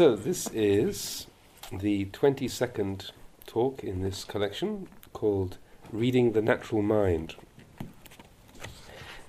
So, 0.00 0.16
this 0.16 0.48
is 0.54 1.26
the 1.70 2.06
22nd 2.06 3.10
talk 3.46 3.84
in 3.84 4.00
this 4.00 4.24
collection 4.24 4.88
called 5.12 5.58
Reading 5.92 6.32
the 6.32 6.40
Natural 6.40 6.80
Mind. 6.80 7.34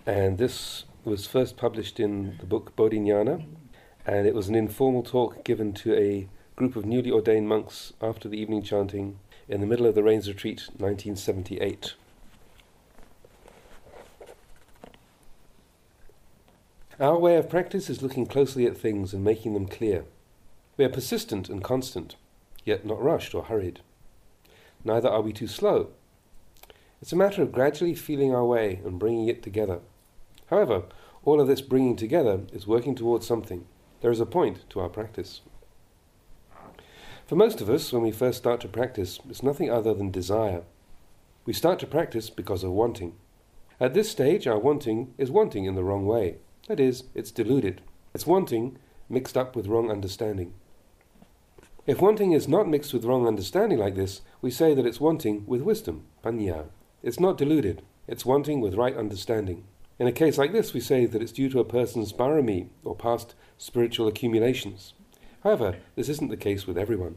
And 0.06 0.38
this 0.38 0.86
was 1.04 1.28
first 1.28 1.58
published 1.58 2.00
in 2.00 2.38
the 2.40 2.46
book 2.46 2.74
Bodhinyana, 2.78 3.46
and 4.06 4.26
it 4.26 4.34
was 4.34 4.48
an 4.48 4.56
informal 4.56 5.04
talk 5.04 5.44
given 5.44 5.74
to 5.74 5.94
a 5.94 6.30
group 6.56 6.78
of 6.78 6.86
newly 6.86 7.12
ordained 7.12 7.50
monks 7.50 7.92
after 8.02 8.30
the 8.30 8.40
evening 8.40 8.64
chanting 8.64 9.20
in 9.50 9.60
the 9.60 9.68
middle 9.68 9.86
of 9.86 9.94
the 9.94 10.04
Rains 10.04 10.30
Retreat 10.30 10.70
1978. 10.78 11.96
Our 16.98 17.18
way 17.18 17.36
of 17.36 17.50
practice 17.50 17.90
is 17.90 18.02
looking 18.02 18.26
closely 18.26 18.66
at 18.66 18.78
things 18.78 19.14
and 19.14 19.22
making 19.22 19.54
them 19.54 19.68
clear. 19.68 20.06
We 20.78 20.86
are 20.86 20.90
persistent 20.90 21.50
and 21.50 21.64
constant, 21.64 22.16
yet 22.66 22.86
not 22.86 23.02
rushed 23.02 23.36
or 23.36 23.44
hurried. 23.44 23.82
Neither 24.84 25.10
are 25.10 25.22
we 25.22 25.34
too 25.34 25.48
slow. 25.48 25.90
It's 27.02 27.12
a 27.12 27.18
matter 27.18 27.42
of 27.42 27.52
gradually 27.52 27.96
feeling 27.96 28.34
our 28.34 28.46
way 28.46 28.80
and 28.86 29.00
bringing 29.00 29.28
it 29.28 29.44
together. 29.44 29.80
However, 30.48 30.84
all 31.24 31.42
of 31.42 31.48
this 31.48 31.62
bringing 31.62 31.96
together 31.96 32.42
is 32.52 32.68
working 32.68 32.96
towards 32.96 33.28
something. 33.28 33.66
There 34.02 34.12
is 34.12 34.20
a 34.20 34.26
point 34.26 34.70
to 34.70 34.80
our 34.80 34.90
practice. 34.90 35.42
For 37.28 37.36
most 37.36 37.62
of 37.62 37.70
us, 37.70 37.94
when 37.94 38.02
we 38.02 38.12
first 38.12 38.40
start 38.40 38.60
to 38.62 38.68
practice, 38.68 39.20
it's 39.30 39.44
nothing 39.44 39.70
other 39.70 39.94
than 39.94 40.12
desire. 40.12 40.64
We 41.46 41.54
start 41.54 41.80
to 41.80 41.88
practice 41.88 42.30
because 42.30 42.64
of 42.64 42.72
wanting. 42.72 43.16
At 43.80 43.94
this 43.94 44.12
stage, 44.12 44.48
our 44.48 44.60
wanting 44.60 45.14
is 45.18 45.32
wanting 45.32 45.66
in 45.66 45.76
the 45.76 45.84
wrong 45.84 46.06
way. 46.06 46.38
That 46.68 46.80
is, 46.80 47.06
it's 47.16 47.32
deluded. 47.32 47.82
It's 48.14 48.28
wanting 48.28 48.78
mixed 49.10 49.38
up 49.38 49.56
with 49.56 49.68
wrong 49.68 49.90
understanding. 49.90 50.54
If 51.88 52.00
wanting 52.00 52.32
is 52.32 52.48
not 52.48 52.70
mixed 52.70 52.94
with 52.94 53.06
wrong 53.06 53.26
understanding 53.26 53.80
like 53.80 53.96
this, 53.96 54.22
we 54.40 54.52
say 54.52 54.76
that 54.76 54.86
it's 54.86 55.02
wanting 55.02 55.48
with 55.48 55.62
wisdom, 55.62 56.06
panya. 56.24 56.66
It's 57.02 57.20
not 57.20 57.40
deluded, 57.40 57.82
it's 58.08 58.24
wanting 58.24 58.62
with 58.62 58.76
right 58.76 58.96
understanding. 58.96 59.64
In 59.98 60.06
a 60.06 60.12
case 60.12 60.38
like 60.38 60.52
this, 60.52 60.74
we 60.74 60.80
say 60.80 61.08
that 61.08 61.24
it's 61.24 61.32
due 61.32 61.50
to 61.50 61.60
a 61.60 61.66
person's 61.66 62.14
barami, 62.14 62.70
or 62.84 62.96
past 62.96 63.34
spiritual 63.58 64.08
accumulations. 64.08 64.94
However, 65.44 65.78
this 65.96 66.08
isn't 66.08 66.30
the 66.30 66.38
case 66.38 66.68
with 66.68 66.78
everyone. 66.78 67.16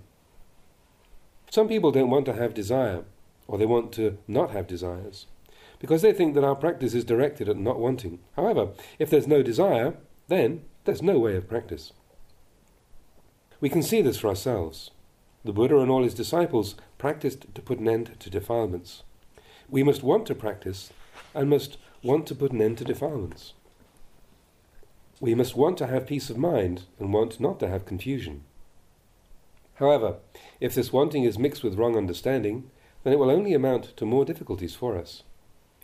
Some 1.51 1.69
people 1.69 1.93
don't 1.93 2.11
want 2.11 2.25
to 2.25 2.33
have 2.33 2.55
desire, 2.55 3.05
or 3.47 3.59
they 3.59 3.67
want 3.67 3.93
to 3.93 4.17
not 4.27 4.53
have 4.53 4.67
desires, 4.67 5.27
because 5.79 6.01
they 6.01 6.15
think 6.15 6.35
that 6.35 6.45
our 6.45 6.57
practice 6.57 6.95
is 6.95 7.05
directed 7.05 7.51
at 7.51 7.59
not 7.59 7.79
wanting. 7.79 8.21
However, 8.35 8.71
if 8.99 9.11
there's 9.11 9.29
no 9.29 9.43
desire, 9.43 9.95
then 10.29 10.63
there's 10.85 11.03
no 11.03 11.19
way 11.19 11.37
of 11.37 11.51
practice. 11.51 11.93
We 13.65 13.71
can 13.71 13.83
see 13.83 14.03
this 14.03 14.19
for 14.19 14.29
ourselves. 14.29 14.91
The 15.43 15.51
Buddha 15.51 15.79
and 15.79 15.91
all 15.91 16.03
his 16.03 16.13
disciples 16.13 16.75
practiced 16.99 17.47
to 17.55 17.63
put 17.63 17.79
an 17.79 17.89
end 17.89 18.15
to 18.21 18.29
defilements. 18.29 19.05
We 19.71 19.83
must 19.83 20.03
want 20.03 20.27
to 20.27 20.35
practice 20.35 20.93
and 21.35 21.49
must 21.49 21.79
want 22.03 22.27
to 22.27 22.35
put 22.35 22.53
an 22.53 22.61
end 22.61 22.77
to 22.77 22.85
defilements. 22.85 23.55
We 25.19 25.35
must 25.35 25.57
want 25.57 25.79
to 25.79 25.87
have 25.87 26.07
peace 26.07 26.29
of 26.29 26.37
mind 26.37 26.83
and 26.99 27.11
want 27.11 27.41
not 27.41 27.59
to 27.61 27.69
have 27.69 27.87
confusion. 27.87 28.45
However, 29.77 30.17
if 30.61 30.75
this 30.75 30.93
wanting 30.93 31.25
is 31.25 31.39
mixed 31.39 31.65
with 31.65 31.79
wrong 31.79 31.97
understanding, 31.97 32.71
then 33.03 33.15
it 33.15 33.19
will 33.19 33.31
only 33.31 33.55
amount 33.55 33.97
to 33.97 34.05
more 34.05 34.27
difficulties 34.27 34.75
for 34.75 34.99
us. 34.99 35.23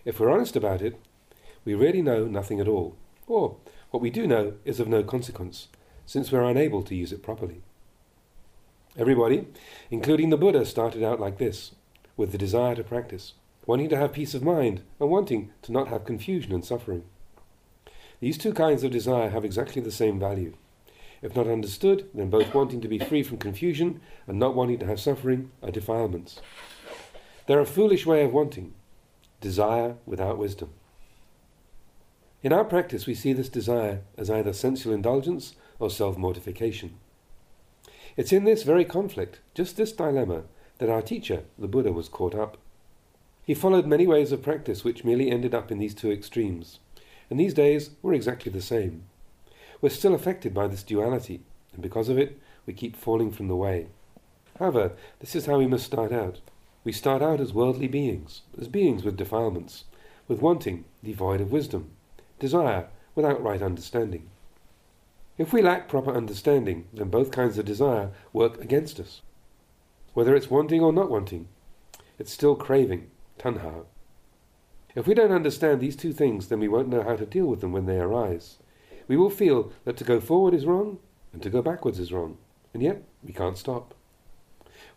If 0.05 0.21
we're 0.21 0.31
honest 0.31 0.55
about 0.55 0.83
it, 0.83 1.01
we 1.65 1.73
really 1.73 2.03
know 2.03 2.27
nothing 2.27 2.61
at 2.61 2.69
all, 2.69 2.99
or 3.27 3.57
what 3.91 4.03
we 4.03 4.11
do 4.11 4.27
know 4.27 4.53
is 4.67 4.81
of 4.81 4.87
no 4.87 5.03
consequence, 5.03 5.69
since 6.05 6.31
we're 6.31 6.45
unable 6.45 6.83
to 6.83 6.95
use 6.95 7.11
it 7.11 7.23
properly. 7.23 7.63
Everybody, 8.97 9.47
including 9.91 10.31
the 10.31 10.37
Buddha, 10.37 10.67
started 10.67 11.03
out 11.03 11.21
like 11.21 11.39
this, 11.39 11.73
with 12.17 12.33
the 12.33 12.39
desire 12.39 12.75
to 12.75 12.83
practice, 12.83 13.35
wanting 13.65 13.89
to 13.89 13.97
have 13.97 14.13
peace 14.13 14.35
of 14.35 14.43
mind 14.43 14.83
and 14.99 15.09
wanting 15.09 15.53
to 15.63 15.71
not 15.71 15.89
have 15.89 16.05
confusion 16.05 16.53
and 16.53 16.65
suffering. 16.65 17.05
These 18.19 18.37
two 18.37 18.53
kinds 18.53 18.83
of 18.83 18.91
desire 18.91 19.31
have 19.31 19.45
exactly 19.45 19.81
the 19.81 19.93
same 19.93 20.19
value. 20.19 20.55
If 21.23 21.37
not 21.37 21.47
understood, 21.47 22.09
then 22.13 22.31
both 22.31 22.53
wanting 22.53 22.81
to 22.81 22.89
be 22.89 22.99
free 22.99 23.23
from 23.23 23.39
confusion 23.39 24.01
and 24.27 24.39
not 24.39 24.57
wanting 24.57 24.79
to 24.81 24.87
have 24.87 24.99
suffering 24.99 25.53
are 25.63 25.71
defilements. 25.71 26.41
They're 27.47 27.61
a 27.61 27.67
foolish 27.67 28.07
way 28.07 28.25
of 28.25 28.33
wanting, 28.33 28.75
desire 29.41 29.97
without 30.05 30.37
wisdom. 30.37 30.71
In 32.43 32.53
our 32.53 32.65
practice, 32.65 33.07
we 33.07 33.15
see 33.15 33.35
this 33.35 33.49
desire 33.49 34.01
as 34.19 34.31
either 34.31 34.53
sensual 34.53 34.95
indulgence 34.95 35.55
or 35.79 35.91
self 35.91 36.17
mortification. 36.17 36.95
It's 38.21 38.35
in 38.35 38.45
this 38.45 38.65
very 38.65 38.85
conflict, 38.85 39.41
just 39.55 39.79
this 39.79 39.93
dilemma, 39.93 40.43
that 40.77 40.91
our 40.91 41.01
teacher, 41.01 41.45
the 41.59 41.67
Buddha, 41.67 41.91
was 41.91 42.11
caught 42.11 42.35
up. 42.35 42.59
He 43.47 43.55
followed 43.55 43.87
many 43.87 44.07
ways 44.07 44.31
of 44.31 44.43
practice 44.43 44.85
which 44.85 45.07
merely 45.07 45.31
ended 45.31 45.55
up 45.55 45.73
in 45.73 45.79
these 45.79 45.95
two 45.95 46.13
extremes, 46.13 46.81
and 47.31 47.41
these 47.41 47.55
days 47.55 47.93
were 48.03 48.13
exactly 48.13 48.53
the 48.53 48.61
same. 48.61 49.05
We're 49.81 49.89
still 49.89 50.15
affected 50.15 50.53
by 50.53 50.67
this 50.67 50.83
duality, 50.83 51.41
and 51.73 51.81
because 51.81 52.11
of 52.11 52.19
it, 52.19 52.39
we 52.67 52.75
keep 52.75 52.95
falling 52.95 53.31
from 53.33 53.49
the 53.49 53.57
way. 53.57 53.87
However, 54.59 54.93
this 55.21 55.35
is 55.35 55.47
how 55.47 55.57
we 55.57 55.67
must 55.67 55.87
start 55.87 56.13
out. 56.13 56.41
We 56.85 56.93
start 56.93 57.23
out 57.23 57.41
as 57.41 57.55
worldly 57.55 57.89
beings, 57.89 58.43
as 58.61 58.69
beings 58.69 59.03
with 59.03 59.17
defilements, 59.17 59.85
with 60.29 60.43
wanting 60.43 60.85
devoid 61.03 61.41
of 61.41 61.53
wisdom, 61.53 61.93
desire 62.39 62.89
without 63.15 63.43
right 63.43 63.63
understanding. 63.63 64.29
If 65.41 65.55
we 65.55 65.63
lack 65.63 65.89
proper 65.89 66.13
understanding, 66.13 66.87
then 66.93 67.09
both 67.09 67.31
kinds 67.31 67.57
of 67.57 67.65
desire 67.65 68.11
work 68.31 68.61
against 68.61 69.01
us. 69.01 69.23
Whether 70.13 70.37
it's 70.37 70.51
wanting 70.51 70.83
or 70.83 70.93
not 70.93 71.09
wanting, 71.11 71.49
it's 72.19 72.31
still 72.31 72.55
craving, 72.55 73.11
tanha. 73.39 73.87
If 74.95 75.07
we 75.07 75.15
don't 75.15 75.33
understand 75.33 75.81
these 75.81 75.97
two 75.97 76.13
things, 76.13 76.49
then 76.49 76.61
we 76.61 76.69
won't 76.69 76.91
know 76.91 77.03
how 77.03 77.17
to 77.17 77.25
deal 77.25 77.47
with 77.47 77.63
them 77.63 77.73
when 77.73 77.87
they 77.87 77.99
arise. 77.99 78.59
We 79.09 79.17
will 79.17 79.31
feel 79.31 79.73
that 79.87 79.97
to 79.97 80.05
go 80.05 80.21
forward 80.21 80.53
is 80.53 80.67
wrong 80.67 80.99
and 81.33 81.43
to 81.43 81.49
go 81.49 81.63
backwards 81.63 81.99
is 81.99 82.13
wrong, 82.13 82.37
and 82.75 82.83
yet 82.83 83.03
we 83.25 83.33
can't 83.33 83.57
stop. 83.57 83.95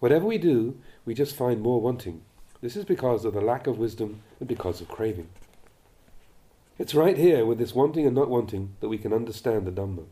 Whatever 0.02 0.26
we 0.26 0.38
do, 0.38 0.78
we 1.06 1.14
just 1.14 1.38
find 1.38 1.62
more 1.62 1.80
wanting. 1.80 2.22
This 2.60 2.76
is 2.76 2.84
because 2.84 3.24
of 3.24 3.34
the 3.34 3.40
lack 3.40 3.66
of 3.66 3.78
wisdom 3.78 4.24
and 4.42 4.50
because 4.50 4.82
of 4.82 4.90
craving. 4.90 5.30
It's 6.78 6.94
right 6.94 7.18
here, 7.18 7.46
with 7.46 7.60
this 7.60 7.74
wanting 7.74 8.06
and 8.06 8.14
not 8.14 8.30
wanting, 8.30 8.76
that 8.82 8.90
we 8.90 8.98
can 8.98 9.14
understand 9.14 9.66
the 9.66 9.72
Dhamma. 9.72 10.04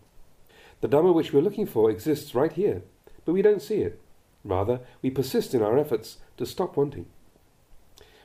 The 0.81 0.88
Dhamma 0.88 1.14
which 1.14 1.31
we're 1.31 1.42
looking 1.42 1.68
for 1.68 1.90
exists 1.90 2.36
right 2.36 2.52
here, 2.52 2.81
but 3.24 3.34
we 3.34 3.42
don't 3.42 3.62
see 3.62 3.81
it. 3.81 4.00
Rather, 4.44 4.81
we 5.02 5.12
persist 5.12 5.53
in 5.53 5.62
our 5.62 5.78
efforts 5.78 6.18
to 6.38 6.46
stop 6.46 6.75
wanting. 6.75 7.06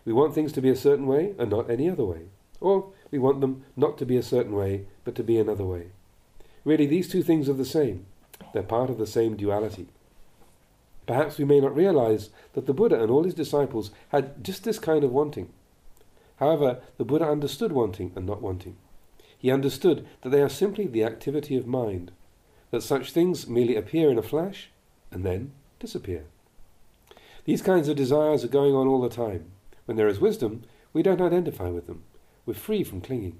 We 0.06 0.12
want 0.12 0.34
things 0.34 0.53
to 0.53 0.62
be 0.62 0.71
a 0.71 0.77
certain 0.77 1.06
way 1.06 1.34
and 1.39 1.50
not 1.50 1.71
any 1.71 1.91
other 1.91 2.05
way. 2.05 2.28
Or 2.61 2.93
we 3.11 3.19
want 3.19 3.41
them 3.41 3.65
not 3.77 3.99
to 3.99 4.06
be 4.06 4.17
a 4.17 4.22
certain 4.22 4.55
way, 4.55 4.87
but 5.05 5.15
to 5.17 5.22
be 5.22 5.39
another 5.39 5.65
way. 5.65 5.89
Really, 6.65 6.87
these 6.87 7.09
two 7.09 7.22
things 7.22 7.49
are 7.49 7.55
the 7.55 7.65
same. 7.65 8.06
They're 8.53 8.62
part 8.62 8.88
of 8.88 8.99
the 8.99 9.06
same 9.06 9.37
duality. 9.37 9.88
Perhaps 11.06 11.38
we 11.38 11.44
may 11.44 11.61
not 11.61 11.77
realize 11.77 12.31
that 12.55 12.67
the 12.67 12.75
Buddha 12.75 13.00
and 13.00 13.11
all 13.11 13.25
his 13.25 13.34
disciples 13.34 13.91
had 14.09 14.43
just 14.43 14.65
this 14.65 14.78
kind 14.78 15.05
of 15.05 15.12
wanting. 15.12 15.50
However, 16.37 16.81
the 16.97 17.05
Buddha 17.05 17.28
understood 17.28 17.73
wanting 17.73 18.12
and 18.17 18.27
not 18.27 18.43
wanting. 18.43 18.77
He 19.38 19.50
understood 19.50 20.06
that 20.23 20.31
they 20.31 20.43
are 20.43 20.49
simply 20.49 20.87
the 20.87 21.05
activity 21.05 21.56
of 21.56 21.67
mind, 21.67 22.11
that 22.76 22.82
such 22.82 23.10
things 23.10 23.48
merely 23.48 23.75
appear 23.75 24.10
in 24.10 24.19
a 24.19 24.22
flash 24.22 24.69
and 25.10 25.25
then 25.25 25.50
disappear. 25.81 26.25
These 27.47 27.62
kinds 27.62 27.88
of 27.88 27.97
desires 27.97 28.44
are 28.44 28.48
going 28.48 28.75
on 28.75 28.87
all 28.87 29.00
the 29.00 29.09
time. 29.09 29.50
When 29.87 29.97
there 29.97 30.09
is 30.09 30.20
wisdom, 30.20 30.62
we 30.92 31.03
don't 31.03 31.22
identify 31.22 31.70
with 31.70 31.87
them. 31.87 32.03
We're 32.44 32.53
free 32.53 32.84
from 32.84 33.00
clinging. 33.00 33.38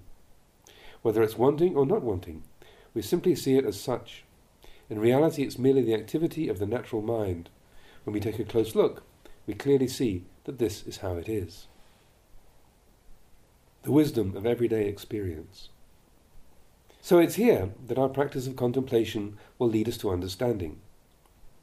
Whether 1.03 1.23
it's 1.23 1.37
wanting 1.37 1.77
or 1.77 1.85
not 1.85 2.01
wanting, 2.01 2.45
we 2.95 3.03
simply 3.03 3.35
see 3.35 3.59
it 3.59 3.67
as 3.67 3.79
such. 3.79 4.25
In 4.89 4.99
reality, 4.99 5.43
it's 5.43 5.59
merely 5.59 5.83
the 5.83 5.93
activity 5.93 6.49
of 6.49 6.59
the 6.59 6.65
natural 6.65 7.03
mind. 7.03 7.51
When 8.05 8.15
we 8.15 8.21
take 8.21 8.39
a 8.39 8.45
close 8.45 8.75
look, 8.75 9.03
we 9.47 9.53
clearly 9.53 9.89
see 9.89 10.25
that 10.45 10.59
this 10.59 10.83
is 10.87 10.99
how 10.99 11.17
it 11.17 11.29
is. 11.29 11.67
The 13.83 13.93
wisdom 13.93 14.35
of 14.35 14.47
everyday 14.47 14.87
experience. 14.87 15.69
So 17.07 17.21
it's 17.21 17.37
here 17.37 17.71
that 17.87 17.99
our 17.99 18.09
practice 18.09 18.49
of 18.49 18.57
contemplation 18.57 19.39
will 19.61 19.69
lead 19.69 19.89
us 19.89 19.97
to 19.99 20.11
understanding. 20.11 20.81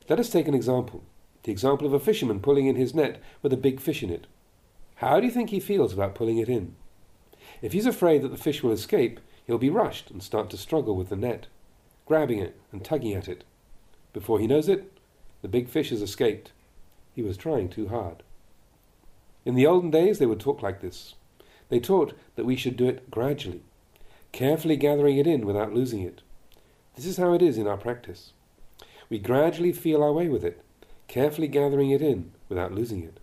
Let 0.08 0.18
us 0.18 0.30
take 0.30 0.48
an 0.48 0.54
example 0.54 1.04
the 1.44 1.52
example 1.52 1.86
of 1.86 1.92
a 1.92 2.00
fisherman 2.00 2.40
pulling 2.40 2.68
in 2.68 2.78
his 2.78 2.96
net 2.96 3.22
with 3.42 3.52
a 3.52 3.58
big 3.58 3.82
fish 3.82 4.02
in 4.02 4.10
it. 4.10 4.26
How 4.96 5.20
do 5.20 5.26
you 5.26 5.34
think 5.34 5.50
he 5.50 5.60
feels 5.60 5.92
about 5.92 6.16
pulling 6.16 6.38
it 6.38 6.48
in? 6.48 6.78
If 7.62 7.74
he's 7.74 7.86
afraid 7.86 8.22
that 8.22 8.30
the 8.30 8.38
fish 8.38 8.64
will 8.64 8.72
escape, 8.72 9.20
he'll 9.46 9.58
be 9.58 9.70
rushed 9.70 10.10
and 10.10 10.24
start 10.24 10.50
to 10.52 10.58
struggle 10.58 10.96
with 10.96 11.10
the 11.10 11.18
net, 11.18 11.48
grabbing 12.06 12.40
it 12.40 12.58
and 12.72 12.82
tugging 12.82 13.14
at 13.14 13.28
it. 13.28 13.44
Before 14.14 14.40
he 14.40 14.48
knows 14.48 14.70
it, 14.70 14.98
the 15.42 15.50
big 15.50 15.68
fish 15.68 15.90
has 15.90 16.02
escaped. 16.02 16.54
He 17.14 17.22
was 17.22 17.36
trying 17.36 17.68
too 17.68 17.90
hard. 17.90 18.24
In 19.44 19.56
the 19.56 19.68
olden 19.68 19.92
days, 19.92 20.20
they 20.20 20.26
would 20.26 20.40
talk 20.40 20.62
like 20.62 20.80
this. 20.80 21.16
They 21.68 21.82
taught 21.82 22.14
that 22.38 22.46
we 22.46 22.56
should 22.56 22.78
do 22.78 22.88
it 22.88 23.12
gradually, 23.12 23.64
carefully 24.34 24.76
gathering 24.76 25.18
it 25.18 25.28
in 25.28 25.46
without 25.46 25.74
losing 25.74 26.02
it. 26.02 26.22
This 26.96 27.06
is 27.06 27.18
how 27.18 27.34
it 27.34 27.42
is 27.42 27.58
in 27.58 27.68
our 27.68 27.78
practice. 27.78 28.34
We 29.08 29.20
gradually 29.20 29.72
feel 29.72 30.04
our 30.04 30.12
way 30.12 30.28
with 30.28 30.44
it, 30.44 30.60
carefully 31.08 31.48
gathering 31.48 31.92
it 31.92 32.02
in 32.02 32.32
without 32.50 32.74
losing 32.74 33.04
it. 33.04 33.20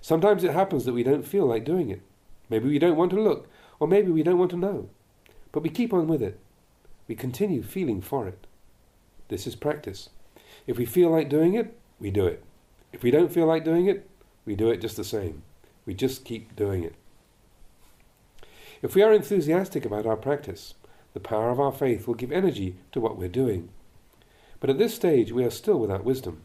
Sometimes 0.00 0.42
it 0.42 0.54
happens 0.54 0.86
that 0.86 0.94
we 0.94 1.02
don't 1.02 1.26
feel 1.26 1.44
like 1.44 1.64
doing 1.64 1.90
it. 1.90 2.00
Maybe 2.48 2.68
we 2.70 2.78
don't 2.78 2.96
want 2.96 3.10
to 3.10 3.20
look, 3.20 3.48
or 3.78 3.86
maybe 3.86 4.10
we 4.10 4.22
don't 4.22 4.38
want 4.38 4.50
to 4.52 4.56
know. 4.56 4.88
But 5.52 5.62
we 5.62 5.68
keep 5.68 5.92
on 5.92 6.08
with 6.08 6.22
it. 6.22 6.40
We 7.06 7.14
continue 7.14 7.62
feeling 7.62 8.00
for 8.00 8.26
it. 8.26 8.46
This 9.28 9.46
is 9.46 9.56
practice. 9.56 10.08
If 10.66 10.78
we 10.78 10.86
feel 10.86 11.10
like 11.10 11.28
doing 11.28 11.52
it, 11.52 11.76
we 12.00 12.10
do 12.10 12.26
it. 12.26 12.42
If 12.94 13.02
we 13.02 13.10
don't 13.10 13.32
feel 13.32 13.46
like 13.46 13.64
doing 13.64 13.86
it, 13.86 14.08
we 14.46 14.54
do 14.56 14.70
it 14.70 14.80
just 14.80 14.96
the 14.96 15.04
same. 15.04 15.42
We 15.84 15.92
just 15.92 16.24
keep 16.24 16.56
doing 16.56 16.82
it. 16.82 16.94
If 18.82 18.94
we 18.94 19.02
are 19.02 19.12
enthusiastic 19.12 19.84
about 19.84 20.06
our 20.06 20.16
practice, 20.16 20.74
the 21.12 21.20
power 21.20 21.50
of 21.50 21.60
our 21.60 21.72
faith 21.72 22.06
will 22.06 22.14
give 22.14 22.32
energy 22.32 22.76
to 22.92 23.00
what 23.00 23.18
we're 23.18 23.28
doing. 23.28 23.68
But 24.58 24.70
at 24.70 24.78
this 24.78 24.94
stage, 24.94 25.32
we 25.32 25.44
are 25.44 25.50
still 25.50 25.78
without 25.78 26.04
wisdom. 26.04 26.42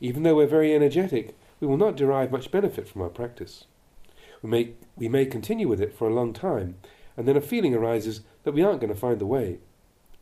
Even 0.00 0.22
though 0.22 0.36
we're 0.36 0.46
very 0.46 0.74
energetic, 0.74 1.36
we 1.60 1.66
will 1.66 1.76
not 1.76 1.96
derive 1.96 2.32
much 2.32 2.50
benefit 2.50 2.88
from 2.88 3.02
our 3.02 3.10
practice. 3.10 3.64
We 4.42 4.48
may, 4.48 4.70
we 4.96 5.08
may 5.08 5.26
continue 5.26 5.68
with 5.68 5.80
it 5.80 5.94
for 5.94 6.08
a 6.08 6.14
long 6.14 6.32
time, 6.32 6.76
and 7.16 7.28
then 7.28 7.36
a 7.36 7.42
feeling 7.42 7.74
arises 7.74 8.22
that 8.44 8.52
we 8.52 8.62
aren't 8.62 8.80
going 8.80 8.92
to 8.92 8.98
find 8.98 9.18
the 9.18 9.26
way. 9.26 9.58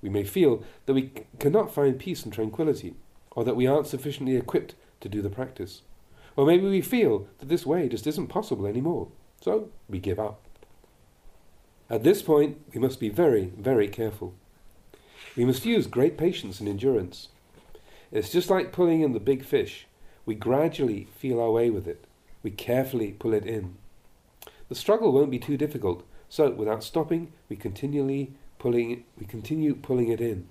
We 0.02 0.08
may 0.08 0.25
feel 0.25 0.64
that 0.87 0.94
we 0.94 1.12
c- 1.16 1.26
cannot 1.38 1.75
find 1.75 1.99
peace 1.99 2.25
and 2.25 2.32
tranquility, 2.32 2.94
or 3.32 3.44
that 3.44 3.56
we 3.56 3.66
aren't 3.66 3.87
sufficiently 3.87 4.37
equipped 4.37 4.75
to 5.00 5.08
do 5.08 5.22
the 5.22 5.31
practice. 5.31 5.82
Or 6.37 6.44
maybe 6.44 6.69
we 6.69 6.81
feel 6.81 7.28
that 7.38 7.49
this 7.49 7.66
way 7.66 7.88
just 7.88 8.06
isn't 8.06 8.28
possible 8.28 8.66
anymore, 8.66 9.08
so 9.40 9.70
we 9.88 9.99
give 10.00 10.19
up. 10.19 10.40
At 11.90 12.02
this 12.02 12.22
point, 12.22 12.58
we 12.72 12.81
must 12.81 12.98
be 12.98 13.10
very, 13.10 13.52
very 13.58 13.88
careful. 13.88 14.34
We 15.36 15.44
must 15.44 15.66
use 15.66 15.86
great 15.86 16.16
patience 16.16 16.58
and 16.58 16.69
endurance. 16.69 17.28
It's 18.10 18.31
just 18.31 18.48
like 18.48 18.72
pulling 18.72 19.02
in 19.02 19.12
the 19.12 19.20
big 19.20 19.44
fish. 19.44 19.86
We 20.25 20.34
gradually 20.34 21.08
feel 21.19 21.40
our 21.40 21.50
way 21.50 21.69
with 21.69 21.86
it. 21.86 22.04
We 22.42 22.50
carefully 22.50 23.12
pull 23.12 23.34
it 23.34 23.44
in. 23.44 23.76
The 24.69 24.75
struggle 24.75 25.12
won't 25.12 25.31
be 25.31 25.38
too 25.38 25.58
difficult, 25.58 26.04
so 26.28 26.50
without 26.50 26.82
stopping, 26.82 27.32
we 27.48 27.56
continually 27.56 28.32
pulling 28.58 29.04
we 29.19 29.26
continue 29.26 29.75
pulling 29.75 30.08
it 30.08 30.20
in. 30.20 30.46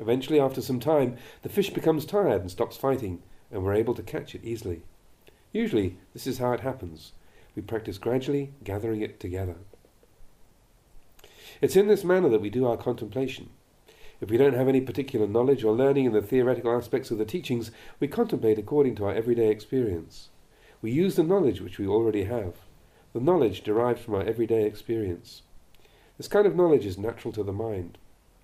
Eventually, 0.00 0.40
after 0.40 0.60
some 0.60 0.80
time, 0.80 1.16
the 1.42 1.48
fish 1.48 1.70
becomes 1.70 2.04
tired 2.04 2.40
and 2.40 2.50
stops 2.50 2.76
fighting, 2.76 3.22
and 3.52 3.62
we're 3.62 3.74
able 3.74 3.94
to 3.94 4.02
catch 4.02 4.34
it 4.34 4.44
easily. 4.44 4.82
Usually, 5.52 5.98
this 6.14 6.26
is 6.26 6.38
how 6.38 6.52
it 6.52 6.60
happens. 6.60 7.12
We 7.54 7.62
practice 7.62 7.98
gradually, 7.98 8.52
gathering 8.64 9.02
it 9.02 9.20
together. 9.20 9.56
It's 11.60 11.76
in 11.76 11.88
this 11.88 12.04
manner 12.04 12.28
that 12.28 12.40
we 12.40 12.50
do 12.50 12.66
our 12.66 12.76
contemplation. 12.76 13.50
If 14.20 14.30
we 14.30 14.36
don't 14.36 14.54
have 14.54 14.68
any 14.68 14.80
particular 14.80 15.26
knowledge 15.26 15.64
or 15.64 15.72
learning 15.72 16.06
in 16.06 16.12
the 16.12 16.22
theoretical 16.22 16.76
aspects 16.76 17.10
of 17.10 17.18
the 17.18 17.24
teachings, 17.24 17.70
we 18.00 18.08
contemplate 18.08 18.58
according 18.58 18.94
to 18.96 19.06
our 19.06 19.14
everyday 19.14 19.48
experience. 19.48 20.28
We 20.82 20.90
use 20.90 21.16
the 21.16 21.22
knowledge 21.22 21.60
which 21.60 21.78
we 21.78 21.86
already 21.86 22.24
have, 22.24 22.54
the 23.12 23.20
knowledge 23.20 23.62
derived 23.62 24.00
from 24.00 24.14
our 24.14 24.22
everyday 24.22 24.64
experience. 24.64 25.42
This 26.16 26.28
kind 26.28 26.46
of 26.46 26.56
knowledge 26.56 26.84
is 26.84 26.98
natural 26.98 27.32
to 27.34 27.42
the 27.42 27.52
mind. 27.52 27.98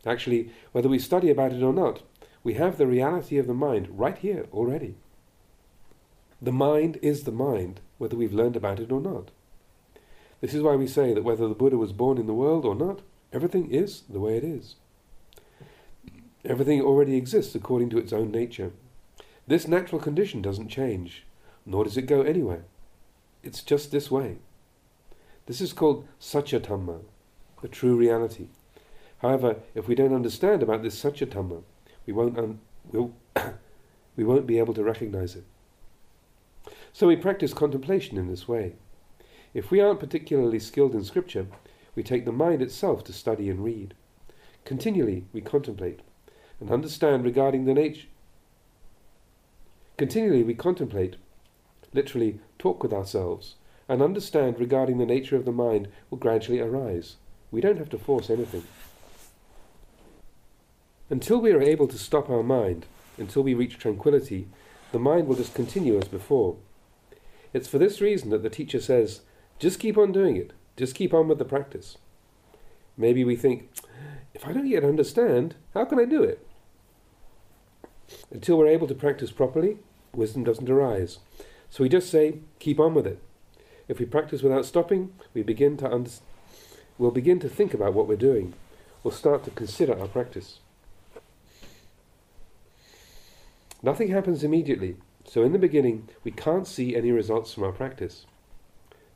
Actually, 0.06 0.50
whether 0.72 0.88
we 0.88 0.98
study 0.98 1.30
about 1.30 1.52
it 1.52 1.62
or 1.62 1.72
not, 1.72 2.02
we 2.42 2.54
have 2.54 2.78
the 2.78 2.86
reality 2.86 3.38
of 3.38 3.46
the 3.46 3.54
mind 3.54 3.88
right 3.98 4.18
here 4.18 4.46
already. 4.52 4.96
The 6.42 6.52
mind 6.52 6.98
is 7.02 7.24
the 7.24 7.32
mind, 7.32 7.80
whether 7.98 8.16
we've 8.16 8.34
learned 8.34 8.56
about 8.56 8.80
it 8.80 8.92
or 8.92 9.00
not. 9.00 9.30
This 10.44 10.52
is 10.52 10.62
why 10.62 10.76
we 10.76 10.86
say 10.86 11.14
that 11.14 11.24
whether 11.24 11.48
the 11.48 11.54
Buddha 11.54 11.78
was 11.78 11.94
born 11.94 12.18
in 12.18 12.26
the 12.26 12.34
world 12.34 12.66
or 12.66 12.74
not, 12.74 13.00
everything 13.32 13.70
is 13.70 14.02
the 14.10 14.20
way 14.20 14.36
it 14.36 14.44
is. 14.44 14.74
Everything 16.44 16.82
already 16.82 17.16
exists 17.16 17.54
according 17.54 17.88
to 17.88 17.96
its 17.96 18.12
own 18.12 18.30
nature. 18.30 18.72
This 19.46 19.66
natural 19.66 20.02
condition 20.02 20.42
doesn't 20.42 20.68
change, 20.68 21.24
nor 21.64 21.84
does 21.84 21.96
it 21.96 22.02
go 22.02 22.20
anywhere. 22.20 22.66
It's 23.42 23.62
just 23.62 23.90
this 23.90 24.10
way. 24.10 24.36
This 25.46 25.62
is 25.62 25.72
called 25.72 26.06
Satya 26.18 26.60
the 26.60 27.68
true 27.70 27.96
reality. 27.96 28.48
However, 29.22 29.60
if 29.74 29.88
we 29.88 29.94
don't 29.94 30.12
understand 30.12 30.62
about 30.62 30.82
this 30.82 30.98
Satya 30.98 31.26
we 32.04 32.12
won't, 32.12 32.36
un- 32.36 32.60
we'll 32.92 33.14
we 34.14 34.24
won't 34.24 34.46
be 34.46 34.58
able 34.58 34.74
to 34.74 34.84
recognize 34.84 35.36
it. 35.36 35.44
So 36.92 37.06
we 37.06 37.16
practice 37.16 37.54
contemplation 37.54 38.18
in 38.18 38.28
this 38.28 38.46
way. 38.46 38.74
If 39.54 39.70
we 39.70 39.80
aren't 39.80 40.00
particularly 40.00 40.58
skilled 40.58 40.94
in 40.94 41.04
Scripture, 41.04 41.46
we 41.94 42.02
take 42.02 42.24
the 42.24 42.32
mind 42.32 42.60
itself 42.60 43.04
to 43.04 43.12
study 43.12 43.48
and 43.48 43.64
read. 43.64 43.94
Continually 44.64 45.24
we 45.32 45.40
contemplate 45.40 46.00
and 46.60 46.70
understand 46.70 47.24
regarding 47.24 47.64
the 47.64 47.74
nature. 47.74 48.08
Continually 49.96 50.42
we 50.42 50.54
contemplate, 50.54 51.14
literally 51.92 52.40
talk 52.58 52.82
with 52.82 52.92
ourselves, 52.92 53.54
and 53.88 54.02
understand 54.02 54.58
regarding 54.58 54.98
the 54.98 55.06
nature 55.06 55.36
of 55.36 55.44
the 55.44 55.52
mind 55.52 55.86
will 56.10 56.18
gradually 56.18 56.60
arise. 56.60 57.16
We 57.52 57.60
don't 57.60 57.78
have 57.78 57.90
to 57.90 57.98
force 57.98 58.30
anything. 58.30 58.64
Until 61.10 61.40
we 61.40 61.52
are 61.52 61.62
able 61.62 61.86
to 61.86 61.98
stop 61.98 62.28
our 62.28 62.42
mind, 62.42 62.86
until 63.18 63.42
we 63.42 63.54
reach 63.54 63.78
tranquility, 63.78 64.48
the 64.90 64.98
mind 64.98 65.28
will 65.28 65.36
just 65.36 65.54
continue 65.54 65.96
as 65.96 66.08
before. 66.08 66.56
It's 67.52 67.68
for 67.68 67.78
this 67.78 68.00
reason 68.00 68.30
that 68.30 68.42
the 68.42 68.50
teacher 68.50 68.80
says, 68.80 69.20
just 69.58 69.78
keep 69.78 69.96
on 69.96 70.12
doing 70.12 70.36
it. 70.36 70.52
Just 70.76 70.94
keep 70.94 71.14
on 71.14 71.28
with 71.28 71.38
the 71.38 71.44
practice. 71.44 71.98
Maybe 72.96 73.24
we 73.24 73.36
think, 73.36 73.70
if 74.34 74.46
I 74.46 74.52
don't 74.52 74.66
yet 74.66 74.84
understand, 74.84 75.54
how 75.72 75.84
can 75.84 75.98
I 75.98 76.04
do 76.04 76.22
it? 76.22 76.46
Until 78.30 78.58
we're 78.58 78.68
able 78.68 78.86
to 78.88 78.94
practice 78.94 79.30
properly, 79.30 79.78
wisdom 80.12 80.44
doesn't 80.44 80.70
arise. 80.70 81.18
So 81.70 81.82
we 81.82 81.88
just 81.88 82.10
say, 82.10 82.38
keep 82.58 82.78
on 82.78 82.94
with 82.94 83.06
it. 83.06 83.20
If 83.88 83.98
we 83.98 84.06
practice 84.06 84.42
without 84.42 84.64
stopping, 84.64 85.12
we 85.34 85.42
begin 85.42 85.76
to 85.78 85.92
under- 85.92 86.10
we'll 86.98 87.10
begin 87.10 87.38
to 87.40 87.48
think 87.48 87.74
about 87.74 87.94
what 87.94 88.08
we're 88.08 88.16
doing. 88.16 88.54
We'll 89.02 89.12
start 89.12 89.44
to 89.44 89.50
consider 89.50 89.98
our 89.98 90.08
practice. 90.08 90.60
Nothing 93.82 94.08
happens 94.08 94.42
immediately, 94.42 94.96
so 95.26 95.42
in 95.42 95.52
the 95.52 95.58
beginning, 95.58 96.08
we 96.22 96.30
can't 96.30 96.66
see 96.66 96.96
any 96.96 97.10
results 97.10 97.52
from 97.52 97.64
our 97.64 97.72
practice. 97.72 98.24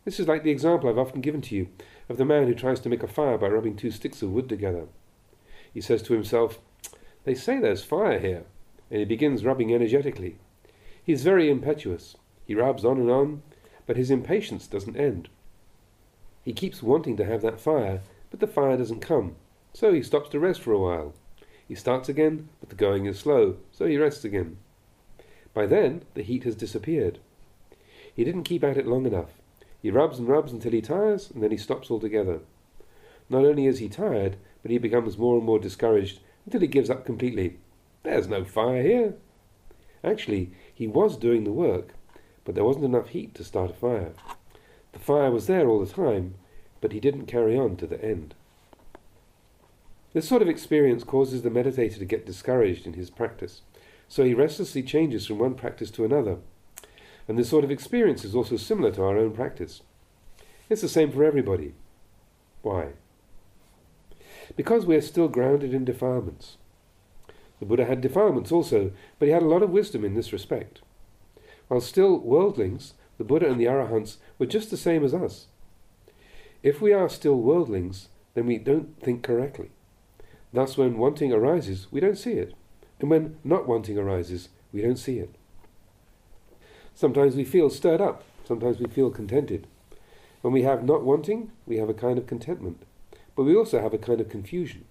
This 0.08 0.18
is 0.18 0.26
like 0.26 0.42
the 0.42 0.50
example 0.50 0.88
I've 0.88 0.96
often 0.96 1.20
given 1.20 1.42
to 1.42 1.54
you 1.54 1.68
of 2.08 2.16
the 2.16 2.24
man 2.24 2.46
who 2.46 2.54
tries 2.54 2.80
to 2.80 2.88
make 2.88 3.02
a 3.02 3.06
fire 3.06 3.36
by 3.36 3.48
rubbing 3.48 3.76
two 3.76 3.90
sticks 3.90 4.22
of 4.22 4.32
wood 4.32 4.48
together. 4.48 4.86
He 5.74 5.82
says 5.82 6.02
to 6.04 6.14
himself, 6.14 6.60
They 7.24 7.34
say 7.34 7.58
there's 7.58 7.84
fire 7.84 8.18
here, 8.18 8.44
and 8.90 9.00
he 9.00 9.04
begins 9.04 9.44
rubbing 9.44 9.74
energetically. 9.74 10.38
He 11.04 11.12
is 11.12 11.24
very 11.24 11.50
impetuous. 11.50 12.16
He 12.46 12.54
rubs 12.54 12.86
on 12.86 12.96
and 12.96 13.10
on, 13.10 13.42
but 13.84 13.98
his 13.98 14.10
impatience 14.10 14.66
doesn't 14.66 14.96
end. 14.96 15.28
He 16.42 16.54
keeps 16.54 16.82
wanting 16.82 17.18
to 17.18 17.26
have 17.26 17.42
that 17.42 17.60
fire, 17.60 18.00
but 18.30 18.40
the 18.40 18.46
fire 18.46 18.78
doesn't 18.78 19.00
come, 19.00 19.36
so 19.74 19.92
he 19.92 20.02
stops 20.02 20.30
to 20.30 20.40
rest 20.40 20.62
for 20.62 20.72
a 20.72 20.78
while. 20.78 21.12
He 21.66 21.74
starts 21.74 22.08
again, 22.08 22.48
but 22.60 22.70
the 22.70 22.76
going 22.76 23.04
is 23.04 23.18
slow, 23.18 23.58
so 23.72 23.84
he 23.84 23.98
rests 23.98 24.24
again. 24.24 24.56
By 25.52 25.66
then, 25.66 26.06
the 26.14 26.22
heat 26.22 26.44
has 26.44 26.56
disappeared. 26.56 27.18
He 28.14 28.24
didn't 28.24 28.44
keep 28.44 28.64
at 28.64 28.78
it 28.78 28.86
long 28.86 29.04
enough. 29.04 29.37
He 29.80 29.90
rubs 29.90 30.18
and 30.18 30.28
rubs 30.28 30.52
until 30.52 30.72
he 30.72 30.80
tires, 30.80 31.30
and 31.30 31.42
then 31.42 31.50
he 31.50 31.56
stops 31.56 31.90
altogether. 31.90 32.40
Not 33.28 33.44
only 33.44 33.66
is 33.66 33.78
he 33.78 33.88
tired, 33.88 34.36
but 34.62 34.70
he 34.70 34.78
becomes 34.78 35.18
more 35.18 35.36
and 35.36 35.44
more 35.44 35.58
discouraged 35.58 36.20
until 36.44 36.60
he 36.60 36.66
gives 36.66 36.90
up 36.90 37.04
completely. 37.04 37.58
There's 38.02 38.26
no 38.26 38.44
fire 38.44 38.82
here. 38.82 39.14
Actually, 40.02 40.50
he 40.72 40.86
was 40.86 41.16
doing 41.16 41.44
the 41.44 41.52
work, 41.52 41.94
but 42.44 42.54
there 42.54 42.64
wasn't 42.64 42.86
enough 42.86 43.08
heat 43.08 43.34
to 43.34 43.44
start 43.44 43.70
a 43.70 43.74
fire. 43.74 44.12
The 44.92 44.98
fire 44.98 45.30
was 45.30 45.46
there 45.46 45.68
all 45.68 45.80
the 45.80 45.92
time, 45.92 46.34
but 46.80 46.92
he 46.92 47.00
didn't 47.00 47.26
carry 47.26 47.56
on 47.56 47.76
to 47.76 47.86
the 47.86 48.02
end. 48.02 48.34
This 50.12 50.28
sort 50.28 50.42
of 50.42 50.48
experience 50.48 51.04
causes 51.04 51.42
the 51.42 51.50
meditator 51.50 51.98
to 51.98 52.04
get 52.04 52.26
discouraged 52.26 52.86
in 52.86 52.94
his 52.94 53.10
practice, 53.10 53.62
so 54.08 54.24
he 54.24 54.34
restlessly 54.34 54.82
changes 54.82 55.26
from 55.26 55.38
one 55.38 55.54
practice 55.54 55.90
to 55.92 56.04
another 56.04 56.38
and 57.28 57.38
this 57.38 57.50
sort 57.50 57.62
of 57.62 57.70
experience 57.70 58.24
is 58.24 58.34
also 58.34 58.56
similar 58.56 58.90
to 58.92 59.02
our 59.02 59.18
own 59.18 59.32
practice. 59.32 59.82
It's 60.68 60.80
the 60.80 60.88
same 60.88 61.12
for 61.12 61.22
everybody. 61.22 61.74
Why? 62.62 62.88
Because 64.56 64.86
we 64.86 64.96
are 64.96 65.02
still 65.02 65.28
grounded 65.28 65.74
in 65.74 65.84
defilements. 65.84 66.56
The 67.60 67.66
Buddha 67.66 67.84
had 67.84 68.00
defilements 68.00 68.50
also, 68.50 68.92
but 69.18 69.26
he 69.26 69.32
had 69.32 69.42
a 69.42 69.48
lot 69.48 69.62
of 69.62 69.70
wisdom 69.70 70.04
in 70.04 70.14
this 70.14 70.32
respect. 70.32 70.80
While 71.68 71.80
still 71.80 72.18
worldlings, 72.18 72.94
the 73.18 73.24
Buddha 73.24 73.50
and 73.50 73.60
the 73.60 73.66
Arahants 73.66 74.16
were 74.38 74.46
just 74.46 74.70
the 74.70 74.76
same 74.76 75.04
as 75.04 75.12
us. 75.12 75.46
If 76.62 76.80
we 76.80 76.92
are 76.92 77.08
still 77.08 77.36
worldlings, 77.36 78.08
then 78.34 78.46
we 78.46 78.58
don't 78.58 79.00
think 79.02 79.22
correctly. 79.22 79.70
Thus, 80.52 80.78
when 80.78 80.96
wanting 80.96 81.32
arises, 81.32 81.88
we 81.90 82.00
don't 82.00 82.16
see 82.16 82.32
it. 82.32 82.54
And 83.00 83.10
when 83.10 83.36
not 83.44 83.68
wanting 83.68 83.98
arises, 83.98 84.48
we 84.72 84.80
don't 84.80 84.96
see 84.96 85.18
it. 85.18 85.34
Sometimes 86.98 87.36
we 87.36 87.44
feel 87.44 87.70
stirred 87.70 88.00
up, 88.00 88.24
sometimes 88.44 88.80
we 88.80 88.86
feel 88.86 89.08
contented. 89.08 89.68
When 90.40 90.52
we 90.52 90.62
have 90.62 90.82
not 90.82 91.04
wanting, 91.04 91.52
we 91.64 91.76
have 91.76 91.88
a 91.88 91.94
kind 91.94 92.18
of 92.18 92.26
contentment, 92.26 92.82
but 93.36 93.44
we 93.44 93.54
also 93.54 93.80
have 93.80 93.94
a 93.94 93.98
kind 93.98 94.20
of 94.20 94.28
confusion. 94.28 94.84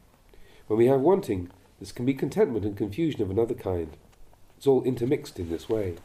When 0.67 0.77
we 0.77 0.85
have 0.85 1.01
wanting, 1.01 1.49
This 1.81 1.91
can 1.91 2.05
be 2.05 2.13
contentment 2.13 2.63
and 2.63 2.77
confusion 2.77 3.21
of 3.21 3.29
another 3.29 3.53
kind. 3.53 3.97
It's 4.55 4.65
all 4.65 4.83
intermixed 4.83 5.37
in 5.37 5.49
this 5.49 5.67
way. 5.67 5.95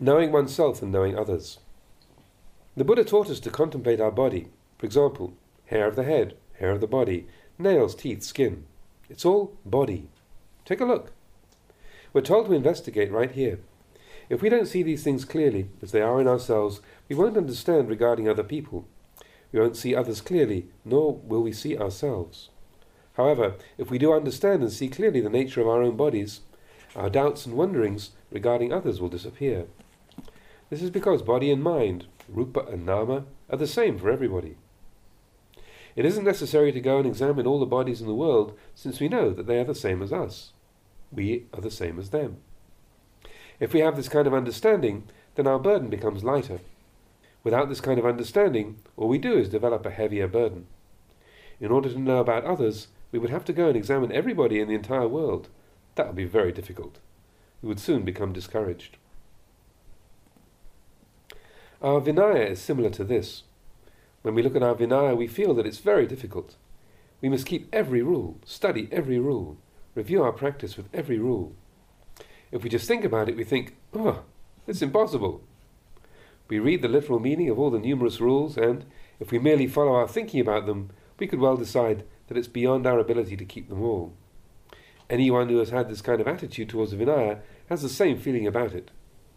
Knowing 0.00 0.32
oneself 0.32 0.80
and 0.80 0.90
knowing 0.90 1.18
others. 1.18 1.58
The 2.74 2.84
Buddha 2.84 3.04
taught 3.04 3.28
us 3.28 3.40
to 3.40 3.50
contemplate 3.50 4.00
our 4.00 4.10
body. 4.10 4.48
For 4.78 4.86
example, 4.86 5.34
hair 5.66 5.86
of 5.86 5.94
the 5.94 6.04
head, 6.04 6.38
hair 6.58 6.70
of 6.70 6.80
the 6.80 6.86
body, 6.86 7.26
nails, 7.58 7.94
teeth, 7.94 8.22
skin. 8.22 8.64
It's 9.10 9.26
all 9.26 9.52
body. 9.66 10.08
Take 10.64 10.80
a 10.80 10.86
look. 10.86 11.12
We're 12.14 12.20
told 12.20 12.46
to 12.46 12.52
investigate 12.52 13.10
right 13.10 13.32
here. 13.32 13.58
If 14.30 14.40
we 14.40 14.48
don't 14.48 14.68
see 14.68 14.84
these 14.84 15.02
things 15.02 15.24
clearly, 15.24 15.68
as 15.82 15.90
they 15.90 16.00
are 16.00 16.20
in 16.20 16.28
ourselves, 16.28 16.80
we 17.08 17.16
won't 17.16 17.36
understand 17.36 17.88
regarding 17.88 18.28
other 18.28 18.44
people. 18.44 18.86
We 19.50 19.58
won't 19.58 19.76
see 19.76 19.96
others 19.96 20.20
clearly, 20.20 20.68
nor 20.84 21.16
will 21.16 21.42
we 21.42 21.50
see 21.50 21.76
ourselves. 21.76 22.50
However, 23.14 23.56
if 23.78 23.90
we 23.90 23.98
do 23.98 24.12
understand 24.12 24.62
and 24.62 24.72
see 24.72 24.86
clearly 24.86 25.20
the 25.20 25.28
nature 25.28 25.60
of 25.60 25.66
our 25.66 25.82
own 25.82 25.96
bodies, 25.96 26.42
our 26.94 27.10
doubts 27.10 27.46
and 27.46 27.56
wonderings 27.56 28.12
regarding 28.30 28.72
others 28.72 29.00
will 29.00 29.08
disappear. 29.08 29.66
This 30.70 30.82
is 30.82 30.90
because 30.90 31.20
body 31.22 31.50
and 31.50 31.64
mind, 31.64 32.06
rupa 32.28 32.60
and 32.60 32.86
nama, 32.86 33.24
are 33.50 33.58
the 33.58 33.66
same 33.66 33.98
for 33.98 34.08
everybody. 34.08 34.56
It 35.96 36.04
isn't 36.04 36.24
necessary 36.24 36.70
to 36.70 36.80
go 36.80 36.98
and 36.98 37.06
examine 37.08 37.46
all 37.46 37.58
the 37.58 37.66
bodies 37.66 38.00
in 38.00 38.06
the 38.06 38.14
world, 38.14 38.56
since 38.72 39.00
we 39.00 39.08
know 39.08 39.30
that 39.30 39.48
they 39.48 39.58
are 39.58 39.64
the 39.64 39.74
same 39.74 40.00
as 40.00 40.12
us. 40.12 40.52
We 41.14 41.46
are 41.52 41.60
the 41.60 41.70
same 41.70 41.98
as 41.98 42.10
them. 42.10 42.38
If 43.60 43.72
we 43.72 43.80
have 43.80 43.96
this 43.96 44.08
kind 44.08 44.26
of 44.26 44.34
understanding, 44.34 45.04
then 45.36 45.46
our 45.46 45.58
burden 45.58 45.88
becomes 45.88 46.24
lighter. 46.24 46.60
Without 47.44 47.68
this 47.68 47.80
kind 47.80 47.98
of 47.98 48.06
understanding, 48.06 48.78
all 48.96 49.08
we 49.08 49.18
do 49.18 49.38
is 49.38 49.48
develop 49.48 49.86
a 49.86 49.90
heavier 49.90 50.26
burden. 50.26 50.66
In 51.60 51.70
order 51.70 51.88
to 51.88 51.98
know 51.98 52.18
about 52.18 52.44
others, 52.44 52.88
we 53.12 53.18
would 53.18 53.30
have 53.30 53.44
to 53.44 53.52
go 53.52 53.68
and 53.68 53.76
examine 53.76 54.10
everybody 54.10 54.58
in 54.58 54.68
the 54.68 54.74
entire 54.74 55.06
world. 55.06 55.48
That 55.94 56.06
would 56.08 56.16
be 56.16 56.24
very 56.24 56.50
difficult. 56.50 56.98
We 57.62 57.68
would 57.68 57.78
soon 57.78 58.02
become 58.02 58.32
discouraged. 58.32 58.96
Our 61.80 62.00
Vinaya 62.00 62.50
is 62.50 62.60
similar 62.60 62.90
to 62.90 63.04
this. 63.04 63.44
When 64.22 64.34
we 64.34 64.42
look 64.42 64.56
at 64.56 64.62
our 64.62 64.74
Vinaya, 64.74 65.16
we 65.16 65.28
feel 65.28 65.54
that 65.54 65.66
it's 65.66 65.78
very 65.78 66.06
difficult. 66.06 66.56
We 67.20 67.28
must 67.28 67.46
keep 67.46 67.68
every 67.72 68.02
rule, 68.02 68.38
study 68.44 68.88
every 68.90 69.18
rule, 69.18 69.58
review 69.94 70.22
our 70.22 70.32
practice 70.32 70.76
with 70.76 70.88
every 70.92 71.18
rule. 71.18 71.52
If 72.50 72.62
we 72.62 72.70
just 72.70 72.86
think 72.86 73.04
about 73.04 73.28
it, 73.28 73.36
we 73.36 73.44
think, 73.44 73.76
oh, 73.94 74.22
it's 74.66 74.82
impossible. 74.82 75.42
We 76.48 76.58
read 76.58 76.82
the 76.82 76.88
literal 76.88 77.18
meaning 77.18 77.48
of 77.48 77.58
all 77.58 77.70
the 77.70 77.78
numerous 77.78 78.20
rules, 78.20 78.56
and 78.56 78.84
if 79.18 79.30
we 79.30 79.38
merely 79.38 79.66
follow 79.66 79.94
our 79.94 80.08
thinking 80.08 80.40
about 80.40 80.66
them, 80.66 80.90
we 81.18 81.26
could 81.26 81.40
well 81.40 81.56
decide 81.56 82.04
that 82.28 82.36
it's 82.36 82.48
beyond 82.48 82.86
our 82.86 82.98
ability 82.98 83.36
to 83.36 83.44
keep 83.44 83.68
them 83.68 83.82
all. 83.82 84.12
Anyone 85.08 85.48
who 85.48 85.58
has 85.58 85.70
had 85.70 85.88
this 85.88 86.00
kind 86.00 86.20
of 86.20 86.28
attitude 86.28 86.68
towards 86.68 86.94
Vinaya 86.94 87.40
has 87.68 87.82
the 87.82 87.88
same 87.88 88.18
feeling 88.18 88.46
about 88.46 88.72
it. 88.72 88.90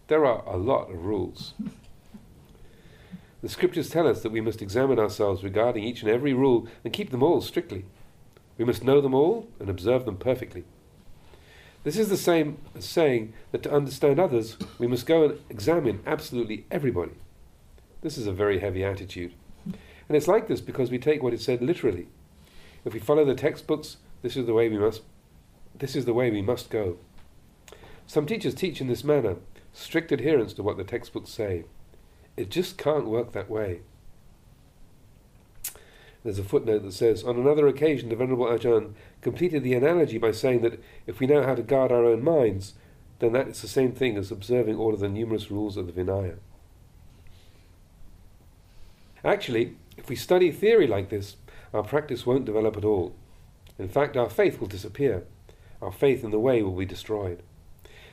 There 0.08 0.26
are 0.26 0.44
a 0.46 0.58
lot 0.58 0.90
of 0.90 1.06
rules. 1.06 1.54
The 3.42 3.50
scriptures 3.50 3.90
tell 3.90 4.08
us 4.08 4.24
that 4.24 4.32
we 4.32 4.42
must 4.42 4.62
examine 4.62 4.98
ourselves 4.98 5.44
regarding 5.44 5.84
each 5.84 6.02
and 6.02 6.10
every 6.10 6.34
rule 6.34 6.68
and 6.84 6.94
keep 6.94 7.12
them 7.12 7.22
all 7.22 7.42
strictly. 7.42 7.86
We 8.58 8.66
must 8.66 8.84
know 8.84 9.02
them 9.02 9.14
all 9.14 9.48
and 9.60 9.70
observe 9.70 10.06
them 10.06 10.18
perfectly. 10.18 10.64
This 11.84 11.98
is 11.98 12.10
the 12.10 12.18
same 12.18 12.58
as 12.76 12.86
saying 12.86 13.34
that 13.52 13.64
to 13.64 13.72
understand 13.72 14.20
others, 14.20 14.58
we 14.78 14.88
must 14.88 15.06
go 15.06 15.24
and 15.24 15.40
examine 15.50 16.02
absolutely 16.06 16.66
everybody. 16.70 17.14
This 18.02 18.18
is 18.18 18.28
a 18.28 18.34
very 18.34 18.60
heavy 18.60 18.84
attitude. 18.84 19.34
And 19.66 20.16
it's 20.16 20.28
like 20.28 20.48
this 20.48 20.62
because 20.62 20.92
we 20.92 21.00
take 21.00 21.22
what 21.22 21.34
is 21.34 21.44
said 21.44 21.62
literally. 21.62 22.08
If 22.84 22.94
we 22.94 23.00
follow 23.00 23.26
the 23.26 23.36
textbooks, 23.36 23.98
this 24.22 24.36
is 24.36 24.46
the 24.46 24.54
way 24.54 24.70
we 24.70 24.78
must 24.78 25.02
this 25.80 25.96
is 25.96 26.06
the 26.06 26.14
way 26.14 26.32
we 26.32 26.42
must 26.42 26.70
go. 26.70 26.98
Some 28.08 28.26
teachers 28.26 28.56
teach 28.56 28.82
in 28.82 28.88
this 28.88 29.04
manner, 29.04 29.36
strict 29.74 30.12
adherence 30.12 30.54
to 30.54 30.64
what 30.64 30.78
the 30.78 30.84
textbooks 30.84 31.30
say. 31.30 31.66
It 32.36 32.50
just 32.50 32.78
can't 32.78 33.06
work 33.06 33.34
that 33.34 33.50
way. 33.50 33.82
There's 36.24 36.40
a 36.40 36.44
footnote 36.44 36.84
that 36.84 36.94
says, 36.94 37.24
On 37.24 37.38
another 37.38 37.68
occasion, 37.68 38.10
the 38.10 38.16
Venerable 38.16 38.46
Ajahn 38.46 38.94
completed 39.22 39.64
the 39.64 39.74
analogy 39.74 40.18
by 40.18 40.32
saying 40.32 40.62
that 40.62 40.82
if 41.06 41.20
we 41.20 41.28
know 41.28 41.44
how 41.44 41.56
to 41.56 41.62
guard 41.62 41.92
our 41.92 42.06
own 42.06 42.24
minds, 42.24 42.74
then 43.20 43.34
that 43.34 43.48
is 43.48 43.62
the 43.62 43.68
same 43.68 43.92
thing 43.92 44.18
as 44.18 44.32
observing 44.32 44.78
all 44.78 44.94
of 44.94 45.00
the 45.00 45.10
numerous 45.10 45.50
rules 45.50 45.78
of 45.78 45.88
the 45.88 45.94
Vinaya. 45.94 46.38
Actually, 49.24 49.76
if 49.98 50.10
we 50.10 50.16
study 50.16 50.52
theory 50.52 50.88
like 50.88 51.10
this, 51.10 51.38
our 51.74 51.84
practice 51.84 52.26
won't 52.26 52.46
develop 52.46 52.78
at 52.78 52.86
all. 52.86 53.16
In 53.80 53.90
fact, 53.90 54.16
our 54.18 54.30
faith 54.30 54.60
will 54.60 54.68
disappear. 54.68 55.24
Our 55.82 55.92
faith 55.92 56.24
in 56.24 56.32
the 56.32 56.40
way 56.40 56.62
will 56.62 56.76
be 56.76 56.86
destroyed. 56.86 57.44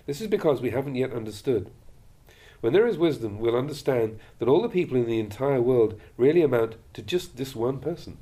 This 0.07 0.21
is 0.21 0.27
because 0.27 0.61
we 0.61 0.71
haven't 0.71 0.97
yet 0.97 1.13
understood. 1.13 1.71
When 2.65 2.73
there 2.73 2.87
is 2.87 2.97
wisdom, 2.97 3.41
we'll 3.41 3.59
understand 3.59 4.19
that 4.39 4.49
all 4.49 4.63
the 4.63 4.71
people 4.71 4.97
in 4.97 5.05
the 5.05 5.19
entire 5.19 5.61
world 5.61 6.01
really 6.17 6.41
amount 6.41 6.77
to 6.95 7.03
just 7.03 7.37
this 7.37 7.55
one 7.55 7.79
person. 7.79 8.17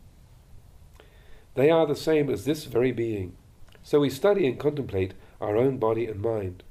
They 1.54 1.70
are 1.70 1.87
the 1.87 1.94
same 1.94 2.28
as 2.28 2.44
this 2.44 2.64
very 2.64 2.90
being. 2.90 3.37
So 3.84 4.00
we 4.00 4.11
study 4.11 4.44
and 4.49 4.58
contemplate 4.58 5.14
our 5.40 5.56
own 5.56 5.78
body 5.78 6.06
and 6.06 6.20
mind. 6.20 6.64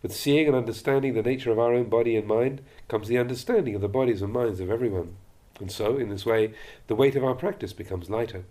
With 0.00 0.14
seeing 0.14 0.46
and 0.46 0.54
understanding 0.54 1.14
the 1.14 1.24
nature 1.24 1.50
of 1.50 1.58
our 1.58 1.74
own 1.74 1.88
body 1.88 2.14
and 2.14 2.28
mind 2.28 2.60
comes 2.86 3.08
the 3.08 3.18
understanding 3.18 3.74
of 3.74 3.80
the 3.80 3.88
bodies 3.88 4.22
and 4.22 4.32
minds 4.32 4.60
of 4.60 4.70
everyone. 4.70 5.16
And 5.58 5.72
so, 5.72 5.96
in 5.96 6.08
this 6.08 6.24
way, 6.24 6.54
the 6.86 6.94
weight 6.94 7.16
of 7.16 7.24
our 7.24 7.34
practice 7.34 7.72
becomes 7.72 8.08
lighter. 8.08 8.44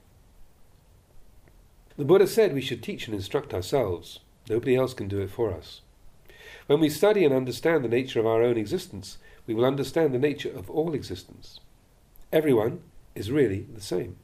The 1.96 2.04
Buddha 2.04 2.28
said 2.28 2.54
we 2.54 2.60
should 2.60 2.84
teach 2.84 3.08
and 3.08 3.16
instruct 3.16 3.54
ourselves. 3.54 4.20
Nobody 4.50 4.76
else 4.76 4.94
can 4.94 5.08
do 5.08 5.22
it 5.22 5.32
for 5.32 5.54
us. 5.54 5.80
When 6.70 6.82
we 6.82 6.90
study 6.92 7.26
and 7.26 7.34
understand 7.34 7.84
the 7.84 7.90
nature 7.90 8.20
of 8.20 8.28
our 8.28 8.44
own 8.44 8.56
existence, 8.56 9.18
we 9.48 9.56
will 9.56 9.66
understand 9.66 10.14
the 10.14 10.20
nature 10.20 10.52
of 10.56 10.70
all 10.70 10.94
existence. 10.94 11.60
Everyone 12.32 12.82
is 13.16 13.32
really 13.32 13.66
the 13.74 13.82
same. 13.82 14.18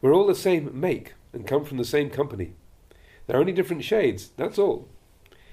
We're 0.00 0.14
all 0.14 0.26
the 0.26 0.34
same 0.34 0.70
make 0.72 1.12
and 1.34 1.46
come 1.46 1.66
from 1.66 1.76
the 1.76 1.84
same 1.84 2.08
company. 2.08 2.54
There 3.26 3.36
are 3.36 3.40
only 3.40 3.52
different 3.52 3.84
shades, 3.84 4.30
that's 4.38 4.58
all. 4.58 4.88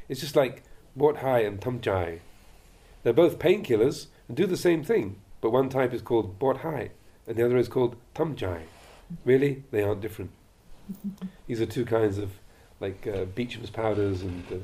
It's 0.08 0.22
just 0.22 0.38
like 0.38 0.64
Hai 0.98 1.40
and 1.40 1.60
Tamjai. 1.60 2.20
They're 3.04 3.12
both 3.12 3.38
painkillers 3.38 4.08
and 4.30 4.38
do 4.38 4.46
the 4.46 4.56
same 4.56 4.82
thing, 4.82 5.18
but 5.42 5.52
one 5.52 5.68
type 5.68 5.94
is 5.94 6.02
called 6.02 6.38
Hai 6.42 6.92
and 7.28 7.36
the 7.36 7.44
other 7.44 7.58
is 7.58 7.68
called 7.68 7.98
Tamjai. 8.16 8.62
Really, 9.26 9.66
they 9.72 9.84
aren't 9.84 10.00
different. 10.00 10.32
These 11.48 11.60
are 11.60 11.66
two 11.66 11.84
kinds 11.84 12.18
of 12.18 12.32
like 12.80 13.06
uh, 13.06 13.26
Beecham's 13.26 13.70
powders 13.70 14.22
and 14.22 14.46
uh, 14.50 14.56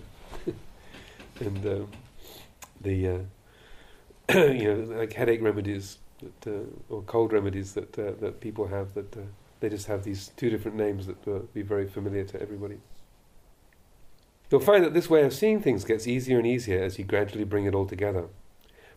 and 1.40 1.66
uh, 1.66 1.86
the 2.82 3.08
uh, 3.08 4.34
you 4.34 4.74
know 4.74 4.98
like 4.98 5.14
headache 5.14 5.42
remedies 5.42 5.98
that, 6.20 6.52
uh, 6.52 6.94
or 6.94 7.02
cold 7.04 7.34
remedies 7.34 7.74
that 7.74 7.98
uh, 8.00 8.12
that 8.20 8.40
people 8.40 8.68
have 8.68 8.94
that 8.94 9.18
they 9.60 9.70
just 9.70 9.88
have 9.88 10.04
these 10.04 10.32
two 10.36 10.50
different 10.50 10.76
names 10.76 11.08
that 11.08 11.26
will 11.26 11.48
be 11.54 11.62
very 11.62 11.88
familiar 11.88 12.26
to 12.26 12.42
everybody. 12.42 12.80
You'll 14.52 14.60
find 14.60 14.84
that 14.84 14.94
this 14.94 15.10
way 15.10 15.24
of 15.24 15.34
seeing 15.34 15.62
things 15.62 15.86
gets 15.86 16.06
easier 16.06 16.38
and 16.38 16.46
easier 16.46 16.84
as 16.84 17.00
you 17.00 17.06
gradually 17.06 17.46
bring 17.46 17.66
it 17.66 17.74
all 17.74 17.86
together. 17.86 18.26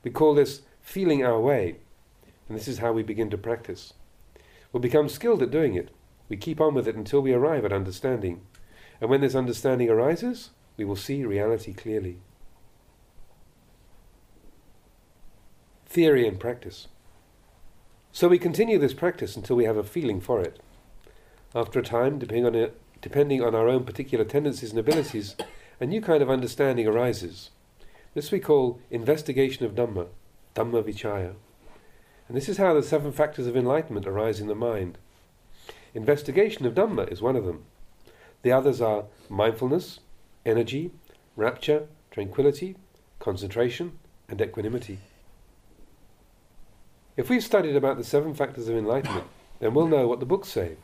We 0.02 0.10
call 0.10 0.34
this 0.34 0.62
feeling 0.82 1.24
our 1.24 1.40
way, 1.40 1.76
and 2.48 2.58
this 2.58 2.68
is 2.68 2.78
how 2.78 2.92
we 2.92 3.02
begin 3.02 3.30
to 3.30 3.38
practice. 3.38 3.94
We'll 4.72 4.80
become 4.80 5.08
skilled 5.08 5.42
at 5.42 5.50
doing 5.50 5.74
it. 5.74 5.90
We 6.28 6.36
keep 6.36 6.60
on 6.60 6.74
with 6.74 6.88
it 6.88 6.96
until 6.96 7.20
we 7.20 7.32
arrive 7.32 7.64
at 7.64 7.72
understanding. 7.72 8.42
And 9.00 9.08
when 9.08 9.20
this 9.20 9.34
understanding 9.34 9.88
arises, 9.88 10.50
we 10.76 10.84
will 10.84 10.96
see 10.96 11.24
reality 11.24 11.72
clearly. 11.72 12.18
Theory 15.86 16.26
and 16.26 16.38
practice. 16.38 16.88
So 18.12 18.28
we 18.28 18.38
continue 18.38 18.78
this 18.78 18.94
practice 18.94 19.36
until 19.36 19.56
we 19.56 19.64
have 19.64 19.76
a 19.76 19.84
feeling 19.84 20.20
for 20.20 20.40
it. 20.40 20.60
After 21.54 21.78
a 21.78 21.82
time, 21.82 22.18
depending 22.18 22.46
on, 22.46 22.54
it, 22.54 22.78
depending 23.00 23.42
on 23.42 23.54
our 23.54 23.68
own 23.68 23.84
particular 23.84 24.24
tendencies 24.24 24.70
and 24.70 24.78
abilities, 24.78 25.36
a 25.80 25.86
new 25.86 26.00
kind 26.00 26.22
of 26.22 26.30
understanding 26.30 26.86
arises. 26.86 27.50
This 28.14 28.30
we 28.30 28.40
call 28.40 28.80
investigation 28.90 29.64
of 29.66 29.74
Dhamma, 29.74 30.08
Dhamma 30.54 30.82
Vichaya. 30.82 31.34
And 32.28 32.36
this 32.36 32.48
is 32.48 32.56
how 32.56 32.74
the 32.74 32.82
seven 32.82 33.12
factors 33.12 33.46
of 33.46 33.56
enlightenment 33.56 34.06
arise 34.06 34.40
in 34.40 34.48
the 34.48 34.54
mind. 34.54 34.98
Investigation 35.94 36.66
of 36.66 36.74
Dhamma 36.74 37.10
is 37.10 37.22
one 37.22 37.36
of 37.36 37.44
them. 37.44 37.64
The 38.42 38.52
others 38.52 38.80
are 38.80 39.04
mindfulness, 39.28 40.00
energy, 40.46 40.92
rapture, 41.34 41.88
tranquility, 42.10 42.76
concentration, 43.18 43.98
and 44.28 44.40
equanimity. 44.40 45.00
If 47.16 47.28
we've 47.28 47.42
studied 47.42 47.76
about 47.76 47.98
the 47.98 48.04
seven 48.04 48.34
factors 48.34 48.68
of 48.68 48.76
enlightenment, 48.76 49.26
then 49.58 49.74
we'll 49.74 49.88
know 49.88 50.06
what 50.06 50.20
the 50.20 50.26
books 50.26 50.48
say, 50.48 50.76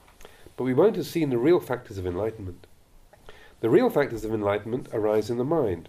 but 0.56 0.64
we 0.64 0.74
won't 0.74 0.96
have 0.96 1.06
seen 1.06 1.30
the 1.30 1.38
real 1.38 1.60
factors 1.60 1.96
of 1.96 2.06
enlightenment. 2.06 2.66
The 3.60 3.70
real 3.70 3.90
factors 3.90 4.24
of 4.24 4.34
enlightenment 4.34 4.88
arise 4.92 5.30
in 5.30 5.38
the 5.38 5.44
mind. 5.44 5.88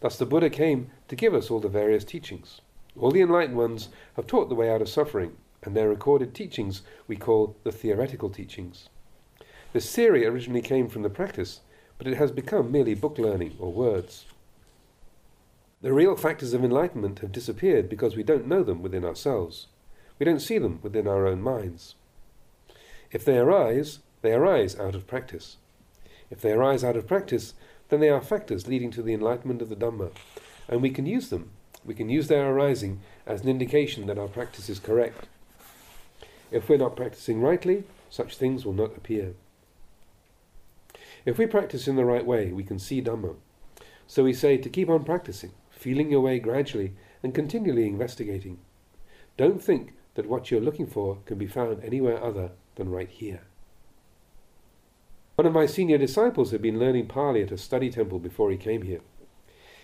Thus, 0.00 0.18
the 0.18 0.26
Buddha 0.26 0.50
came 0.50 0.90
to 1.08 1.16
give 1.16 1.34
us 1.34 1.50
all 1.50 1.60
the 1.60 1.68
various 1.68 2.04
teachings. 2.04 2.60
All 2.98 3.10
the 3.10 3.22
enlightened 3.22 3.56
ones 3.56 3.88
have 4.16 4.26
taught 4.26 4.48
the 4.48 4.54
way 4.54 4.70
out 4.70 4.82
of 4.82 4.88
suffering, 4.88 5.36
and 5.62 5.74
their 5.74 5.88
recorded 5.88 6.34
teachings 6.34 6.82
we 7.06 7.16
call 7.16 7.56
the 7.64 7.72
theoretical 7.72 8.28
teachings. 8.28 8.88
This 9.72 9.94
theory 9.94 10.26
originally 10.26 10.62
came 10.62 10.88
from 10.88 11.02
the 11.02 11.10
practice, 11.10 11.60
but 12.00 12.06
it 12.06 12.16
has 12.16 12.32
become 12.32 12.72
merely 12.72 12.94
book 12.94 13.18
learning 13.18 13.54
or 13.58 13.70
words. 13.70 14.24
The 15.82 15.92
real 15.92 16.16
factors 16.16 16.54
of 16.54 16.64
enlightenment 16.64 17.18
have 17.18 17.30
disappeared 17.30 17.90
because 17.90 18.16
we 18.16 18.22
don't 18.22 18.46
know 18.46 18.62
them 18.62 18.80
within 18.80 19.04
ourselves. 19.04 19.66
We 20.18 20.24
don't 20.24 20.40
see 20.40 20.56
them 20.56 20.78
within 20.82 21.06
our 21.06 21.26
own 21.26 21.42
minds. 21.42 21.96
If 23.12 23.22
they 23.22 23.36
arise, 23.36 23.98
they 24.22 24.32
arise 24.32 24.80
out 24.80 24.94
of 24.94 25.06
practice. 25.06 25.58
If 26.30 26.40
they 26.40 26.52
arise 26.52 26.82
out 26.82 26.96
of 26.96 27.06
practice, 27.06 27.52
then 27.90 28.00
they 28.00 28.08
are 28.08 28.22
factors 28.22 28.66
leading 28.66 28.90
to 28.92 29.02
the 29.02 29.12
enlightenment 29.12 29.60
of 29.60 29.68
the 29.68 29.76
Dhamma, 29.76 30.12
and 30.68 30.80
we 30.80 30.88
can 30.88 31.04
use 31.04 31.28
them. 31.28 31.50
We 31.84 31.92
can 31.92 32.08
use 32.08 32.28
their 32.28 32.50
arising 32.50 33.02
as 33.26 33.42
an 33.42 33.50
indication 33.50 34.06
that 34.06 34.18
our 34.18 34.28
practice 34.28 34.70
is 34.70 34.78
correct. 34.78 35.28
If 36.50 36.66
we're 36.66 36.78
not 36.78 36.96
practicing 36.96 37.42
rightly, 37.42 37.84
such 38.08 38.38
things 38.38 38.64
will 38.64 38.72
not 38.72 38.96
appear. 38.96 39.34
If 41.24 41.38
we 41.38 41.46
practice 41.46 41.86
in 41.86 41.96
the 41.96 42.04
right 42.04 42.24
way, 42.24 42.52
we 42.52 42.64
can 42.64 42.78
see 42.78 43.02
Dhamma. 43.02 43.36
So 44.06 44.24
we 44.24 44.32
say 44.32 44.56
to 44.56 44.68
keep 44.68 44.88
on 44.88 45.04
practicing, 45.04 45.52
feeling 45.70 46.10
your 46.10 46.20
way 46.20 46.38
gradually, 46.38 46.94
and 47.22 47.34
continually 47.34 47.86
investigating. 47.86 48.58
Don't 49.36 49.62
think 49.62 49.92
that 50.14 50.26
what 50.26 50.50
you're 50.50 50.60
looking 50.60 50.86
for 50.86 51.18
can 51.26 51.38
be 51.38 51.46
found 51.46 51.82
anywhere 51.84 52.22
other 52.22 52.52
than 52.74 52.90
right 52.90 53.08
here. 53.08 53.42
One 55.36 55.46
of 55.46 55.52
my 55.52 55.66
senior 55.66 55.96
disciples 55.96 56.50
had 56.50 56.60
been 56.60 56.78
learning 56.78 57.06
Pali 57.06 57.42
at 57.42 57.52
a 57.52 57.58
study 57.58 57.90
temple 57.90 58.18
before 58.18 58.50
he 58.50 58.56
came 58.56 58.82
here. 58.82 59.00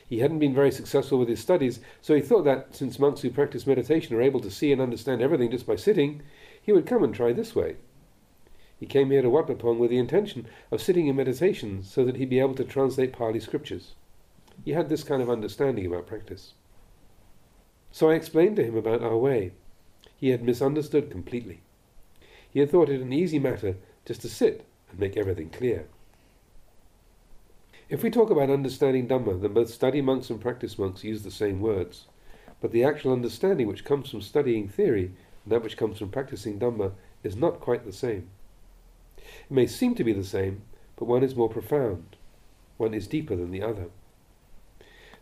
He 0.07 0.21
hadn't 0.21 0.39
been 0.39 0.55
very 0.55 0.71
successful 0.71 1.19
with 1.19 1.29
his 1.29 1.41
studies, 1.41 1.81
so 2.01 2.15
he 2.15 2.21
thought 2.21 2.45
that, 2.45 2.77
since 2.77 2.99
monks 2.99 3.23
who 3.23 3.31
practice 3.31 3.67
meditation 3.67 4.15
are 4.15 4.23
able 4.23 4.41
to 4.41 4.51
see 4.51 4.71
and 4.71 4.81
understand 4.81 5.21
everything 5.23 5.51
just 5.51 5.67
by 5.67 5.77
sitting, 5.77 6.23
he 6.61 6.73
would 6.73 6.87
come 6.87 7.03
and 7.03 7.15
try 7.15 7.33
this 7.33 7.55
way. 7.55 7.77
He 8.79 8.87
came 8.87 9.11
here 9.11 9.23
to 9.23 9.31
Wat 9.31 9.59
Pong 9.59 9.79
with 9.79 9.91
the 9.91 9.99
intention 9.99 10.47
of 10.71 10.83
sitting 10.83 11.07
in 11.07 11.17
meditation 11.17 11.83
so 11.83 12.05
that 12.05 12.17
he'd 12.17 12.29
be 12.29 12.41
able 12.41 12.55
to 12.57 12.65
translate 12.65 13.13
Pali 13.13 13.41
scriptures. 13.41 13.95
He 14.65 14.73
had 14.73 14.89
this 14.89 15.03
kind 15.03 15.23
of 15.23 15.31
understanding 15.31 15.87
about 15.87 16.07
practice. 16.07 16.53
So 17.91 18.11
I 18.11 18.15
explained 18.15 18.57
to 18.57 18.65
him 18.65 18.77
about 18.77 19.03
our 19.03 19.17
way. 19.17 19.53
He 20.17 20.29
had 20.29 20.43
misunderstood 20.43 21.11
completely. 21.11 21.61
He 22.51 22.61
had 22.61 22.71
thought 22.71 22.91
it 22.91 23.01
an 23.01 23.13
easy 23.13 23.39
matter 23.39 23.77
just 24.05 24.23
to 24.23 24.29
sit 24.29 24.67
and 24.91 24.99
make 24.99 25.17
everything 25.17 25.51
clear. 25.51 25.87
If 27.89 28.03
we 28.03 28.11
talk 28.11 28.31
about 28.31 28.51
understanding 28.51 29.07
Dhamma, 29.09 29.41
then 29.41 29.55
both 29.55 29.71
study 29.71 30.01
monks 30.01 30.29
and 30.29 30.41
practice 30.41 30.79
monks 30.79 31.05
use 31.05 31.23
the 31.23 31.31
same 31.31 31.61
words. 31.61 32.07
But 32.61 32.73
the 32.73 32.85
actual 32.85 33.13
understanding 33.13 33.69
which 33.69 33.85
comes 33.85 34.11
from 34.11 34.23
studying 34.23 34.69
theory 34.69 35.13
and 35.45 35.53
that 35.53 35.63
which 35.63 35.77
comes 35.77 35.99
from 35.99 36.11
practicing 36.11 36.59
Dhamma 36.59 36.93
is 37.23 37.37
not 37.37 37.61
quite 37.61 37.85
the 37.85 37.93
same. 37.93 38.29
It 39.49 39.55
may 39.55 39.67
seem 39.67 39.95
to 39.95 40.05
be 40.05 40.13
the 40.13 40.25
same, 40.25 40.63
but 40.97 41.05
one 41.05 41.23
is 41.23 41.37
more 41.37 41.49
profound. 41.49 42.17
One 42.79 42.95
is 42.95 43.07
deeper 43.07 43.37
than 43.37 43.53
the 43.53 43.63
other. 43.63 43.87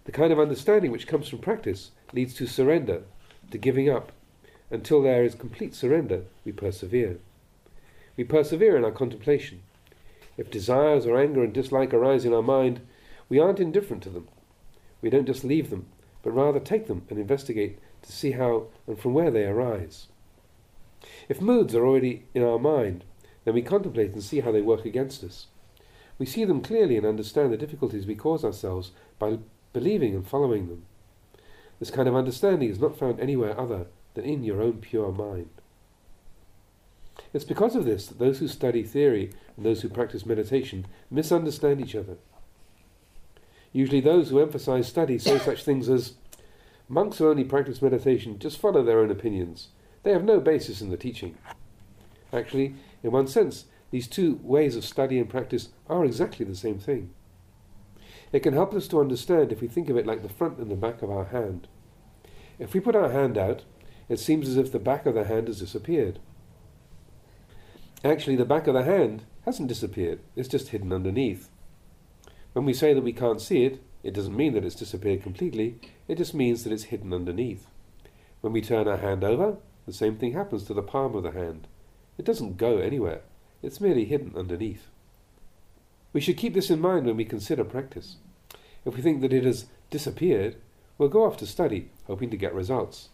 The 0.05 0.13
kind 0.13 0.33
of 0.33 0.41
understanding 0.41 0.91
which 0.91 1.07
comes 1.07 1.29
from 1.29 1.41
practice 1.41 1.91
leads 2.13 2.35
to 2.35 2.47
surrender, 2.47 3.03
to 3.51 3.59
giving 3.59 3.89
up. 3.89 4.13
Until 4.71 5.03
there 5.03 5.25
is 5.25 5.35
complete 5.35 5.75
surrender, 5.75 6.25
we 6.45 6.53
persevere. 6.53 7.19
We 8.17 8.25
persevere 8.25 8.77
in 8.77 8.85
our 8.85 8.91
contemplation. 8.91 9.63
If 10.37 10.51
desires 10.51 11.07
or 11.07 11.19
anger 11.19 11.45
and 11.45 11.53
dislike 11.53 11.93
arise 11.93 12.25
in 12.25 12.33
our 12.33 12.43
mind, 12.43 12.81
we 13.29 13.39
aren't 13.39 13.61
indifferent 13.61 14.03
to 14.05 14.11
them. 14.11 14.29
We 15.01 15.11
don't 15.11 15.27
just 15.27 15.45
leave 15.45 15.71
them, 15.71 15.87
but 16.23 16.31
rather 16.31 16.61
take 16.61 16.87
them 16.87 17.07
and 17.11 17.19
investigate 17.19 17.79
to 18.03 18.13
see 18.13 18.33
how 18.33 18.69
and 18.87 18.99
from 18.99 19.15
where 19.15 19.31
they 19.31 19.45
arise. 19.45 20.09
If 21.29 21.41
moods 21.41 21.75
are 21.75 21.87
already 21.87 22.25
in 22.35 22.43
our 22.43 22.59
mind, 22.59 23.05
then 23.45 23.55
we 23.55 23.63
contemplate 23.63 24.13
and 24.13 24.23
see 24.23 24.41
how 24.41 24.53
they 24.53 24.63
work 24.63 24.85
against 24.85 25.23
us. 25.25 25.47
We 26.19 26.27
see 26.27 26.45
them 26.45 26.61
clearly 26.61 26.97
and 26.97 27.07
understand 27.07 27.53
the 27.53 27.57
difficulties 27.57 28.07
we 28.07 28.15
cause 28.15 28.45
ourselves 28.45 28.93
by 29.19 29.39
believing 29.73 30.15
and 30.15 30.27
following 30.27 30.69
them. 30.69 30.85
This 31.81 31.91
kind 31.91 32.09
of 32.09 32.15
understanding 32.15 32.71
is 32.71 32.79
not 32.79 32.99
found 32.99 33.21
anywhere 33.21 33.59
other 33.59 33.87
than 34.15 34.25
in 34.25 34.45
your 34.45 34.63
own 34.63 34.75
pure 34.75 35.13
mind. 35.13 35.51
It's 37.33 37.45
because 37.45 37.75
of 37.75 37.85
this 37.85 38.07
that 38.07 38.19
those 38.19 38.39
who 38.39 38.49
study 38.49 38.85
theory 38.85 39.33
and 39.57 39.67
those 39.67 39.83
who 39.83 39.89
practice 39.89 40.25
meditation 40.25 40.87
misunderstand 41.11 41.81
each 41.81 41.97
other. 41.97 42.17
Usually, 43.73 44.01
those 44.01 44.31
who 44.31 44.41
emphasize 44.41 44.87
study 44.87 45.19
say 45.19 45.39
such 45.39 45.65
things 45.65 45.89
as 45.89 46.15
monks 46.89 47.19
who 47.19 47.29
only 47.29 47.43
practice 47.43 47.83
meditation 47.83 48.39
just 48.39 48.59
follow 48.59 48.85
their 48.85 49.01
own 49.01 49.11
opinions. 49.11 49.69
They 50.05 50.13
have 50.13 50.23
no 50.23 50.39
basis 50.39 50.81
in 50.81 50.91
the 50.91 50.97
teaching. 50.97 51.37
Actually, 52.33 52.77
in 53.05 53.13
one 53.13 53.29
sense, 53.29 53.67
these 53.91 54.09
two 54.09 54.41
ways 54.43 54.75
of 54.75 54.85
study 54.85 55.19
and 55.21 55.29
practice 55.29 55.69
are 55.87 56.05
exactly 56.05 56.45
the 56.45 56.57
same 56.57 56.79
thing. 56.79 57.11
It 58.33 58.41
can 58.41 58.55
help 58.55 58.75
us 58.75 58.89
to 58.89 59.01
understand 59.01 59.53
if 59.53 59.61
we 59.61 59.69
think 59.69 59.89
of 59.89 59.97
it 59.97 60.07
like 60.07 60.23
the 60.23 60.29
front 60.29 60.59
and 60.59 60.71
the 60.71 60.75
back 60.75 61.03
of 61.03 61.11
our 61.11 61.27
hand. 61.27 61.69
If 62.59 62.73
we 62.73 62.81
put 62.81 62.97
our 62.97 63.13
hand 63.13 63.39
out, 63.39 63.63
it 64.09 64.19
seems 64.19 64.49
as 64.49 64.57
if 64.57 64.73
the 64.73 64.79
back 64.79 65.07
of 65.07 65.15
the 65.15 65.25
hand 65.25 65.47
has 65.49 65.61
disappeared. 65.61 66.19
Actually, 68.03 68.37
the 68.37 68.45
back 68.45 68.67
of 68.67 68.75
the 68.75 68.85
hand 68.85 69.25
hasn't 69.45 69.69
disappeared, 69.69 70.21
it's 70.35 70.49
just 70.49 70.71
hidden 70.71 70.93
underneath. 70.93 71.51
When 72.55 72.65
we 72.65 72.73
say 72.73 72.95
that 72.95 73.05
we 73.05 73.13
can't 73.13 73.41
see 73.41 73.65
it, 73.65 73.83
it 74.03 74.15
doesn't 74.15 74.37
mean 74.37 74.55
that 74.55 74.65
it's 74.65 74.75
disappeared 74.75 75.23
completely, 75.23 75.79
it 76.09 76.17
just 76.17 76.35
means 76.35 76.65
that 76.65 76.73
it's 76.73 76.85
hidden 76.85 77.13
underneath. 77.13 77.67
When 78.41 78.53
we 78.53 78.61
turn 78.61 78.89
our 78.89 78.97
hand 78.97 79.25
over, 79.25 79.59
the 79.87 79.93
same 79.93 80.17
thing 80.17 80.33
happens 80.33 80.65
to 80.65 80.75
the 80.75 80.83
palm 80.83 81.15
of 81.15 81.23
the 81.23 81.33
hand. 81.33 81.67
It 82.19 82.25
doesn't 82.25 82.57
go 82.57 82.79
anywhere, 82.79 83.23
it's 83.63 83.81
merely 83.81 84.05
hidden 84.05 84.35
underneath. 84.37 84.89
We 86.13 86.21
should 86.21 86.37
keep 86.37 86.55
this 86.55 86.71
in 86.71 86.81
mind 86.81 87.07
when 87.07 87.17
we 87.17 87.25
consider 87.25 87.65
practice. 87.65 88.17
If 88.85 88.97
we 88.97 89.03
think 89.03 89.21
that 89.21 89.33
it 89.33 89.45
has 89.45 89.67
disappeared, 89.91 90.57
we'll 90.97 91.09
go 91.09 91.25
off 91.25 91.37
to 91.39 91.47
study, 91.47 91.91
hoping 92.07 92.31
to 92.31 92.37
get 92.37 92.55
results. 92.55 93.09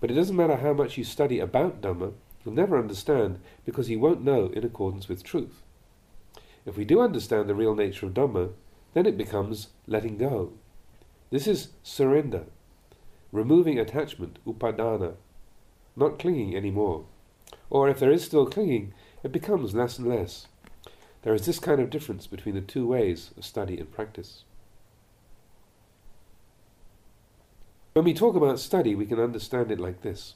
But 0.00 0.10
it 0.10 0.14
doesn't 0.14 0.36
matter 0.36 0.56
how 0.56 0.72
much 0.72 0.98
you 0.98 1.04
study 1.04 1.40
about 1.40 1.80
Dhamma, 1.80 2.12
You'll 2.46 2.54
never 2.54 2.78
understand 2.78 3.40
because 3.64 3.88
he 3.88 3.96
won't 3.96 4.22
know 4.22 4.46
in 4.54 4.64
accordance 4.64 5.08
with 5.08 5.24
truth. 5.24 5.62
If 6.64 6.76
we 6.76 6.84
do 6.84 7.00
understand 7.00 7.48
the 7.48 7.56
real 7.56 7.74
nature 7.74 8.06
of 8.06 8.14
Dhamma, 8.14 8.52
then 8.94 9.04
it 9.04 9.18
becomes 9.18 9.68
letting 9.88 10.16
go. 10.16 10.52
This 11.30 11.48
is 11.48 11.70
surrender, 11.82 12.44
removing 13.32 13.80
attachment, 13.80 14.38
upadana, 14.46 15.14
not 15.96 16.20
clinging 16.20 16.54
anymore. 16.54 17.06
Or 17.70 17.88
if 17.88 17.98
there 17.98 18.12
is 18.12 18.24
still 18.24 18.46
clinging, 18.46 18.94
it 19.22 19.32
becomes 19.32 19.74
less 19.74 19.98
and 19.98 20.08
less. 20.08 20.46
There 21.22 21.34
is 21.34 21.46
this 21.46 21.58
kind 21.58 21.80
of 21.80 21.90
difference 21.90 22.26
between 22.26 22.54
the 22.54 22.60
two 22.60 22.86
ways 22.86 23.30
of 23.36 23.44
study 23.44 23.78
and 23.78 23.90
practice. 23.90 24.44
When 27.94 28.04
we 28.04 28.14
talk 28.14 28.36
about 28.36 28.60
study, 28.60 28.94
we 28.94 29.06
can 29.06 29.18
understand 29.18 29.72
it 29.72 29.80
like 29.80 30.02
this. 30.02 30.34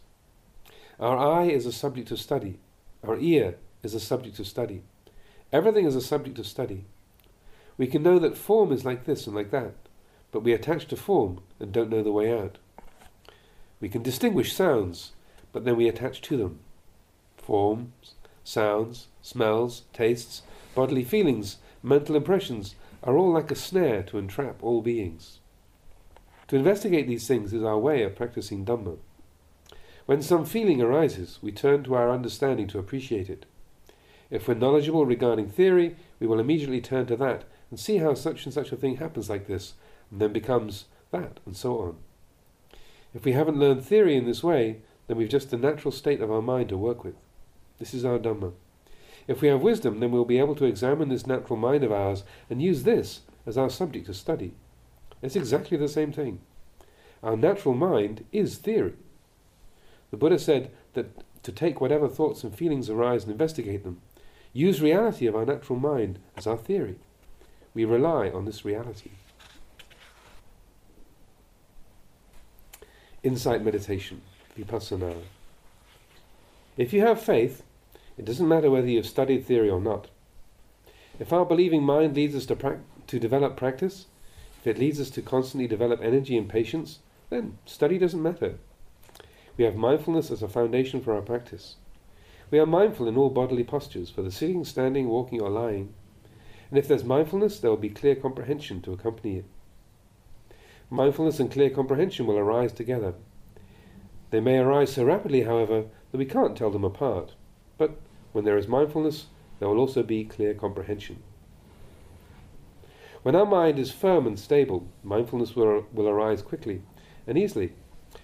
Our 0.99 1.17
eye 1.17 1.49
is 1.49 1.67
a 1.67 1.73
subject 1.73 2.11
of 2.11 2.19
study. 2.19 2.59
Our 3.05 3.19
ear 3.19 3.57
is 3.83 3.95
a 3.95 4.01
subject 4.01 4.39
of 4.39 4.47
study. 4.47 4.83
Everything 5.53 5.87
is 5.87 5.95
a 5.95 6.01
subject 6.01 6.39
of 6.39 6.47
study. 6.47 6.85
We 7.77 7.87
can 7.87 8.03
know 8.03 8.19
that 8.19 8.37
form 8.37 8.73
is 8.73 8.85
like 8.85 9.05
this 9.05 9.27
and 9.27 9.35
like 9.35 9.51
that, 9.51 9.75
but 10.33 10.43
we 10.43 10.53
attach 10.53 10.87
to 10.89 10.97
form 10.97 11.41
and 11.59 11.73
don't 11.73 11.91
know 11.91 12.03
the 12.03 12.13
way 12.13 12.33
out. 12.33 12.59
We 13.81 13.89
can 13.89 14.03
distinguish 14.03 14.53
sounds, 14.53 15.13
but 15.53 15.65
then 15.65 15.77
we 15.77 15.89
attach 15.89 16.21
to 16.23 16.37
them. 16.37 16.61
Forms, 17.51 18.15
sounds, 18.45 19.09
smells, 19.23 19.83
tastes, 19.93 20.43
bodily 20.77 21.03
feelings, 21.03 21.57
mental 21.83 22.15
impressions 22.15 22.77
are 23.03 23.17
all 23.17 23.33
like 23.33 23.51
a 23.51 23.57
snare 23.57 24.05
to 24.05 24.19
entrap 24.19 24.63
all 24.63 24.83
beings. 24.83 25.41
To 26.47 26.55
investigate 26.55 27.09
these 27.09 27.27
things 27.27 27.53
is 27.53 27.65
our 27.65 27.77
way 27.77 28.05
of 28.05 28.15
practicing 28.15 28.65
Dhamma. 28.65 28.99
When 30.07 30.23
some 30.23 30.45
feeling 30.45 30.81
arises, 30.81 31.41
we 31.43 31.51
turn 31.51 31.83
to 31.83 31.95
our 31.97 32.13
understanding 32.13 32.69
to 32.69 32.79
appreciate 32.79 33.29
it. 33.29 33.47
If 34.31 34.47
we're 34.47 34.55
knowledgeable 34.55 35.05
regarding 35.05 35.49
theory, 35.49 35.97
we 36.21 36.29
will 36.29 36.39
immediately 36.39 36.81
turn 36.81 37.07
to 37.07 37.17
that 37.17 37.43
and 37.69 37.81
see 37.81 37.97
how 37.97 38.15
such 38.15 38.45
and 38.45 38.55
such 38.55 38.71
a 38.71 38.77
thing 38.77 38.99
happens 38.99 39.29
like 39.29 39.49
this, 39.49 39.75
and 40.13 40.21
then 40.21 40.33
becomes 40.33 40.85
that, 41.11 41.41
and 41.45 41.57
so 41.57 41.81
on. 41.81 41.97
If 43.13 43.25
we 43.25 43.33
haven't 43.33 43.59
learned 43.59 43.85
theory 43.85 44.15
in 44.15 44.25
this 44.25 44.45
way, 44.45 44.83
then 45.09 45.17
we've 45.17 45.29
just 45.29 45.51
the 45.51 45.57
natural 45.57 45.91
state 45.91 46.21
of 46.21 46.31
our 46.31 46.43
mind 46.43 46.69
to 46.69 46.77
work 46.77 47.03
with. 47.03 47.17
This 47.81 47.95
is 47.95 48.05
our 48.05 48.19
Dhamma. 48.19 48.53
If 49.27 49.41
we 49.41 49.49
have 49.49 49.63
wisdom, 49.63 49.99
then 49.99 50.13
we'll 50.13 50.25
be 50.25 50.39
able 50.39 50.55
to 50.57 50.67
examine 50.67 51.09
this 51.09 51.27
natural 51.27 51.59
mind 51.59 51.83
of 51.83 51.91
ours 51.91 52.23
and 52.49 52.63
use 52.63 52.85
this 52.85 53.23
as 53.47 53.59
our 53.59 53.71
subject 53.71 54.09
of 54.09 54.17
study. 54.17 54.55
It's 55.23 55.35
exactly 55.35 55.77
the 55.77 55.89
same 55.89 56.13
thing. 56.13 56.41
Our 57.23 57.37
natural 57.37 57.75
mind 57.75 58.25
is 58.33 58.57
theory. 58.59 58.95
The 60.11 60.17
Buddha 60.17 60.39
said 60.39 60.71
that 60.95 61.11
to 61.43 61.53
take 61.53 61.81
whatever 61.81 62.09
thoughts 62.09 62.45
and 62.45 62.55
feelings 62.55 62.91
arise 62.91 63.23
and 63.23 63.33
investigate 63.33 63.83
them, 63.83 64.01
use 64.53 64.83
reality 64.83 65.27
of 65.27 65.35
our 65.35 65.47
natural 65.47 65.79
mind 65.79 66.19
as 66.37 66.47
our 66.47 66.57
theory. 66.57 66.97
We 67.73 67.85
rely 67.85 68.29
on 68.31 68.45
this 68.45 68.65
reality. 68.65 69.11
Insight 73.23 73.63
meditation, 73.63 74.23
vipassana. 74.59 75.15
If 76.77 76.93
you 76.93 77.03
have 77.03 77.23
faith, 77.23 77.63
it 78.21 78.27
doesn't 78.27 78.49
matter 78.49 78.71
whether 78.71 78.87
you've 78.87 79.07
studied 79.07 79.47
theory 79.47 79.71
or 79.71 79.81
not. 79.81 80.09
If 81.19 81.33
our 81.33 81.47
believing 81.47 81.83
mind 81.83 82.15
leads 82.15 82.35
us 82.35 82.45
to, 82.47 82.55
pra- 82.55 82.81
to 83.07 83.19
develop 83.19 83.57
practice, 83.57 84.09
if 84.61 84.67
it 84.67 84.79
leads 84.79 85.01
us 85.01 85.09
to 85.13 85.23
constantly 85.23 85.67
develop 85.67 86.03
energy 86.03 86.37
and 86.37 86.47
patience, 86.47 86.99
then 87.31 87.57
study 87.65 87.97
doesn't 87.97 88.23
matter. 88.23 88.59
We 89.57 89.65
have 89.65 89.75
mindfulness 89.75 90.31
as 90.31 90.43
a 90.43 90.49
foundation 90.49 91.01
for 91.01 91.15
our 91.15 91.23
practice. 91.23 91.77
We 92.51 92.59
are 92.59 92.67
mindful 92.67 93.09
in 93.09 93.17
all 93.17 93.31
bodily 93.31 93.65
postures, 93.65 94.15
whether 94.15 94.31
sitting, 94.31 94.67
standing, 94.67 95.09
walking, 95.09 95.41
or 95.41 95.49
lying. 95.49 95.95
And 96.69 96.79
if 96.79 96.89
there's 96.89 97.05
mindfulness, 97.05 97.59
there 97.59 97.71
will 97.71 97.79
be 97.79 97.89
clear 97.89 98.17
comprehension 98.17 98.83
to 98.83 98.93
accompany 98.93 99.39
it. 99.39 99.45
Mindfulness 100.91 101.41
and 101.41 101.51
clear 101.51 101.71
comprehension 101.71 102.27
will 102.27 102.37
arise 102.37 102.75
together. 102.75 103.15
They 104.29 104.41
may 104.41 104.59
arise 104.59 104.93
so 104.93 105.05
rapidly, 105.05 105.45
however, 105.45 105.87
that 106.13 106.19
we 106.19 106.27
can't 106.27 106.55
tell 106.55 106.71
them 106.71 106.85
apart. 106.85 107.33
But 107.79 107.99
when 108.33 108.45
there 108.45 108.59
is 108.59 108.69
mindfulness, 108.69 109.27
there 109.59 109.69
will 109.69 109.79
also 109.79 110.03
be 110.03 110.25
clear 110.25 110.55
comprehension. 110.55 111.23
When 113.23 113.37
our 113.37 113.45
mind 113.45 113.79
is 113.79 113.91
firm 113.91 114.27
and 114.27 114.39
stable, 114.39 114.87
mindfulness 115.03 115.55
will, 115.55 115.87
will 115.93 116.09
arise 116.09 116.41
quickly 116.41 116.83
and 117.27 117.37
easily. 117.37 117.73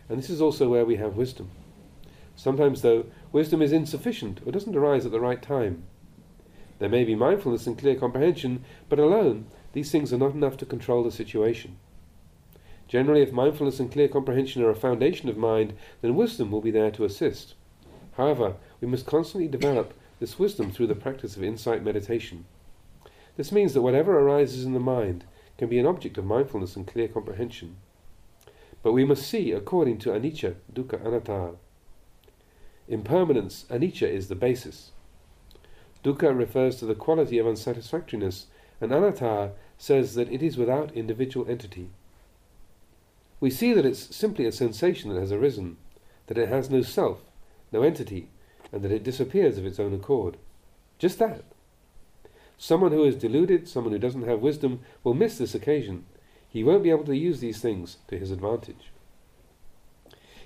And 0.09 0.19
this 0.19 0.31
is 0.31 0.40
also 0.40 0.69
where 0.69 0.85
we 0.85 0.97
have 0.97 1.16
wisdom. 1.16 1.51
Sometimes, 2.35 2.83
though, 2.83 3.07
wisdom 3.33 3.61
is 3.61 3.73
insufficient 3.73 4.40
or 4.47 4.53
doesn't 4.53 4.77
arise 4.77 5.05
at 5.05 5.12
the 5.12 5.21
right 5.21 5.42
time. 5.42 5.85
There 6.79 6.88
may 6.88 7.05
be 7.05 7.14
mindfulness 7.14 7.66
and 7.66 7.79
clear 7.79 7.95
comprehension, 7.95 8.64
but 8.88 8.99
alone, 8.99 9.47
these 9.73 9.90
things 9.90 10.12
are 10.12 10.19
not 10.19 10.35
enough 10.35 10.57
to 10.59 10.66
control 10.66 11.03
the 11.03 11.11
situation. 11.11 11.77
Generally, 12.88 13.23
if 13.23 13.33
mindfulness 13.33 13.81
and 13.81 13.90
clear 13.90 14.09
comprehension 14.09 14.62
are 14.62 14.71
a 14.71 14.75
foundation 14.75 15.29
of 15.29 15.37
mind, 15.37 15.75
then 16.03 16.14
wisdom 16.14 16.51
will 16.51 16.61
be 16.61 16.71
there 16.71 16.90
to 16.92 17.05
assist. 17.05 17.55
However, 18.16 18.55
we 18.81 18.88
must 18.88 19.07
constantly 19.07 19.48
develop 19.48 19.92
this 20.20 20.38
wisdom 20.38 20.70
through 20.70 20.87
the 20.87 20.94
practice 20.94 21.37
of 21.37 21.44
insight 21.44 21.83
meditation. 21.83 22.46
This 23.37 23.52
means 23.52 23.74
that 23.74 23.83
whatever 23.83 24.18
arises 24.18 24.64
in 24.64 24.72
the 24.72 24.81
mind 24.81 25.24
can 25.59 25.68
be 25.68 25.79
an 25.79 25.87
object 25.87 26.16
of 26.16 26.24
mindfulness 26.24 26.76
and 26.76 26.87
clear 26.87 27.09
comprehension. 27.09 27.76
But 28.83 28.92
we 28.92 29.05
must 29.05 29.29
see 29.29 29.52
according 29.52 29.98
to 29.98 30.11
anicca, 30.11 30.55
dukkha, 30.72 31.05
anatta. 31.05 31.57
Impermanence, 32.88 33.66
anicca, 33.68 34.09
is 34.09 34.29
the 34.29 34.35
basis. 34.35 34.92
Dukkha 36.02 36.37
refers 36.37 36.76
to 36.76 36.87
the 36.87 36.94
quality 36.94 37.38
of 37.38 37.46
unsatisfactoriness, 37.46 38.46
and 38.81 38.92
anatta 38.92 39.52
says 39.76 40.14
that 40.14 40.33
it 40.33 40.42
is 40.42 40.57
without 40.57 40.92
individual 40.92 41.50
entity. 41.50 41.90
We 43.40 43.50
see 43.50 43.74
that 43.74 43.85
it's 43.85 44.14
simply 44.14 44.46
a 44.46 44.52
sensation 44.52 45.12
that 45.12 45.20
has 45.20 45.33
arisen, 45.33 45.76
that 46.29 46.38
it 46.38 46.48
has 46.48 46.70
no 46.70 46.81
self, 46.81 47.20
no 47.77 47.83
entity, 47.83 48.31
and 48.73 48.83
that 48.83 48.91
it 48.91 49.05
disappears 49.05 49.59
of 49.59 49.67
its 49.67 49.79
own 49.79 49.93
accord. 49.93 50.39
Just 50.99 51.19
that. 51.19 51.45
Someone 52.57 52.91
who 52.91 53.05
is 53.05 53.17
deluded, 53.17 53.69
someone 53.69 53.93
who 53.93 53.99
doesn't 53.99 54.27
have 54.27 54.41
wisdom, 54.41 54.81
will 55.05 55.12
miss 55.12 55.37
this 55.37 55.55
occasion. 55.55 56.07
He 56.49 56.65
won't 56.65 56.83
be 56.83 56.91
able 56.91 57.05
to 57.05 57.17
use 57.17 57.41
these 57.41 57.61
things 57.61 57.99
to 58.09 58.19
his 58.19 58.31
advantage. 58.31 58.93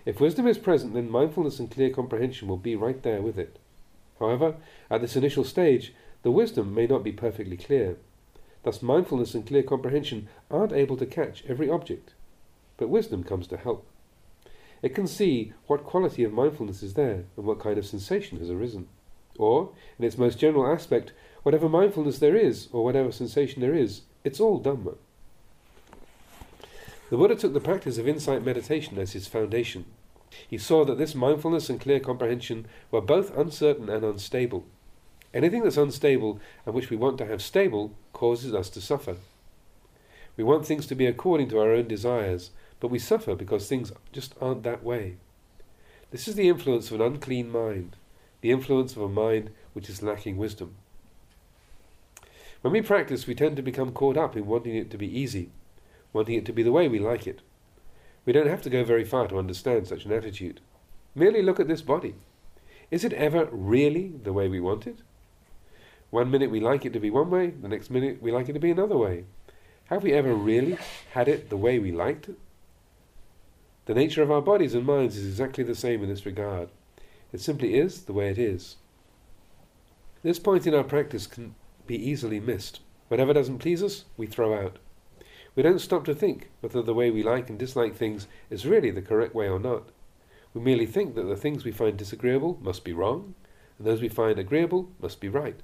If 0.05 0.19
wisdom 0.19 0.49
is 0.49 0.59
present, 0.59 0.95
then 0.95 1.09
mindfulness 1.09 1.61
and 1.61 1.71
clear 1.71 1.91
comprehension 1.91 2.49
will 2.49 2.57
be 2.57 2.75
right 2.75 3.01
there 3.03 3.23
with 3.23 3.39
it. 3.39 3.61
However, 4.19 4.57
at 4.91 5.01
this 5.01 5.15
initial 5.15 5.45
stage, 5.45 5.95
the 6.23 6.33
wisdom 6.33 6.75
may 6.75 6.89
not 6.89 7.05
be 7.05 7.13
perfectly 7.13 7.57
clear. 7.57 7.97
Thus, 8.65 8.83
mindfulness 8.83 9.35
and 9.35 9.47
clear 9.47 9.63
comprehension 9.63 10.29
aren't 10.51 10.73
able 10.73 10.97
to 10.97 11.07
catch 11.07 11.45
every 11.47 11.71
object, 11.71 12.13
but 12.77 12.89
wisdom 12.89 13.23
comes 13.23 13.47
to 13.47 13.57
help. 13.57 13.87
It 14.83 14.95
can 14.95 15.07
see 15.07 15.53
what 15.67 15.85
quality 15.85 16.25
of 16.25 16.33
mindfulness 16.33 16.83
is 16.83 16.95
there 16.95 17.25
and 17.37 17.47
what 17.47 17.61
kind 17.61 17.79
of 17.79 17.87
sensation 17.87 18.39
has 18.39 18.51
arisen. 18.51 18.89
Or, 19.39 19.73
in 19.99 20.05
its 20.05 20.19
most 20.19 20.39
general 20.39 20.67
aspect, 20.67 21.13
whatever 21.43 21.69
mindfulness 21.69 22.19
there 22.19 22.37
is, 22.37 22.69
or 22.73 22.85
whatever 22.85 23.13
sensation 23.13 23.61
there 23.61 23.75
is, 23.75 24.03
it's 24.25 24.41
all 24.41 24.61
Dhamma. 24.61 24.97
The 27.11 27.17
Buddha 27.17 27.35
took 27.35 27.55
the 27.55 27.61
practice 27.61 27.99
of 27.99 28.07
insight 28.07 28.45
meditation 28.45 28.99
as 28.99 29.13
his 29.13 29.27
foundation. 29.27 29.85
He 30.49 30.59
saw 30.59 30.85
that 30.85 30.97
this 30.97 31.15
mindfulness 31.15 31.69
and 31.69 31.81
clear 31.81 31.99
comprehension 31.99 32.67
were 32.91 33.01
both 33.01 33.37
uncertain 33.37 33.89
and 33.89 34.05
unstable. 34.05 34.65
Anything 35.35 35.63
that's 35.63 35.77
unstable 35.77 36.41
and 36.65 36.75
which 36.75 36.91
we 36.91 36.97
want 36.97 37.19
to 37.19 37.27
have 37.27 37.43
stable 37.43 37.97
causes 38.13 38.55
us 38.55 38.71
to 38.71 38.81
suffer. 38.81 39.17
We 40.37 40.45
want 40.45 40.67
things 40.67 40.87
to 40.87 40.95
be 40.95 41.07
according 41.07 41.49
to 41.51 41.59
our 41.59 41.73
own 41.73 41.89
desires, 41.89 42.51
but 42.81 42.89
we 42.89 42.99
suffer 42.99 43.35
because 43.35 43.69
things 43.69 43.93
just 44.13 44.35
aren't 44.41 44.63
that 44.65 44.83
way. 44.83 45.17
This 46.11 46.27
is 46.27 46.35
the 46.35 46.49
influence 46.49 46.91
of 46.91 47.01
an 47.01 47.07
unclean 47.07 47.53
mind, 47.53 47.97
the 48.41 48.51
influence 48.51 48.97
of 48.97 49.03
a 49.03 49.09
mind 49.09 49.51
which 49.75 49.89
is 49.89 50.03
lacking 50.03 50.37
wisdom. 50.37 50.75
When 52.63 52.73
we 52.73 52.83
practice, 52.83 53.27
we 53.27 53.35
tend 53.35 53.57
to 53.57 53.63
become 53.63 53.93
caught 53.93 54.17
up 54.17 54.37
in 54.37 54.47
wanting 54.47 54.75
it 54.75 54.91
to 54.91 54.99
be 54.99 55.19
easy, 55.19 55.51
wanting 56.13 56.35
it 56.35 56.45
to 56.47 56.53
be 56.53 56.63
the 56.63 56.73
way 56.73 56.89
we 56.89 56.99
like 56.99 57.27
it. 57.27 57.41
We 58.27 58.33
don't 58.33 58.49
have 58.49 58.63
to 58.63 58.71
go 58.71 58.85
very 58.85 59.05
far 59.05 59.29
to 59.29 59.39
understand 59.39 59.87
such 59.87 60.05
an 60.05 60.13
attitude. 60.13 60.61
Merely 61.15 61.43
look 61.43 61.61
at 61.61 61.69
this 61.69 61.83
body. 61.83 62.15
Is 62.91 63.05
it 63.05 63.13
ever 63.13 63.49
really 63.53 64.13
the 64.23 64.33
way 64.33 64.49
we 64.49 64.61
want 64.61 64.87
it? 64.87 64.99
One 66.11 66.31
minute 66.31 66.51
we 66.51 66.61
like 66.61 66.85
it 66.85 66.93
to 66.93 67.01
be 67.01 67.09
one 67.09 67.31
way, 67.31 67.51
the 67.51 67.69
next 67.69 67.89
minute 67.89 68.21
we 68.21 68.33
like 68.33 68.49
it 68.49 68.55
to 68.55 68.59
be 68.59 68.71
another 68.71 68.97
way. 68.97 69.25
Have 69.87 70.03
we 70.03 70.13
ever 70.13 70.35
really 70.35 70.77
had 71.13 71.29
it 71.29 71.51
the 71.51 71.57
way 71.57 71.79
we 71.79 71.93
liked 71.93 72.29
it? 72.29 72.37
The 73.87 73.95
nature 73.95 74.23
of 74.23 74.31
our 74.31 74.43
bodies 74.43 74.75
and 74.75 74.87
minds 74.87 75.17
is 75.17 75.27
exactly 75.27 75.65
the 75.65 75.75
same 75.75 76.03
in 76.03 76.09
this 76.09 76.27
regard. 76.27 76.69
It 77.33 77.41
simply 77.41 77.75
is 77.75 78.03
the 78.03 78.13
way 78.13 78.29
it 78.29 78.39
is. 78.39 78.77
This 80.23 80.39
point 80.39 80.67
in 80.67 80.75
our 80.75 80.85
practice 80.85 81.27
can 81.27 81.55
be 81.87 81.97
easily 81.97 82.41
missed. 82.41 82.81
Whatever 83.09 83.33
doesn't 83.33 83.59
please 83.59 83.83
us, 83.83 84.05
we 84.17 84.27
throw 84.27 84.55
out. 84.55 84.79
We 85.57 85.63
don't 85.63 85.81
stop 85.81 86.05
to 86.05 86.15
think 86.15 86.51
whether 86.61 86.83
the 86.83 86.95
way 86.95 87.11
we 87.11 87.23
like 87.23 87.49
and 87.51 87.59
dislike 87.59 87.97
things 87.97 88.29
is 88.51 88.67
really 88.67 88.91
the 88.91 89.03
correct 89.03 89.35
way 89.35 89.49
or 89.49 89.59
not. 89.59 89.89
We 90.55 90.61
merely 90.61 90.87
think 90.87 91.15
that 91.15 91.25
the 91.25 91.37
things 91.37 91.65
we 91.65 91.73
find 91.73 91.97
disagreeable 91.97 92.59
must 92.61 92.85
be 92.85 92.93
wrong, 92.93 93.35
and 93.79 93.87
those 93.87 94.01
we 94.01 94.09
find 94.09 94.39
agreeable 94.39 94.91
must 95.01 95.21
be 95.21 95.29
right. 95.29 95.59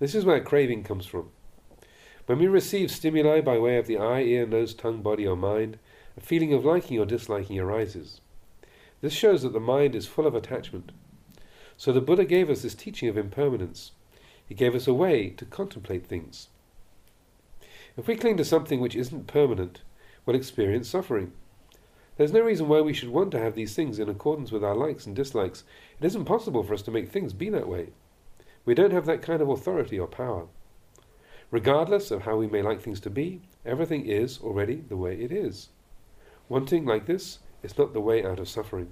This 0.00 0.14
is 0.14 0.24
where 0.24 0.40
craving 0.40 0.84
comes 0.84 1.06
from. 1.06 1.30
When 2.26 2.38
we 2.38 2.46
receive 2.46 2.90
stimuli 2.90 3.40
by 3.40 3.58
way 3.58 3.76
of 3.76 3.86
the 3.86 3.98
eye, 3.98 4.22
ear, 4.22 4.46
nose, 4.46 4.74
tongue, 4.74 5.02
body, 5.02 5.26
or 5.26 5.36
mind, 5.36 5.78
a 6.16 6.20
feeling 6.20 6.52
of 6.52 6.64
liking 6.64 6.98
or 6.98 7.04
disliking 7.04 7.58
arises. 7.58 8.20
This 9.00 9.12
shows 9.12 9.42
that 9.42 9.52
the 9.52 9.60
mind 9.60 9.94
is 9.94 10.06
full 10.06 10.26
of 10.26 10.34
attachment. 10.34 10.92
So 11.76 11.92
the 11.92 12.00
Buddha 12.00 12.24
gave 12.24 12.48
us 12.48 12.62
this 12.62 12.74
teaching 12.74 13.08
of 13.08 13.18
impermanence. 13.18 13.92
He 14.46 14.54
gave 14.54 14.74
us 14.74 14.86
a 14.86 14.94
way 14.94 15.30
to 15.30 15.44
contemplate 15.44 16.06
things. 16.06 16.48
If 17.96 18.06
we 18.06 18.16
cling 18.16 18.36
to 18.38 18.44
something 18.44 18.80
which 18.80 18.96
isn't 18.96 19.26
permanent, 19.26 19.82
we'll 20.24 20.36
experience 20.36 20.88
suffering. 20.88 21.32
There's 22.16 22.32
no 22.32 22.40
reason 22.40 22.68
why 22.68 22.80
we 22.80 22.92
should 22.92 23.08
want 23.08 23.32
to 23.32 23.40
have 23.40 23.54
these 23.54 23.74
things 23.74 23.98
in 23.98 24.08
accordance 24.08 24.52
with 24.52 24.62
our 24.62 24.74
likes 24.74 25.06
and 25.06 25.16
dislikes. 25.16 25.64
It 26.00 26.06
isn't 26.06 26.26
possible 26.26 26.62
for 26.62 26.74
us 26.74 26.82
to 26.82 26.90
make 26.90 27.08
things 27.08 27.32
be 27.32 27.50
that 27.50 27.68
way. 27.68 27.88
We 28.64 28.74
don't 28.74 28.92
have 28.92 29.06
that 29.06 29.22
kind 29.22 29.42
of 29.42 29.48
authority 29.48 29.98
or 29.98 30.06
power. 30.06 30.46
Regardless 31.50 32.10
of 32.10 32.22
how 32.22 32.36
we 32.36 32.46
may 32.46 32.62
like 32.62 32.80
things 32.80 33.00
to 33.00 33.10
be, 33.10 33.42
everything 33.64 34.06
is 34.06 34.38
already 34.40 34.76
the 34.88 34.96
way 34.96 35.20
it 35.20 35.32
is. 35.32 35.68
Wanting 36.48 36.84
like 36.84 37.06
this 37.06 37.38
is 37.62 37.78
not 37.78 37.92
the 37.92 38.00
way 38.00 38.24
out 38.24 38.38
of 38.38 38.48
suffering. 38.48 38.90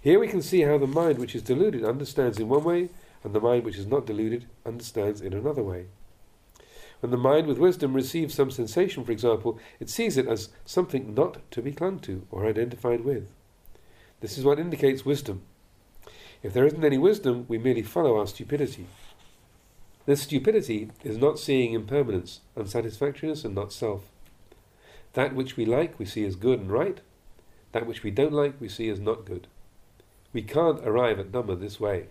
Here 0.00 0.18
we 0.18 0.28
can 0.28 0.42
see 0.42 0.62
how 0.62 0.78
the 0.78 0.86
mind 0.86 1.18
which 1.18 1.34
is 1.34 1.42
deluded 1.42 1.84
understands 1.84 2.38
in 2.38 2.48
one 2.48 2.64
way, 2.64 2.90
and 3.24 3.34
the 3.34 3.40
mind 3.40 3.64
which 3.64 3.76
is 3.76 3.86
not 3.86 4.06
deluded 4.06 4.46
understands 4.64 5.20
in 5.20 5.32
another 5.32 5.62
way. 5.62 5.86
When 7.00 7.10
the 7.10 7.16
mind 7.16 7.46
with 7.46 7.58
wisdom 7.58 7.94
receives 7.94 8.34
some 8.34 8.50
sensation, 8.50 9.04
for 9.04 9.12
example, 9.12 9.58
it 9.80 9.90
sees 9.90 10.16
it 10.16 10.26
as 10.26 10.48
something 10.64 11.14
not 11.14 11.38
to 11.50 11.62
be 11.62 11.72
clung 11.72 11.98
to 12.00 12.26
or 12.30 12.46
identified 12.46 13.04
with. 13.04 13.30
This 14.20 14.38
is 14.38 14.44
what 14.44 14.58
indicates 14.58 15.04
wisdom. 15.04 15.42
If 16.42 16.52
there 16.52 16.66
isn't 16.66 16.84
any 16.84 16.98
wisdom, 16.98 17.44
we 17.48 17.58
merely 17.58 17.82
follow 17.82 18.18
our 18.18 18.26
stupidity. 18.26 18.86
This 20.06 20.22
stupidity 20.22 20.90
is 21.04 21.18
not 21.18 21.38
seeing 21.38 21.72
impermanence, 21.72 22.40
unsatisfactoriness, 22.56 23.44
and 23.44 23.54
not 23.54 23.72
self. 23.72 24.02
That 25.16 25.34
which 25.34 25.56
we 25.56 25.64
like 25.64 25.98
we 25.98 26.04
see 26.04 26.26
as 26.26 26.36
good 26.36 26.60
and 26.60 26.70
right. 26.70 27.00
That 27.72 27.86
which 27.86 28.02
we 28.02 28.10
don't 28.10 28.34
like 28.34 28.60
we 28.60 28.68
see 28.68 28.90
as 28.90 29.00
not 29.00 29.24
good. 29.24 29.46
We 30.34 30.42
can't 30.42 30.86
arrive 30.86 31.18
at 31.18 31.32
Dhamma 31.32 31.58
this 31.58 31.80
way. 31.80 32.08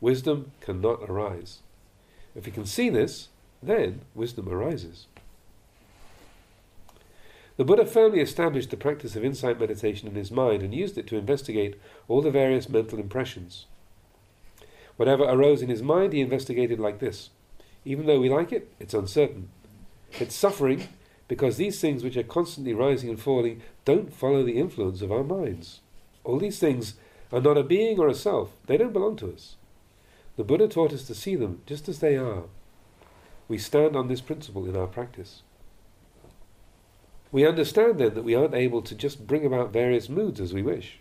Wisdom 0.00 0.50
cannot 0.60 1.08
arise. 1.08 1.60
If 2.34 2.44
we 2.44 2.50
can 2.50 2.66
see 2.66 2.90
this, 2.90 3.28
then 3.62 4.00
wisdom 4.16 4.48
arises. 4.48 5.06
The 7.58 7.64
Buddha 7.64 7.86
firmly 7.86 8.18
established 8.18 8.70
the 8.70 8.76
practice 8.76 9.14
of 9.14 9.24
insight 9.24 9.60
meditation 9.60 10.08
in 10.08 10.16
his 10.16 10.32
mind 10.32 10.64
and 10.64 10.74
used 10.74 10.98
it 10.98 11.06
to 11.06 11.16
investigate 11.16 11.80
all 12.08 12.22
the 12.22 12.32
various 12.32 12.68
mental 12.68 12.98
impressions. 12.98 13.66
Whatever 14.96 15.22
arose 15.22 15.62
in 15.62 15.68
his 15.68 15.82
mind, 15.82 16.12
he 16.12 16.20
investigated 16.20 16.80
like 16.80 16.98
this. 16.98 17.30
Even 17.84 18.06
though 18.06 18.18
we 18.18 18.28
like 18.28 18.50
it, 18.50 18.68
it's 18.80 18.94
uncertain. 18.94 19.48
It's 20.18 20.34
suffering 20.34 20.88
because 21.32 21.56
these 21.56 21.80
things 21.80 22.04
which 22.04 22.18
are 22.18 22.22
constantly 22.22 22.74
rising 22.74 23.08
and 23.08 23.18
falling 23.18 23.62
don't 23.86 24.12
follow 24.12 24.42
the 24.42 24.58
influence 24.58 25.00
of 25.00 25.10
our 25.10 25.24
minds. 25.24 25.80
All 26.24 26.38
these 26.38 26.58
things 26.58 26.96
are 27.32 27.40
not 27.40 27.56
a 27.56 27.62
being 27.62 27.98
or 27.98 28.06
a 28.06 28.14
self. 28.14 28.50
They 28.66 28.76
don't 28.76 28.92
belong 28.92 29.16
to 29.16 29.32
us. 29.32 29.56
The 30.36 30.44
Buddha 30.44 30.68
taught 30.68 30.92
us 30.92 31.06
to 31.06 31.14
see 31.14 31.34
them 31.34 31.62
just 31.64 31.88
as 31.88 32.00
they 32.00 32.18
are. 32.18 32.42
We 33.48 33.56
stand 33.56 33.96
on 33.96 34.08
this 34.08 34.20
principle 34.20 34.68
in 34.68 34.76
our 34.76 34.86
practice. 34.86 35.40
We 37.30 37.46
understand 37.46 37.98
then 37.98 38.12
that 38.12 38.24
we 38.24 38.34
aren't 38.34 38.52
able 38.52 38.82
to 38.82 38.94
just 38.94 39.26
bring 39.26 39.46
about 39.46 39.72
various 39.72 40.10
moods 40.10 40.38
as 40.38 40.52
we 40.52 40.60
wish. 40.60 40.98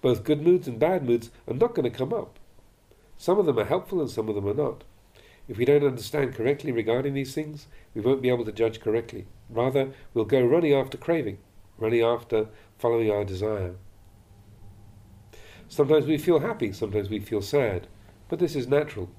Both 0.00 0.24
good 0.24 0.40
moods 0.40 0.66
and 0.66 0.78
bad 0.78 1.04
moods 1.04 1.30
are 1.46 1.52
not 1.52 1.74
going 1.74 1.84
to 1.84 1.98
come 1.98 2.14
up. 2.14 2.38
Some 3.18 3.38
of 3.38 3.44
them 3.44 3.58
are 3.58 3.66
helpful 3.66 4.00
and 4.00 4.08
some 4.08 4.30
of 4.30 4.36
them 4.36 4.48
are 4.48 4.54
not. 4.54 4.84
If 5.46 5.58
we 5.58 5.66
don't 5.66 5.84
understand 5.84 6.34
correctly 6.34 6.72
regarding 6.72 7.12
these 7.12 7.34
things, 7.34 7.66
we 7.94 8.00
won't 8.00 8.22
be 8.22 8.30
able 8.30 8.46
to 8.46 8.52
judge 8.52 8.80
correctly. 8.80 9.26
Rather, 9.50 9.90
we'll 10.14 10.24
go 10.24 10.42
running 10.42 10.72
after 10.72 10.96
craving, 10.96 11.38
running 11.76 12.00
after 12.00 12.48
following 12.78 13.10
our 13.10 13.24
desire. 13.24 13.74
Sometimes 15.68 16.06
we 16.06 16.16
feel 16.16 16.40
happy, 16.40 16.72
sometimes 16.72 17.10
we 17.10 17.18
feel 17.18 17.42
sad, 17.42 17.88
but 18.28 18.38
this 18.38 18.56
is 18.56 18.66
natural. 18.66 19.10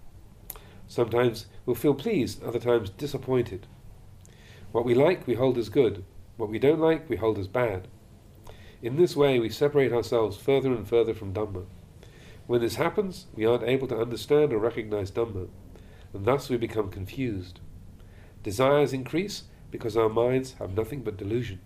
Sometimes 0.88 1.46
we'll 1.66 1.76
feel 1.76 1.94
pleased, 1.94 2.44
other 2.44 2.60
times 2.60 2.90
disappointed. 2.90 3.68
What 4.72 4.86
we 4.86 4.96
like, 4.96 5.28
we 5.28 5.36
hold 5.36 5.58
as 5.58 5.70
good. 5.70 6.04
What 6.38 6.50
we 6.50 6.60
don't 6.60 6.80
like, 6.80 7.08
we 7.10 7.18
hold 7.18 7.38
as 7.38 7.48
bad. 7.48 7.88
In 8.82 8.96
this 8.96 9.16
way, 9.16 9.40
we 9.40 9.50
separate 9.50 9.94
ourselves 9.94 10.38
further 10.38 10.74
and 10.74 10.88
further 10.88 11.14
from 11.14 11.34
Dhamma. 11.34 11.66
When 12.48 12.62
this 12.62 12.76
happens, 12.76 13.28
we 13.34 13.46
aren't 13.46 13.64
able 13.64 13.88
to 13.88 14.00
understand 14.00 14.54
or 14.54 14.60
recognize 14.60 15.12
Dhamma, 15.12 15.48
and 16.16 16.26
thus 16.26 16.50
we 16.50 16.56
become 16.56 16.90
confused. 16.90 17.60
Desires 18.42 18.94
increase 18.94 19.44
because 19.70 19.98
our 19.98 20.08
minds 20.08 20.54
have 20.60 20.76
nothing 20.76 21.02
but 21.02 21.18
delusion. 21.18 21.60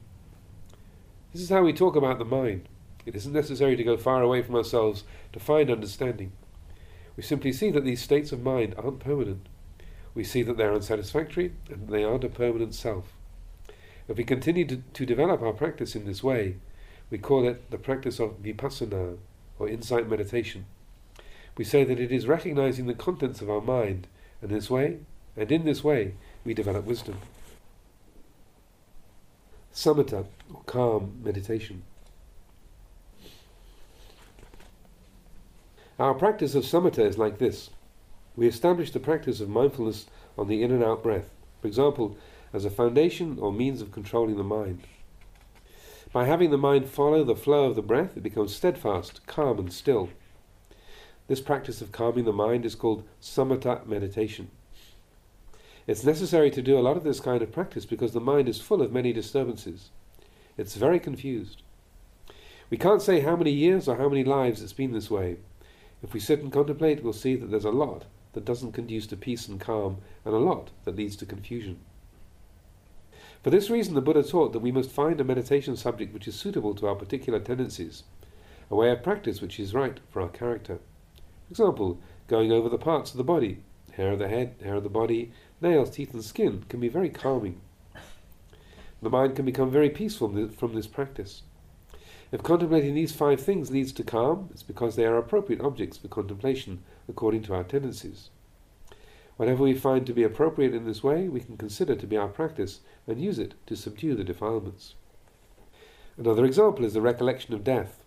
This 1.32 1.44
is 1.44 1.50
how 1.50 1.62
we 1.62 1.72
talk 1.72 1.96
about 1.96 2.18
the 2.18 2.26
mind. 2.26 2.68
It 3.06 3.16
isn't 3.16 3.32
necessary 3.32 3.76
to 3.76 3.84
go 3.84 3.96
far 3.96 4.24
away 4.24 4.42
from 4.42 4.56
ourselves 4.56 5.04
to 5.34 5.40
find 5.40 5.70
understanding. 5.70 6.32
We 7.16 7.22
simply 7.22 7.54
see 7.54 7.70
that 7.70 7.86
these 7.86 8.02
states 8.02 8.32
of 8.32 8.42
mind 8.42 8.74
aren't 8.78 9.00
permanent. 9.00 9.48
We 10.16 10.24
see 10.24 10.42
that 10.42 10.58
they're 10.58 10.74
unsatisfactory 10.74 11.54
and 11.70 11.88
they 11.90 12.04
aren't 12.04 12.24
a 12.24 12.30
permanent 12.30 12.74
self. 12.74 13.14
If 14.08 14.18
we 14.18 14.24
continue 14.24 14.66
to, 14.66 14.78
to 14.78 15.06
develop 15.06 15.44
our 15.44 15.54
practice 15.54 15.96
in 15.96 16.06
this 16.06 16.24
way, 16.24 16.56
we 17.12 17.20
call 17.20 17.48
it 17.48 17.70
the 17.70 17.78
practice 17.78 18.20
of 18.20 18.42
vipassana, 18.42 19.18
or 19.60 19.70
insight 19.70 20.10
meditation. 20.10 20.66
We 21.56 21.66
say 21.66 21.84
that 21.84 22.00
it 22.00 22.12
is 22.12 22.26
recognizing 22.26 22.88
the 22.88 22.94
contents 22.94 23.42
of 23.42 23.50
our 23.50 23.62
mind, 23.62 24.08
and 24.42 24.52
this 24.52 24.70
way, 24.70 25.00
and 25.36 25.52
in 25.52 25.66
this 25.66 25.84
way, 25.84 26.16
we 26.44 26.54
develop 26.54 26.86
wisdom. 26.86 27.18
Samatha, 29.74 30.26
or 30.54 30.62
calm 30.66 31.22
meditation. 31.24 31.84
Our 36.00 36.14
practice 36.14 36.56
of 36.56 36.64
samatha 36.64 37.06
is 37.06 37.18
like 37.18 37.40
this. 37.40 37.70
We 38.36 38.48
establish 38.48 38.92
the 38.92 39.00
practice 39.00 39.42
of 39.42 39.50
mindfulness 39.50 40.06
on 40.38 40.48
the 40.48 40.64
in 40.64 40.72
and 40.72 40.84
out 40.84 41.04
breath, 41.04 41.30
for 41.62 41.68
example, 41.68 42.18
as 42.54 42.64
a 42.64 42.70
foundation 42.70 43.38
or 43.40 43.52
means 43.52 43.82
of 43.82 43.92
controlling 43.92 44.38
the 44.38 44.44
mind. 44.44 44.84
By 46.12 46.26
having 46.26 46.50
the 46.50 46.58
mind 46.58 46.90
follow 46.90 47.24
the 47.24 47.36
flow 47.36 47.66
of 47.66 47.76
the 47.76 47.82
breath, 47.82 48.18
it 48.18 48.24
becomes 48.24 48.56
steadfast, 48.56 49.28
calm, 49.28 49.60
and 49.60 49.72
still. 49.72 50.10
This 51.30 51.42
practice 51.42 51.80
of 51.80 51.92
calming 51.92 52.26
the 52.26 52.34
mind 52.34 52.66
is 52.66 52.74
called 52.74 53.04
samatha 53.22 53.86
meditation. 53.86 54.50
It's 55.86 56.04
necessary 56.04 56.50
to 56.50 56.64
do 56.64 56.76
a 56.76 56.82
lot 56.82 56.98
of 56.98 57.04
this 57.04 57.20
kind 57.20 57.44
of 57.44 57.52
practice 57.52 57.86
because 57.86 58.14
the 58.14 58.20
mind 58.20 58.50
is 58.50 58.60
full 58.60 58.82
of 58.82 58.92
many 58.92 59.14
disturbances. 59.14 59.92
It's 60.58 60.74
very 60.74 61.00
confused. 61.00 61.62
We 62.72 62.78
can't 62.78 63.04
say 63.04 63.20
how 63.20 63.36
many 63.36 63.52
years 63.52 63.88
or 63.88 63.98
how 63.98 64.10
many 64.10 64.24
lives 64.24 64.64
it's 64.64 64.74
been 64.74 64.92
this 64.92 65.12
way. 65.12 65.38
If 66.02 66.16
we 66.16 66.20
sit 66.20 66.40
and 66.40 66.52
contemplate, 66.52 67.04
we'll 67.04 67.14
see 67.14 67.36
that 67.36 67.52
there's 67.52 67.64
a 67.64 67.70
lot 67.70 68.06
that 68.34 68.46
doesn't 68.46 68.72
conduce 68.72 69.06
to 69.08 69.16
peace 69.16 69.48
and 69.48 69.60
calm, 69.60 69.98
and 70.26 70.34
a 70.34 70.40
lot 70.40 70.72
that 70.84 70.96
leads 70.96 71.16
to 71.18 71.28
confusion. 71.28 71.80
For 73.44 73.52
this 73.52 73.70
reason, 73.70 73.94
the 73.94 74.02
Buddha 74.02 74.24
taught 74.24 74.52
that 74.54 74.60
we 74.60 74.72
must 74.72 74.90
find 74.90 75.22
a 75.22 75.24
meditation 75.24 75.76
subject 75.78 76.12
which 76.12 76.28
is 76.28 76.34
suitable 76.34 76.74
to 76.74 76.88
our 76.88 76.96
particular 76.96 77.40
tendencies, 77.40 78.02
a 78.72 78.76
way 78.76 78.90
of 78.90 79.04
practice 79.04 79.42
which 79.42 79.60
is 79.60 79.76
right 79.76 80.00
for 80.10 80.24
our 80.24 80.30
character. 80.30 80.80
Example, 81.50 82.00
going 82.28 82.52
over 82.52 82.70
the 82.70 82.78
parts 82.78 83.12
of 83.12 83.18
the 83.18 83.24
body, 83.24 83.64
hair 83.94 84.12
of 84.12 84.20
the 84.20 84.28
head, 84.28 84.56
hair 84.64 84.76
of 84.76 84.84
the 84.84 84.90
body, 84.90 85.32
nails, 85.62 85.90
teeth, 85.90 86.14
and 86.14 86.24
skin, 86.24 86.64
can 86.70 86.80
be 86.80 86.90
very 86.90 87.10
calming. 87.10 87.60
The 89.02 89.10
mind 89.10 89.36
can 89.36 89.46
become 89.46 89.72
very 89.72 89.90
peaceful 89.90 90.50
from 90.50 90.76
this 90.76 90.88
practice. 90.88 91.44
If 92.32 92.44
contemplating 92.44 92.94
these 92.94 93.16
five 93.16 93.42
things 93.42 93.72
leads 93.72 93.92
to 93.94 94.04
calm, 94.04 94.50
it's 94.52 94.62
because 94.62 94.96
they 94.96 95.06
are 95.06 95.18
appropriate 95.18 95.62
objects 95.62 95.98
for 95.98 96.08
contemplation 96.08 96.84
according 97.08 97.42
to 97.44 97.56
our 97.56 97.64
tendencies. 97.64 98.30
Whatever 99.38 99.64
we 99.64 99.74
find 99.74 100.06
to 100.06 100.14
be 100.14 100.24
appropriate 100.24 100.76
in 100.76 100.86
this 100.86 101.02
way, 101.02 101.30
we 101.30 101.40
can 101.40 101.58
consider 101.58 101.96
to 101.96 102.06
be 102.06 102.18
our 102.18 102.28
practice 102.28 102.82
and 103.08 103.22
use 103.22 103.40
it 103.40 103.56
to 103.66 103.76
subdue 103.76 104.14
the 104.14 104.24
defilements. 104.24 104.96
Another 106.18 106.46
example 106.46 106.86
is 106.86 106.94
the 106.94 107.02
recollection 107.02 107.54
of 107.54 107.64
death. 107.64 108.04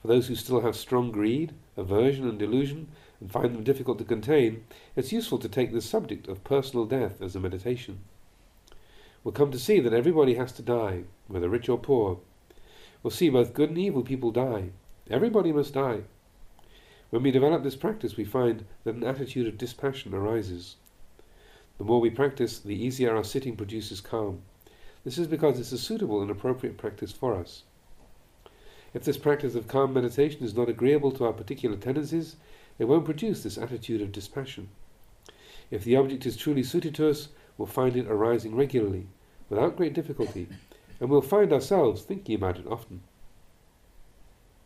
For 0.00 0.08
those 0.08 0.28
who 0.28 0.34
still 0.34 0.60
have 0.60 0.76
strong 0.76 1.10
greed, 1.10 1.54
aversion, 1.76 2.28
and 2.28 2.38
delusion, 2.38 2.88
and 3.20 3.30
find 3.30 3.54
them 3.54 3.64
difficult 3.64 3.98
to 3.98 4.04
contain, 4.04 4.64
it's 4.94 5.12
useful 5.12 5.38
to 5.38 5.48
take 5.48 5.72
this 5.72 5.86
subject 5.86 6.28
of 6.28 6.44
personal 6.44 6.86
death 6.86 7.20
as 7.20 7.34
a 7.34 7.40
meditation. 7.40 8.00
We'll 9.24 9.32
come 9.32 9.50
to 9.50 9.58
see 9.58 9.80
that 9.80 9.92
everybody 9.92 10.34
has 10.34 10.52
to 10.52 10.62
die, 10.62 11.04
whether 11.26 11.48
rich 11.48 11.68
or 11.68 11.78
poor, 11.78 12.18
We'll 13.02 13.10
see 13.12 13.28
both 13.28 13.54
good 13.54 13.68
and 13.68 13.78
evil 13.78 14.02
people 14.02 14.32
die. 14.32 14.70
Everybody 15.08 15.52
must 15.52 15.74
die. 15.74 16.02
When 17.10 17.22
we 17.22 17.30
develop 17.30 17.62
this 17.62 17.76
practice, 17.76 18.16
we 18.16 18.24
find 18.24 18.64
that 18.84 18.96
an 18.96 19.04
attitude 19.04 19.46
of 19.46 19.56
dispassion 19.56 20.12
arises. 20.14 20.76
The 21.78 21.84
more 21.84 22.00
we 22.00 22.10
practice, 22.10 22.58
the 22.58 22.74
easier 22.74 23.14
our 23.14 23.24
sitting 23.24 23.56
produces 23.56 24.00
calm. 24.00 24.42
This 25.04 25.16
is 25.16 25.28
because 25.28 25.60
it's 25.60 25.72
a 25.72 25.78
suitable 25.78 26.20
and 26.20 26.30
appropriate 26.30 26.76
practice 26.76 27.12
for 27.12 27.36
us. 27.36 27.62
If 28.98 29.04
this 29.04 29.16
practice 29.16 29.54
of 29.54 29.68
calm 29.68 29.94
meditation 29.94 30.42
is 30.42 30.56
not 30.56 30.68
agreeable 30.68 31.12
to 31.12 31.24
our 31.24 31.32
particular 31.32 31.76
tendencies, 31.76 32.34
it 32.80 32.86
won't 32.86 33.04
produce 33.04 33.44
this 33.44 33.56
attitude 33.56 34.02
of 34.02 34.10
dispassion. 34.10 34.70
If 35.70 35.84
the 35.84 35.94
object 35.94 36.26
is 36.26 36.36
truly 36.36 36.64
suited 36.64 36.96
to 36.96 37.08
us, 37.08 37.28
we'll 37.56 37.66
find 37.66 37.94
it 37.94 38.08
arising 38.08 38.56
regularly, 38.56 39.06
without 39.48 39.76
great 39.76 39.94
difficulty, 39.94 40.48
and 40.98 41.08
we'll 41.08 41.20
find 41.20 41.52
ourselves 41.52 42.02
thinking 42.02 42.34
about 42.34 42.58
it 42.58 42.66
often. 42.66 43.02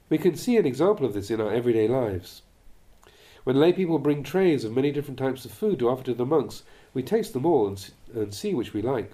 We 0.08 0.16
can 0.16 0.34
see 0.34 0.56
an 0.56 0.64
example 0.64 1.04
of 1.04 1.12
this 1.12 1.30
in 1.30 1.38
our 1.38 1.52
everyday 1.52 1.86
lives. 1.86 2.40
When 3.44 3.56
lay 3.60 3.74
people 3.74 3.98
bring 3.98 4.22
trays 4.22 4.64
of 4.64 4.72
many 4.74 4.92
different 4.92 5.18
types 5.18 5.44
of 5.44 5.50
food 5.50 5.78
to 5.80 5.90
offer 5.90 6.04
to 6.04 6.14
the 6.14 6.24
monks, 6.24 6.62
we 6.94 7.02
taste 7.02 7.34
them 7.34 7.44
all 7.44 7.68
and, 7.68 7.90
and 8.14 8.32
see 8.32 8.54
which 8.54 8.72
we 8.72 8.80
like. 8.80 9.12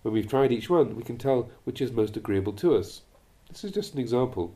When 0.00 0.14
we've 0.14 0.26
tried 0.26 0.50
each 0.50 0.70
one, 0.70 0.96
we 0.96 1.02
can 1.02 1.18
tell 1.18 1.50
which 1.64 1.82
is 1.82 1.92
most 1.92 2.16
agreeable 2.16 2.54
to 2.54 2.74
us. 2.74 3.02
This 3.50 3.64
is 3.64 3.72
just 3.72 3.94
an 3.94 4.00
example. 4.00 4.54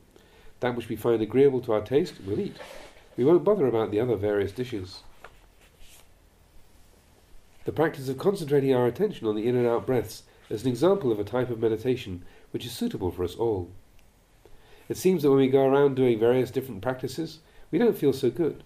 That 0.60 0.76
which 0.76 0.88
we 0.88 0.94
find 0.94 1.20
agreeable 1.20 1.60
to 1.62 1.72
our 1.72 1.80
taste, 1.80 2.14
we'll 2.24 2.38
eat. 2.38 2.56
We 3.16 3.24
won't 3.24 3.44
bother 3.44 3.66
about 3.66 3.90
the 3.90 3.98
other 3.98 4.16
various 4.16 4.52
dishes. 4.52 5.02
The 7.64 7.72
practice 7.72 8.08
of 8.08 8.18
concentrating 8.18 8.72
our 8.72 8.86
attention 8.86 9.26
on 9.26 9.34
the 9.34 9.48
in 9.48 9.56
and 9.56 9.66
out 9.66 9.86
breaths 9.86 10.22
is 10.48 10.62
an 10.62 10.68
example 10.68 11.10
of 11.10 11.18
a 11.18 11.24
type 11.24 11.50
of 11.50 11.58
meditation 11.58 12.24
which 12.52 12.64
is 12.64 12.72
suitable 12.72 13.10
for 13.10 13.24
us 13.24 13.34
all. 13.34 13.70
It 14.88 14.96
seems 14.96 15.22
that 15.22 15.30
when 15.30 15.40
we 15.40 15.48
go 15.48 15.66
around 15.66 15.96
doing 15.96 16.18
various 16.18 16.50
different 16.50 16.82
practices, 16.82 17.40
we 17.70 17.78
don't 17.78 17.98
feel 17.98 18.12
so 18.12 18.30
good. 18.30 18.62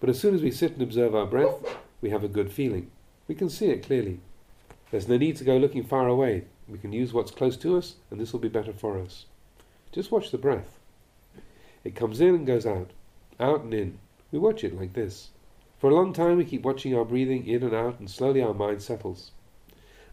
But 0.00 0.08
as 0.08 0.18
soon 0.18 0.34
as 0.34 0.42
we 0.42 0.50
sit 0.50 0.72
and 0.72 0.82
observe 0.82 1.14
our 1.14 1.26
breath, 1.26 1.56
we 2.00 2.10
have 2.10 2.24
a 2.24 2.28
good 2.28 2.50
feeling. 2.50 2.90
We 3.28 3.34
can 3.34 3.50
see 3.50 3.66
it 3.66 3.84
clearly. 3.84 4.20
There's 4.90 5.08
no 5.08 5.18
need 5.18 5.36
to 5.36 5.44
go 5.44 5.56
looking 5.58 5.84
far 5.84 6.08
away. 6.08 6.44
We 6.68 6.78
can 6.78 6.92
use 6.92 7.12
what's 7.12 7.30
close 7.30 7.56
to 7.58 7.76
us, 7.76 7.96
and 8.10 8.18
this 8.20 8.32
will 8.32 8.40
be 8.40 8.48
better 8.48 8.72
for 8.72 8.98
us. 8.98 9.26
Just 9.92 10.10
watch 10.10 10.30
the 10.30 10.38
breath. 10.38 10.78
It 11.84 11.94
comes 11.94 12.20
in 12.20 12.34
and 12.34 12.46
goes 12.46 12.64
out, 12.64 12.92
out 13.38 13.60
and 13.60 13.74
in. 13.74 13.98
We 14.30 14.38
watch 14.38 14.64
it 14.64 14.74
like 14.74 14.94
this. 14.94 15.28
For 15.78 15.90
a 15.90 15.94
long 15.94 16.12
time, 16.14 16.38
we 16.38 16.46
keep 16.46 16.62
watching 16.62 16.96
our 16.96 17.04
breathing 17.04 17.46
in 17.46 17.62
and 17.62 17.74
out, 17.74 17.98
and 17.98 18.08
slowly 18.08 18.40
our 18.40 18.54
mind 18.54 18.80
settles. 18.80 19.32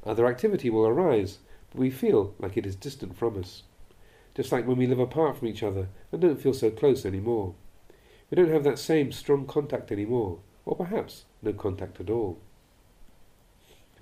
Other 0.05 0.27
activity 0.27 0.69
will 0.69 0.85
arise, 0.85 1.37
but 1.71 1.79
we 1.79 1.89
feel 1.89 2.33
like 2.39 2.57
it 2.57 2.65
is 2.65 2.75
distant 2.75 3.15
from 3.15 3.37
us. 3.39 3.63
Just 4.35 4.51
like 4.51 4.67
when 4.67 4.77
we 4.77 4.87
live 4.87 4.99
apart 4.99 5.37
from 5.37 5.47
each 5.47 5.63
other 5.63 5.87
and 6.11 6.21
don't 6.21 6.41
feel 6.41 6.53
so 6.53 6.69
close 6.69 7.05
anymore. 7.05 7.55
We 8.29 8.35
don't 8.35 8.51
have 8.51 8.63
that 8.65 8.79
same 8.79 9.11
strong 9.11 9.45
contact 9.45 9.91
anymore, 9.91 10.39
or 10.65 10.75
perhaps 10.75 11.25
no 11.41 11.53
contact 11.53 11.99
at 11.99 12.09
all. 12.09 12.37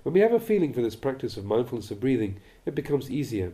When 0.02 0.12
we 0.12 0.20
have 0.20 0.32
a 0.32 0.40
feeling 0.40 0.72
for 0.72 0.82
this 0.82 0.96
practice 0.96 1.36
of 1.36 1.44
mindfulness 1.44 1.90
of 1.90 2.00
breathing, 2.00 2.40
it 2.66 2.74
becomes 2.74 3.10
easier. 3.10 3.52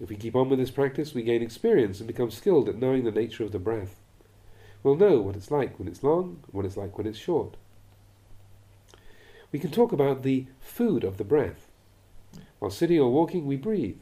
If 0.00 0.10
we 0.10 0.16
keep 0.16 0.36
on 0.36 0.48
with 0.48 0.60
this 0.60 0.70
practice, 0.70 1.12
we 1.12 1.22
gain 1.22 1.42
experience 1.42 1.98
and 1.98 2.06
become 2.06 2.30
skilled 2.30 2.68
at 2.68 2.78
knowing 2.78 3.04
the 3.04 3.10
nature 3.10 3.42
of 3.42 3.50
the 3.50 3.58
breath. 3.58 3.96
We'll 4.82 4.96
know 4.96 5.20
what 5.20 5.34
it's 5.34 5.50
like 5.50 5.78
when 5.78 5.88
it's 5.88 6.04
long 6.04 6.44
what 6.52 6.64
it's 6.64 6.76
like 6.76 6.96
when 6.96 7.06
it's 7.06 7.18
short. 7.18 7.56
We 9.50 9.58
can 9.58 9.70
talk 9.70 9.92
about 9.92 10.22
the 10.22 10.46
food 10.60 11.02
of 11.02 11.16
the 11.16 11.24
breath. 11.24 11.68
While 12.58 12.70
sitting 12.70 13.00
or 13.00 13.10
walking, 13.10 13.46
we 13.46 13.56
breathe. 13.56 13.98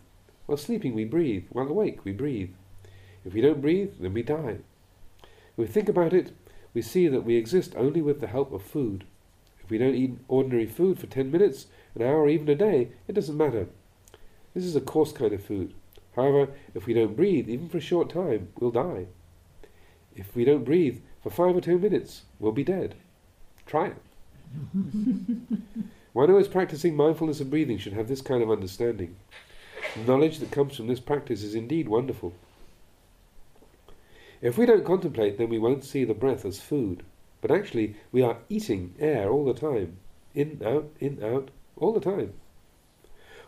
While 0.46 0.59
sleeping, 0.59 0.94
we 0.94 1.04
breathe. 1.04 1.44
While 1.50 1.68
awake, 1.68 2.04
we 2.04 2.12
breathe. 2.12 2.50
If 3.24 3.32
we 3.32 3.40
don't 3.40 3.62
breathe, 3.62 3.92
then 3.98 4.12
we 4.12 4.22
die. 4.22 4.59
If 5.22 5.56
we 5.56 5.66
think 5.66 5.88
about 5.88 6.12
it, 6.12 6.32
we 6.74 6.82
see 6.82 7.09
that 7.09 7.24
we 7.24 7.37
exist 7.37 7.74
only 7.76 8.02
with 8.02 8.20
the 8.20 8.26
help 8.26 8.52
of 8.52 8.62
food. 8.62 9.04
If 9.62 9.70
we 9.70 9.78
don't 9.78 9.94
eat 9.94 10.18
ordinary 10.28 10.66
food 10.66 10.98
for 10.98 11.06
10 11.06 11.30
minutes, 11.30 11.66
an 11.94 12.02
hour, 12.02 12.28
even 12.28 12.48
a 12.48 12.54
day, 12.54 12.90
it 13.09 13.14
doesn't 13.14 13.37
matter. 13.37 13.68
This 14.54 14.64
is 14.64 14.76
a 14.76 14.80
coarse 14.80 15.12
kind 15.12 15.32
of 15.32 15.42
food. 15.42 15.74
However, 16.16 16.48
if 16.74 16.87
we 16.87 16.94
don't 16.94 17.14
breathe, 17.14 17.48
even 17.48 17.68
for 17.68 17.76
a 17.76 17.81
short 17.81 18.09
time, 18.11 18.48
we'll 18.59 18.70
die. 18.70 19.07
If 20.16 20.35
we 20.35 20.46
don't 20.46 20.64
breathe 20.64 21.00
for 21.22 21.31
five 21.31 21.55
or 21.55 21.61
ten 21.61 21.81
minutes, 21.81 22.22
we'll 22.40 22.52
be 22.52 22.64
dead. 22.64 22.94
Try 23.66 23.88
it. 23.88 24.02
One 26.14 26.31
who 26.31 26.38
is 26.38 26.48
practicing 26.48 26.96
mindfulness 26.96 27.40
of 27.40 27.50
breathing 27.50 27.76
should 27.76 27.92
have 27.92 28.09
this 28.09 28.22
kind 28.22 28.42
of 28.42 28.50
understanding. 28.50 29.16
The 29.94 30.11
knowledge 30.11 30.38
that 30.38 30.50
comes 30.50 30.74
from 30.74 30.87
this 30.87 31.00
practice 31.00 31.42
is 31.42 31.55
indeed 31.55 31.87
wonderful. 31.87 32.33
If 34.40 34.57
we 34.57 34.64
don't 34.64 34.85
contemplate, 34.87 35.37
then 35.37 35.50
we 35.50 35.59
won't 35.59 35.85
see 35.85 36.05
the 36.05 36.14
breath 36.14 36.46
as 36.46 36.61
food. 36.61 37.02
But 37.42 37.50
actually, 37.50 37.96
we 38.12 38.22
are 38.22 38.38
eating 38.48 38.94
air 38.98 39.29
all 39.29 39.44
the 39.44 39.52
time. 39.52 39.98
In, 40.35 40.62
out, 40.64 40.90
in, 40.98 41.22
out, 41.22 41.50
all 41.76 41.92
the 41.92 42.00
time. 42.00 42.33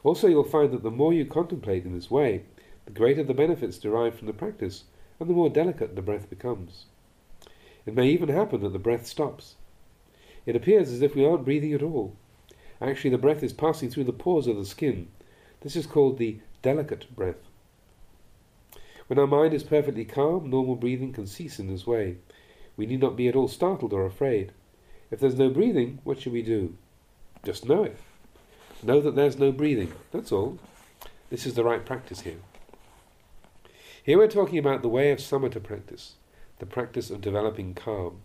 Also, 0.05 0.29
you'll 0.29 0.45
find 0.45 0.73
that 0.73 0.83
the 0.83 0.91
more 0.91 1.13
you 1.13 1.25
contemplate 1.25 1.85
in 1.85 1.95
this 1.95 2.11
way, 2.11 2.45
the 2.89 2.95
greater 2.95 3.23
the 3.23 3.35
benefits 3.35 3.77
derived 3.77 4.17
from 4.17 4.29
the 4.29 4.33
practice, 4.33 4.85
and 5.21 5.29
the 5.29 5.35
more 5.35 5.51
delicate 5.51 5.95
the 5.95 6.01
breath 6.01 6.31
becomes. 6.31 6.87
It 7.85 7.95
may 7.95 8.09
even 8.09 8.31
happen 8.31 8.63
that 8.63 8.71
the 8.71 8.79
breath 8.79 9.07
stops. 9.07 9.57
It 10.47 10.57
appears 10.57 10.91
as 10.91 11.03
if 11.03 11.15
we 11.15 11.23
aren't 11.23 11.45
breathing 11.45 11.75
at 11.75 11.83
all. 11.83 12.17
Actually, 12.81 13.11
the 13.11 13.19
breath 13.19 13.43
is 13.43 13.53
passing 13.53 13.91
through 13.91 14.05
the 14.05 14.13
pores 14.15 14.47
of 14.47 14.57
the 14.57 14.65
skin. 14.65 15.09
This 15.61 15.77
is 15.77 15.85
called 15.87 16.17
the 16.17 16.41
delicate 16.63 17.15
breath. 17.15 17.51
When 19.09 19.19
our 19.19 19.27
mind 19.27 19.53
is 19.53 19.65
perfectly 19.65 20.07
calm, 20.07 20.49
normal 20.49 20.75
breathing 20.75 21.13
can 21.13 21.27
cease 21.27 21.59
in 21.59 21.69
this 21.69 21.87
way. 21.87 22.17
We 22.79 22.87
need 22.87 23.01
not 23.01 23.17
be 23.17 23.29
at 23.29 23.37
all 23.37 23.49
startled 23.49 23.93
or 23.93 24.07
afraid. 24.07 24.53
If 25.11 25.21
there's 25.21 25.39
no 25.39 25.51
breathing, 25.51 25.99
what 26.05 26.23
should 26.23 26.33
we 26.33 26.43
do? 26.43 26.75
Just 27.45 27.69
know 27.69 27.85
it. 27.85 27.99
Know 28.83 29.03
that 29.03 29.15
there's 29.15 29.37
no 29.37 29.53
breathing. 29.53 29.93
That's 30.11 30.33
all. 30.33 30.59
This 31.29 31.45
is 31.45 31.53
the 31.53 31.65
right 31.65 31.85
practice 31.85 32.23
here. 32.23 32.39
Here 34.09 34.17
we're 34.17 34.27
talking 34.27 34.57
about 34.57 34.81
the 34.81 34.89
way 34.89 35.11
of 35.11 35.19
samatha 35.19 35.63
practice, 35.63 36.15
the 36.61 36.65
practice 36.65 37.11
of 37.11 37.21
developing 37.21 37.75
calm. 37.75 38.23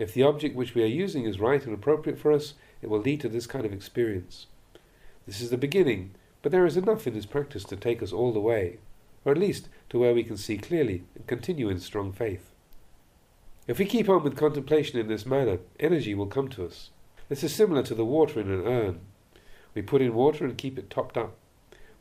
If 0.00 0.12
the 0.12 0.24
object 0.24 0.56
which 0.56 0.74
we 0.74 0.82
are 0.82 0.86
using 0.86 1.26
is 1.26 1.38
right 1.38 1.64
and 1.64 1.72
appropriate 1.72 2.18
for 2.18 2.32
us, 2.32 2.54
it 2.82 2.90
will 2.90 2.98
lead 2.98 3.20
to 3.20 3.28
this 3.28 3.46
kind 3.46 3.64
of 3.64 3.72
experience. 3.72 4.46
This 5.24 5.40
is 5.40 5.50
the 5.50 5.56
beginning, 5.56 6.16
but 6.42 6.50
there 6.50 6.66
is 6.66 6.76
enough 6.76 7.06
in 7.06 7.14
this 7.14 7.24
practice 7.24 7.62
to 7.66 7.76
take 7.76 8.02
us 8.02 8.12
all 8.12 8.32
the 8.32 8.40
way, 8.40 8.78
or 9.24 9.30
at 9.30 9.38
least 9.38 9.68
to 9.90 9.98
where 10.00 10.12
we 10.12 10.24
can 10.24 10.36
see 10.36 10.58
clearly 10.58 11.04
and 11.14 11.24
continue 11.28 11.68
in 11.68 11.78
strong 11.78 12.12
faith. 12.12 12.50
If 13.68 13.78
we 13.78 13.84
keep 13.84 14.08
on 14.08 14.24
with 14.24 14.36
contemplation 14.36 14.98
in 14.98 15.06
this 15.06 15.24
manner, 15.24 15.58
energy 15.78 16.16
will 16.16 16.26
come 16.26 16.48
to 16.48 16.66
us. 16.66 16.90
This 17.28 17.44
is 17.44 17.54
similar 17.54 17.84
to 17.84 17.94
the 17.94 18.04
water 18.04 18.40
in 18.40 18.50
an 18.50 18.66
urn. 18.66 18.98
We 19.72 19.82
put 19.82 20.02
in 20.02 20.14
water 20.14 20.44
and 20.44 20.58
keep 20.58 20.76
it 20.76 20.90
topped 20.90 21.16
up. 21.16 21.36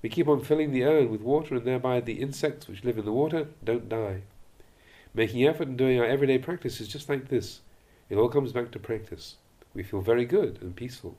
We 0.06 0.10
keep 0.10 0.28
on 0.28 0.42
filling 0.42 0.72
the 0.72 0.84
urn 0.84 1.10
with 1.10 1.22
water, 1.22 1.56
and 1.56 1.66
thereby 1.66 2.00
the 2.00 2.22
insects 2.22 2.68
which 2.68 2.84
live 2.84 3.00
in 3.00 3.06
the 3.06 3.12
water 3.12 3.48
don't 3.64 3.90
die. 3.90 4.22
Making 5.16 5.48
effort 5.48 5.68
and 5.68 5.76
doing 5.76 6.00
our 6.00 6.06
everyday 6.06 6.38
practice 6.38 6.80
is 6.80 6.88
just 6.88 7.10
like 7.10 7.30
this. 7.30 7.62
It 8.08 8.16
all 8.16 8.30
comes 8.30 8.52
back 8.52 8.70
to 8.70 8.80
practice. 8.80 9.38
We 9.74 9.82
feel 9.82 10.02
very 10.02 10.26
good 10.26 10.60
and 10.62 10.76
peaceful. 10.76 11.18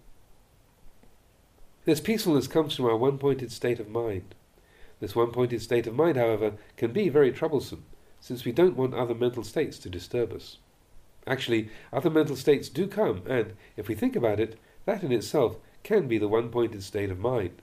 This 1.84 1.98
peacefulness 1.98 2.46
comes 2.46 2.76
from 2.76 2.84
our 2.84 2.96
one 2.96 3.18
pointed 3.18 3.50
state 3.50 3.80
of 3.80 3.88
mind. 3.88 4.36
This 5.00 5.16
one 5.16 5.32
pointed 5.32 5.62
state 5.62 5.88
of 5.88 5.94
mind, 5.96 6.16
however, 6.16 6.52
can 6.76 6.92
be 6.92 7.08
very 7.08 7.32
troublesome, 7.32 7.86
since 8.20 8.44
we 8.44 8.52
don't 8.52 8.76
want 8.76 8.94
other 8.94 9.16
mental 9.16 9.42
states 9.42 9.80
to 9.80 9.90
disturb 9.90 10.32
us. 10.32 10.58
Actually, 11.26 11.70
other 11.92 12.08
mental 12.08 12.36
states 12.36 12.68
do 12.68 12.86
come, 12.86 13.22
and, 13.26 13.54
if 13.76 13.88
we 13.88 13.96
think 13.96 14.14
about 14.14 14.38
it, 14.38 14.60
that 14.84 15.02
in 15.02 15.10
itself 15.10 15.56
can 15.82 16.06
be 16.06 16.18
the 16.18 16.28
one 16.28 16.50
pointed 16.50 16.84
state 16.84 17.10
of 17.10 17.18
mind. 17.18 17.62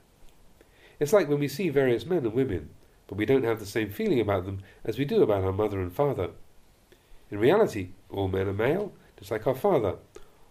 It's 1.00 1.12
like 1.12 1.28
when 1.28 1.40
we 1.40 1.48
see 1.48 1.68
various 1.68 2.06
men 2.06 2.24
and 2.24 2.34
women, 2.34 2.70
but 3.06 3.18
we 3.18 3.26
don't 3.26 3.44
have 3.44 3.58
the 3.58 3.66
same 3.66 3.90
feeling 3.90 4.20
about 4.20 4.44
them 4.44 4.60
as 4.84 4.98
we 4.98 5.04
do 5.04 5.22
about 5.22 5.44
our 5.44 5.52
mother 5.52 5.80
and 5.80 5.92
father. 5.92 6.30
In 7.30 7.38
reality, 7.38 7.88
all 8.10 8.28
men 8.28 8.48
are 8.48 8.52
male, 8.52 8.92
just 9.18 9.30
like 9.30 9.46
our 9.46 9.54
father. 9.54 9.96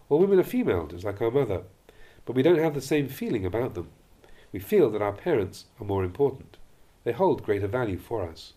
All 0.08 0.18
women 0.18 0.38
are 0.38 0.44
female, 0.44 0.86
just 0.86 1.04
like 1.04 1.20
our 1.20 1.30
mother. 1.30 1.62
But 2.26 2.36
we 2.36 2.42
don't 2.42 2.58
have 2.58 2.74
the 2.74 2.80
same 2.80 3.08
feeling 3.08 3.46
about 3.46 3.74
them. 3.74 3.88
We 4.52 4.60
feel 4.60 4.90
that 4.90 5.02
our 5.02 5.12
parents 5.12 5.64
are 5.80 5.86
more 5.86 6.04
important. 6.04 6.58
They 7.04 7.12
hold 7.12 7.42
greater 7.42 7.66
value 7.66 7.98
for 7.98 8.22
us. 8.22 8.52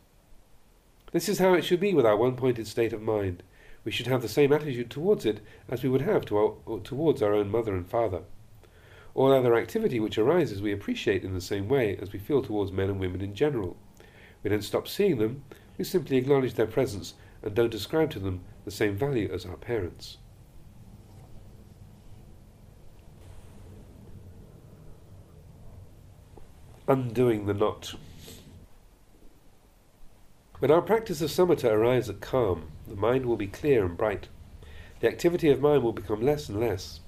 This 1.12 1.30
is 1.30 1.40
how 1.40 1.54
it 1.54 1.64
should 1.64 1.80
be 1.80 1.94
with 1.94 2.06
our 2.06 2.18
one 2.18 2.36
pointed 2.36 2.68
state 2.68 2.94
of 2.94 3.02
mind. 3.02 3.44
We 3.84 3.92
should 3.92 4.08
have 4.08 4.22
the 4.22 4.28
same 4.28 4.52
attitude 4.52 4.90
towards 4.90 5.26
it 5.26 5.40
as 5.70 5.84
we 5.84 5.90
would 5.90 6.02
have 6.02 6.26
to 6.26 6.38
our, 6.38 6.80
towards 6.82 7.22
our 7.22 7.34
own 7.34 7.50
mother 7.50 7.74
and 7.76 7.88
father. 7.88 8.24
All 9.18 9.34
other 9.34 9.56
activity 9.56 10.00
which 10.00 10.20
arises 10.20 10.62
we 10.62 10.72
appreciate 10.72 11.24
in 11.24 11.34
the 11.34 11.42
same 11.42 11.68
way 11.68 11.98
as 12.00 12.14
we 12.14 12.20
feel 12.20 12.44
towards 12.44 12.72
men 12.72 12.88
and 12.88 13.00
women 13.00 13.20
in 13.20 13.34
general. 13.34 13.76
We 14.44 14.52
don't 14.52 14.62
stop 14.62 14.88
seeing 14.88 15.18
them, 15.18 15.44
we 15.76 15.86
simply 15.86 16.18
acknowledge 16.18 16.54
their 16.54 16.68
presence 16.68 17.16
and 17.42 17.56
don't 17.56 17.74
ascribe 17.74 18.12
to 18.12 18.20
them 18.20 18.42
the 18.64 18.70
same 18.70 18.96
value 18.96 19.28
as 19.34 19.44
our 19.44 19.58
parents. 19.58 20.18
Undoing 26.88 27.48
the 27.48 27.56
knot. 27.56 27.96
When 30.60 30.70
our 30.70 30.84
practice 30.84 31.24
of 31.24 31.32
samatha 31.32 31.72
arrives 31.72 32.08
at 32.08 32.22
calm, 32.22 32.72
the 32.88 32.96
mind 32.96 33.26
will 33.26 33.36
be 33.36 33.48
clear 33.48 33.84
and 33.84 33.98
bright. 33.98 34.28
The 35.00 35.08
activity 35.08 35.50
of 35.50 35.60
mind 35.60 35.82
will 35.82 35.92
become 35.92 36.22
less 36.22 36.50
and 36.50 36.60
less. 36.60 37.00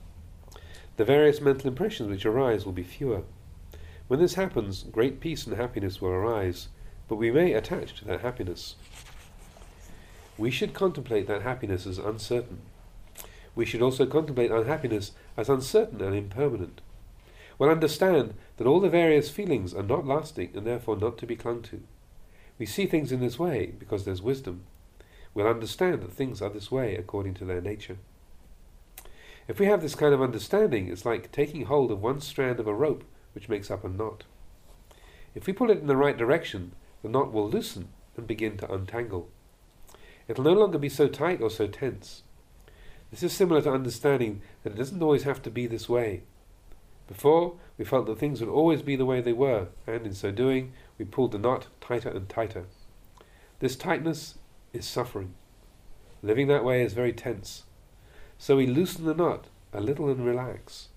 The 1.00 1.06
various 1.06 1.40
mental 1.40 1.70
impressions 1.70 2.10
which 2.10 2.26
arise 2.26 2.66
will 2.66 2.74
be 2.74 2.84
fewer. 2.84 3.22
When 4.10 4.20
this 4.20 4.34
happens, 4.34 4.84
great 4.84 5.22
peace 5.22 5.48
and 5.48 5.56
happiness 5.56 6.02
will 6.02 6.10
arise, 6.10 6.68
but 7.08 7.16
we 7.16 7.32
may 7.32 7.54
attach 7.54 7.94
to 7.96 8.06
that 8.06 8.20
happiness. 8.20 8.76
We 10.38 10.52
should 10.52 10.74
contemplate 10.74 11.26
that 11.28 11.44
happiness 11.44 11.88
as 11.88 12.00
uncertain. 12.00 12.60
We 13.56 13.64
should 13.64 13.82
also 13.82 14.06
contemplate 14.06 14.52
unhappiness 14.52 15.14
as 15.38 15.48
uncertain 15.48 16.02
and 16.02 16.14
impermanent. 16.14 16.82
We'll 17.58 17.70
understand 17.70 18.34
that 18.58 18.68
all 18.68 18.82
the 18.82 18.90
various 18.90 19.30
feelings 19.30 19.74
are 19.74 19.84
not 19.84 20.06
lasting 20.06 20.52
and 20.54 20.68
therefore 20.68 20.98
not 20.98 21.18
to 21.20 21.26
be 21.26 21.38
clung 21.38 21.62
to. 21.62 21.82
We 22.58 22.66
see 22.66 22.88
things 22.88 23.14
in 23.14 23.22
this 23.22 23.40
way 23.40 23.68
because 23.68 24.04
there's 24.04 24.22
wisdom. 24.22 24.66
We'll 25.34 25.48
understand 25.48 26.02
that 26.02 26.12
things 26.12 26.42
are 26.42 26.50
this 26.50 26.70
way 26.70 26.98
according 26.98 27.36
to 27.36 27.46
their 27.46 27.62
nature. 27.62 28.00
If 29.50 29.60
we 29.60 29.66
have 29.66 29.82
this 29.82 29.96
kind 29.96 30.14
of 30.14 30.22
understanding, 30.22 30.90
it's 30.90 31.06
like 31.06 31.32
taking 31.32 31.66
hold 31.66 31.90
of 31.90 32.04
one 32.04 32.22
strand 32.22 32.60
of 32.60 32.68
a 32.68 32.74
rope 32.74 33.04
which 33.34 33.50
makes 33.50 33.72
up 33.72 33.84
a 33.84 33.90
knot. 33.90 34.26
If 35.34 35.48
we 35.48 35.54
pull 35.54 35.72
it 35.72 35.80
in 35.80 35.88
the 35.88 35.98
right 35.98 36.16
direction, 36.16 36.74
the 37.02 37.10
knot 37.10 37.34
will 37.34 37.50
loosen 37.50 37.88
and 38.16 38.28
begin 38.28 38.58
to 38.58 38.72
untangle. 38.72 39.28
It'll 40.28 40.44
no 40.44 40.54
longer 40.54 40.78
be 40.78 40.88
so 40.88 41.08
tight 41.08 41.42
or 41.42 41.50
so 41.50 41.66
tense. 41.66 42.22
This 43.10 43.24
is 43.24 43.34
similar 43.34 43.60
to 43.64 43.72
understanding 43.72 44.44
that 44.62 44.74
it 44.74 44.78
doesn't 44.78 45.02
always 45.02 45.24
have 45.24 45.42
to 45.42 45.50
be 45.50 45.66
this 45.66 45.90
way. 45.90 46.22
Before, 47.08 47.56
we 47.76 47.86
felt 47.86 48.06
that 48.06 48.20
things 48.20 48.42
would 48.42 48.50
always 48.50 48.84
be 48.84 48.96
the 48.96 49.06
way 49.06 49.20
they 49.20 49.34
were, 49.34 49.70
and 49.88 50.06
in 50.06 50.14
so 50.14 50.30
doing, 50.30 50.74
we 51.00 51.06
pulled 51.06 51.32
the 51.32 51.40
knot 51.40 51.70
tighter 51.82 52.10
and 52.10 52.30
tighter. 52.30 52.66
This 53.62 53.76
tightness 53.76 54.36
is 54.74 54.86
suffering. 54.86 55.34
Living 56.22 56.48
that 56.50 56.64
way 56.64 56.84
is 56.84 56.94
very 56.94 57.14
tense. 57.14 57.64
So 58.42 58.56
we 58.56 58.66
loosen 58.66 59.06
the 59.06 59.14
knot 59.14 59.48
a 59.74 59.82
little 59.82 60.10
and 60.10 60.26
relax. 60.26 60.88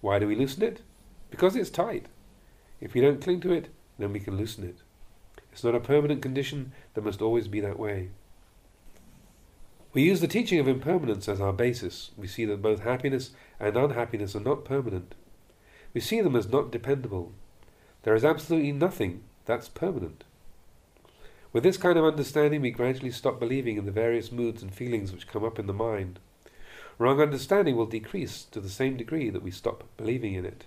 Why 0.00 0.18
do 0.18 0.26
we 0.26 0.34
loosen 0.34 0.62
it? 0.62 0.80
Because 1.30 1.54
it's 1.54 1.70
tight. 1.70 2.06
If 2.80 2.94
we 2.94 3.02
don't 3.02 3.20
cling 3.20 3.40
to 3.42 3.52
it, 3.52 3.68
then 3.98 4.14
we 4.14 4.18
can 4.18 4.36
loosen 4.36 4.64
it. 4.64 4.78
It's 5.52 5.62
not 5.62 5.74
a 5.74 5.80
permanent 5.80 6.22
condition 6.22 6.72
that 6.94 7.04
must 7.04 7.20
always 7.20 7.48
be 7.48 7.60
that 7.60 7.78
way. 7.78 8.08
We 9.92 10.02
use 10.02 10.22
the 10.22 10.26
teaching 10.26 10.58
of 10.58 10.66
impermanence 10.66 11.28
as 11.28 11.40
our 11.40 11.52
basis. 11.52 12.12
We 12.16 12.26
see 12.26 12.46
that 12.46 12.62
both 12.62 12.80
happiness 12.80 13.32
and 13.60 13.76
unhappiness 13.76 14.34
are 14.34 14.40
not 14.40 14.64
permanent. 14.64 15.14
We 15.92 16.00
see 16.00 16.22
them 16.22 16.34
as 16.34 16.48
not 16.48 16.72
dependable. 16.72 17.32
There 18.04 18.14
is 18.14 18.24
absolutely 18.24 18.72
nothing 18.72 19.22
that's 19.44 19.68
permanent. 19.68 20.24
With 21.52 21.62
this 21.62 21.76
kind 21.76 21.98
of 21.98 22.04
understanding, 22.06 22.62
we 22.62 22.70
gradually 22.70 23.10
stop 23.10 23.38
believing 23.38 23.76
in 23.76 23.84
the 23.84 23.92
various 23.92 24.32
moods 24.32 24.62
and 24.62 24.72
feelings 24.72 25.12
which 25.12 25.28
come 25.28 25.44
up 25.44 25.58
in 25.58 25.66
the 25.66 25.74
mind. 25.74 26.20
Wrong 27.00 27.18
understanding 27.18 27.76
will 27.76 27.86
decrease 27.86 28.44
to 28.50 28.60
the 28.60 28.68
same 28.68 28.98
degree 28.98 29.30
that 29.30 29.42
we 29.42 29.50
stop 29.50 29.84
believing 29.96 30.34
in 30.34 30.44
it. 30.44 30.66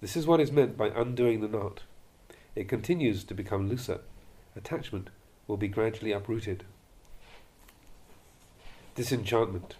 This 0.00 0.16
is 0.16 0.26
what 0.26 0.40
is 0.40 0.50
meant 0.50 0.74
by 0.78 0.88
undoing 0.88 1.42
the 1.42 1.48
knot. 1.48 1.82
It 2.56 2.66
continues 2.66 3.24
to 3.24 3.34
become 3.34 3.68
looser. 3.68 4.00
Attachment 4.56 5.10
will 5.46 5.58
be 5.58 5.68
gradually 5.68 6.12
uprooted. 6.12 6.64
Disenchantment. 8.94 9.76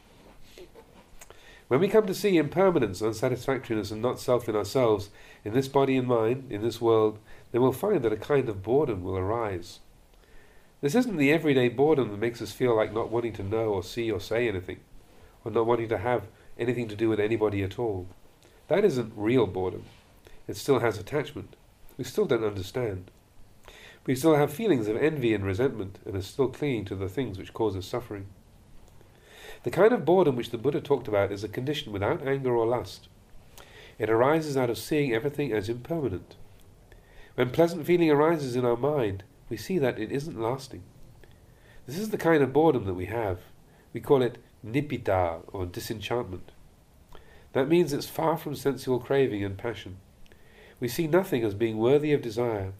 When 1.68 1.80
we 1.80 1.88
come 1.88 2.06
to 2.06 2.14
see 2.14 2.36
impermanence, 2.36 3.00
unsatisfactoriness, 3.00 3.90
and 3.90 4.02
not 4.02 4.20
self 4.20 4.50
in 4.50 4.54
ourselves, 4.54 5.08
in 5.46 5.54
this 5.54 5.66
body 5.66 5.96
and 5.96 6.06
mind, 6.06 6.52
in 6.52 6.60
this 6.60 6.78
world, 6.78 7.18
then 7.52 7.62
we'll 7.62 7.72
find 7.72 8.02
that 8.02 8.12
a 8.12 8.18
kind 8.18 8.50
of 8.50 8.62
boredom 8.62 9.02
will 9.02 9.16
arise. 9.16 9.78
This 10.82 10.94
isn't 10.94 11.16
the 11.16 11.32
everyday 11.32 11.70
boredom 11.70 12.10
that 12.10 12.20
makes 12.20 12.42
us 12.42 12.52
feel 12.52 12.76
like 12.76 12.92
not 12.92 13.10
wanting 13.10 13.32
to 13.32 13.42
know 13.42 13.68
or 13.70 13.82
see 13.82 14.10
or 14.10 14.20
say 14.20 14.46
anything, 14.46 14.80
or 15.48 15.50
not 15.50 15.66
wanting 15.66 15.88
to 15.88 15.98
have 15.98 16.28
anything 16.58 16.88
to 16.88 16.96
do 16.96 17.08
with 17.08 17.18
anybody 17.18 17.62
at 17.62 17.78
all. 17.78 18.06
That 18.68 18.84
isn't 18.84 19.14
real 19.16 19.46
boredom. 19.46 19.84
It 20.46 20.56
still 20.56 20.80
has 20.80 20.98
attachment. 20.98 21.56
We 21.96 22.04
still 22.04 22.26
don't 22.26 22.44
understand. 22.44 23.10
We 24.06 24.14
still 24.14 24.36
have 24.36 24.52
feelings 24.52 24.88
of 24.88 24.96
envy 24.96 25.32
and 25.34 25.44
resentment 25.44 25.98
and 26.04 26.14
are 26.14 26.22
still 26.22 26.48
clinging 26.48 26.84
to 26.86 26.94
the 26.94 27.08
things 27.08 27.38
which 27.38 27.54
cause 27.54 27.76
us 27.76 27.86
suffering. 27.86 28.26
The 29.62 29.70
kind 29.70 29.92
of 29.92 30.04
boredom 30.04 30.36
which 30.36 30.50
the 30.50 30.58
Buddha 30.58 30.80
talked 30.80 31.08
about 31.08 31.32
is 31.32 31.42
a 31.42 31.48
condition 31.48 31.92
without 31.92 32.26
anger 32.26 32.54
or 32.54 32.66
lust. 32.66 33.08
It 33.98 34.10
arises 34.10 34.56
out 34.56 34.70
of 34.70 34.78
seeing 34.78 35.12
everything 35.12 35.52
as 35.52 35.68
impermanent. 35.68 36.36
When 37.34 37.50
pleasant 37.50 37.86
feeling 37.86 38.10
arises 38.10 38.54
in 38.54 38.64
our 38.64 38.76
mind, 38.76 39.24
we 39.48 39.56
see 39.56 39.78
that 39.78 39.98
it 39.98 40.12
isn't 40.12 40.40
lasting. 40.40 40.82
This 41.86 41.98
is 41.98 42.10
the 42.10 42.18
kind 42.18 42.42
of 42.42 42.52
boredom 42.52 42.84
that 42.84 42.94
we 42.94 43.06
have. 43.06 43.40
We 43.92 44.00
call 44.00 44.22
it 44.22 44.38
nibbida, 44.64 45.42
or 45.48 45.66
disenchantment. 45.66 46.52
That 47.52 47.68
means 47.68 47.92
it's 47.92 48.06
far 48.06 48.36
from 48.36 48.54
sensual 48.54 48.98
craving 48.98 49.42
and 49.44 49.56
passion. 49.56 49.98
We 50.80 50.88
see 50.88 51.06
nothing 51.06 51.42
as 51.42 51.54
being 51.54 51.78
worthy 51.78 52.12
of 52.12 52.22
desire. 52.22 52.72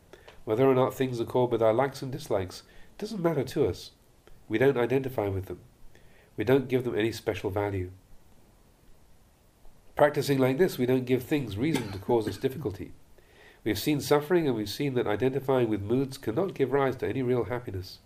Whether 0.44 0.66
or 0.66 0.74
not 0.74 0.94
things 0.94 1.20
accord 1.20 1.50
with 1.50 1.62
our 1.62 1.72
likes 1.72 2.02
and 2.02 2.12
dislikes 2.12 2.62
doesn't 2.96 3.22
matter 3.22 3.44
to 3.44 3.66
us. 3.66 3.92
We 4.48 4.58
don't 4.58 4.78
identify 4.78 5.28
with 5.28 5.46
them. 5.46 5.60
We 6.36 6.44
don't 6.44 6.68
give 6.68 6.84
them 6.84 6.96
any 6.96 7.12
special 7.12 7.50
value. 7.50 7.90
Practicing 9.96 10.38
like 10.38 10.58
this, 10.58 10.78
we 10.78 10.86
don't 10.86 11.04
give 11.04 11.24
things 11.24 11.56
reason 11.56 11.90
to 11.90 11.98
cause 11.98 12.28
us 12.28 12.36
difficulty. 12.36 12.92
We 13.64 13.72
have 13.72 13.78
seen 13.78 14.00
suffering 14.00 14.46
and 14.46 14.56
we've 14.56 14.68
seen 14.68 14.94
that 14.94 15.08
identifying 15.08 15.68
with 15.68 15.82
moods 15.82 16.16
cannot 16.16 16.54
give 16.54 16.72
rise 16.72 16.96
to 16.96 17.08
any 17.08 17.22
real 17.22 17.44
happiness. 17.44 17.98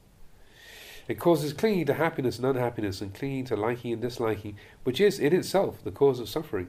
It 1.09 1.19
causes 1.19 1.53
clinging 1.53 1.87
to 1.87 1.95
happiness 1.95 2.39
and 2.39 2.47
unhappiness 2.47 3.01
and 3.01 3.13
clinging 3.13 3.45
to 3.47 3.57
liking 3.57 3.93
and 3.93 4.01
disliking, 4.01 4.57
which 4.85 5.01
is 5.01 5.19
in 5.19 5.35
itself 5.35 5.83
the 5.83 5.91
cause 5.91 6.21
of 6.21 6.29
suffering. 6.29 6.69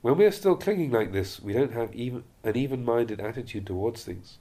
When 0.00 0.16
we 0.16 0.26
are 0.26 0.30
still 0.30 0.56
clinging 0.56 0.92
like 0.92 1.12
this, 1.12 1.40
we 1.40 1.52
don't 1.52 1.72
have 1.72 1.94
even 1.94 2.24
an 2.44 2.56
even-minded 2.56 3.20
attitude 3.20 3.66
towards 3.66 4.04
things. 4.04 4.38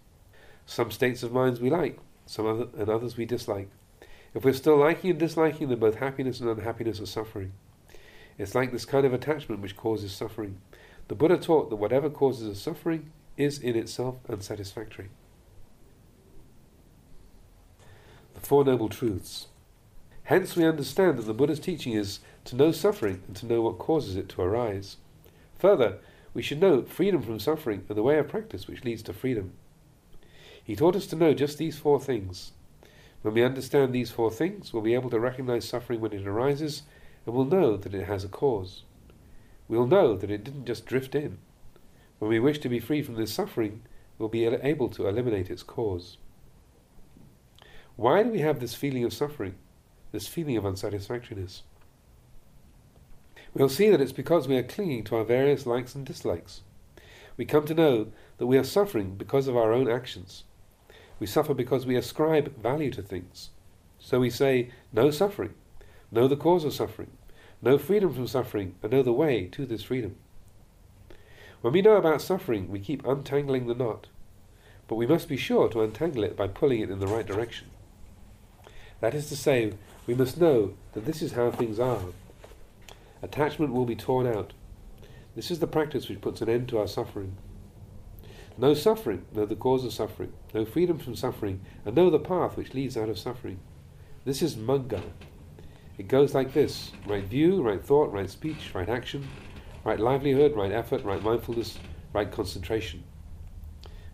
Some 0.65 0.91
states 0.91 1.23
of 1.23 1.31
minds 1.31 1.59
we 1.59 1.69
like, 1.69 1.99
some 2.25 2.45
other, 2.45 2.67
and 2.77 2.89
others 2.89 3.17
we 3.17 3.25
dislike. 3.25 3.69
If 4.33 4.43
we're 4.43 4.53
still 4.53 4.77
liking 4.77 5.09
and 5.09 5.19
disliking, 5.19 5.69
then 5.69 5.79
both 5.79 5.95
happiness 5.95 6.39
and 6.41 6.49
unhappiness 6.49 6.99
are 6.99 7.07
suffering. 7.07 7.53
It's 8.37 8.53
like 8.53 8.71
this 8.71 8.85
kind 8.85 9.05
of 9.05 9.13
attachment 9.13 9.61
which 9.61 9.77
causes 9.77 10.11
suffering. 10.11 10.61
The 11.07 11.15
Buddha 11.15 11.37
taught 11.37 11.69
that 11.69 11.77
whatever 11.77 12.09
causes 12.09 12.49
us 12.49 12.61
suffering 12.61 13.11
is 13.35 13.57
in 13.57 13.75
itself 13.75 14.17
unsatisfactory. 14.29 15.09
The 18.35 18.36
Four 18.47 18.63
Noble 18.63 18.87
Truths. 18.87 19.47
Hence, 20.23 20.55
we 20.55 20.65
understand 20.65 21.17
that 21.17 21.23
the 21.23 21.33
Buddha's 21.33 21.59
teaching 21.59 21.91
is 21.91 22.21
to 22.45 22.55
know 22.55 22.71
suffering 22.71 23.21
and 23.27 23.35
to 23.35 23.45
know 23.45 23.61
what 23.61 23.77
causes 23.77 24.15
it 24.15 24.29
to 24.29 24.41
arise. 24.41 24.95
Further, 25.59 25.97
we 26.33 26.41
should 26.41 26.61
know 26.61 26.83
freedom 26.83 27.21
from 27.21 27.41
suffering 27.41 27.83
and 27.89 27.97
the 27.97 28.03
way 28.03 28.17
of 28.17 28.29
practice 28.29 28.65
which 28.65 28.85
leads 28.85 29.03
to 29.03 29.11
freedom. 29.11 29.51
He 30.63 30.77
taught 30.77 30.95
us 30.95 31.07
to 31.07 31.17
know 31.17 31.33
just 31.33 31.57
these 31.57 31.77
four 31.77 31.99
things. 31.99 32.53
When 33.21 33.33
we 33.33 33.43
understand 33.43 33.91
these 33.91 34.11
four 34.11 34.31
things, 34.31 34.71
we'll 34.71 34.81
be 34.81 34.93
able 34.93 35.09
to 35.09 35.19
recognize 35.19 35.67
suffering 35.67 35.99
when 35.99 36.13
it 36.13 36.25
arises, 36.25 36.83
and 37.25 37.35
we'll 37.35 37.43
know 37.43 37.75
that 37.75 37.93
it 37.93 38.05
has 38.05 38.23
a 38.23 38.29
cause 38.29 38.83
we'll 39.67 39.87
know 39.87 40.15
that 40.15 40.31
it 40.31 40.45
didn't 40.45 40.65
just 40.65 40.85
drift 40.85 41.15
in. 41.15 41.37
When 42.19 42.29
we 42.29 42.39
wish 42.39 42.59
to 42.59 42.69
be 42.69 42.79
free 42.79 43.01
from 43.01 43.15
this 43.15 43.33
suffering, 43.33 43.81
we'll 44.17 44.29
be 44.29 44.45
able 44.45 44.87
to 44.91 45.07
eliminate 45.07 45.49
its 45.49 45.63
cause. 45.63 46.17
Why 47.97 48.21
do 48.21 48.29
we 48.29 48.41
have 48.41 48.59
this 48.59 48.75
feeling 48.75 49.03
of 49.05 49.11
suffering, 49.11 49.55
this 50.11 50.27
feeling 50.27 50.55
of 50.55 50.65
unsatisfactoriness? 50.65 51.63
We'll 53.55 53.69
see 53.69 53.89
that 53.89 53.99
it's 53.99 54.11
because 54.11 54.47
we 54.47 54.55
are 54.55 54.61
clinging 54.61 55.03
to 55.05 55.15
our 55.15 55.23
various 55.23 55.65
likes 55.65 55.95
and 55.95 56.05
dislikes. 56.05 56.61
We 57.37 57.45
come 57.45 57.65
to 57.65 57.73
know 57.73 58.11
that 58.37 58.45
we 58.45 58.59
are 58.59 58.63
suffering 58.63 59.15
because 59.15 59.47
of 59.47 59.57
our 59.57 59.73
own 59.73 59.89
actions. 59.89 60.43
We 61.19 61.25
suffer 61.25 61.55
because 61.55 61.87
we 61.87 61.95
ascribe 61.95 62.55
value 62.61 62.91
to 62.91 63.01
things. 63.01 63.49
So 63.97 64.19
we 64.19 64.29
say, 64.29 64.69
know 64.93 65.09
suffering, 65.09 65.55
know 66.11 66.27
the 66.27 66.37
cause 66.37 66.65
of 66.65 66.75
suffering, 66.75 67.09
know 67.63 67.79
freedom 67.79 68.13
from 68.13 68.27
suffering, 68.27 68.75
and 68.83 68.91
know 68.91 69.01
the 69.01 69.11
way 69.11 69.47
to 69.53 69.65
this 69.65 69.81
freedom. 69.81 70.17
When 71.61 71.73
we 71.73 71.81
know 71.81 71.95
about 71.95 72.21
suffering, 72.21 72.69
we 72.69 72.79
keep 72.79 73.03
untangling 73.07 73.65
the 73.65 73.73
knot, 73.73 74.05
but 74.87 74.97
we 74.97 75.07
must 75.07 75.27
be 75.27 75.35
sure 75.35 75.67
to 75.69 75.81
untangle 75.81 76.23
it 76.23 76.37
by 76.37 76.47
pulling 76.47 76.81
it 76.81 76.91
in 76.91 76.99
the 76.99 77.07
right 77.07 77.25
direction. 77.25 77.71
That 78.99 79.13
is 79.13 79.29
to 79.29 79.35
say, 79.35 79.73
we 80.05 80.15
must 80.15 80.39
know 80.39 80.73
that 80.93 81.05
this 81.05 81.21
is 81.21 81.33
how 81.33 81.51
things 81.51 81.79
are. 81.79 82.01
Attachment 83.21 83.73
will 83.73 83.85
be 83.85 83.95
torn 83.95 84.27
out. 84.27 84.53
This 85.35 85.51
is 85.51 85.59
the 85.59 85.67
practice 85.67 86.09
which 86.09 86.21
puts 86.21 86.41
an 86.41 86.49
end 86.49 86.69
to 86.69 86.79
our 86.79 86.87
suffering. 86.87 87.37
Know 88.57 88.73
suffering, 88.73 89.25
know 89.33 89.45
the 89.45 89.55
cause 89.55 89.85
of 89.85 89.93
suffering, 89.93 90.33
know 90.53 90.65
freedom 90.65 90.97
from 90.97 91.15
suffering, 91.15 91.61
and 91.85 91.95
know 91.95 92.09
the 92.09 92.19
path 92.19 92.57
which 92.57 92.73
leads 92.73 92.97
out 92.97 93.09
of 93.09 93.19
suffering. 93.19 93.59
This 94.25 94.41
is 94.41 94.55
Magga, 94.55 95.03
it 95.97 96.07
goes 96.07 96.35
like 96.35 96.53
this 96.53 96.91
right 97.07 97.23
view, 97.23 97.63
right 97.63 97.83
thought, 97.83 98.11
right 98.11 98.29
speech, 98.29 98.75
right 98.75 98.87
action, 98.87 99.27
right 99.83 99.99
livelihood, 99.99 100.55
right 100.55 100.71
effort, 100.71 101.03
right 101.03 101.23
mindfulness, 101.23 101.79
right 102.13 102.31
concentration. 102.31 103.03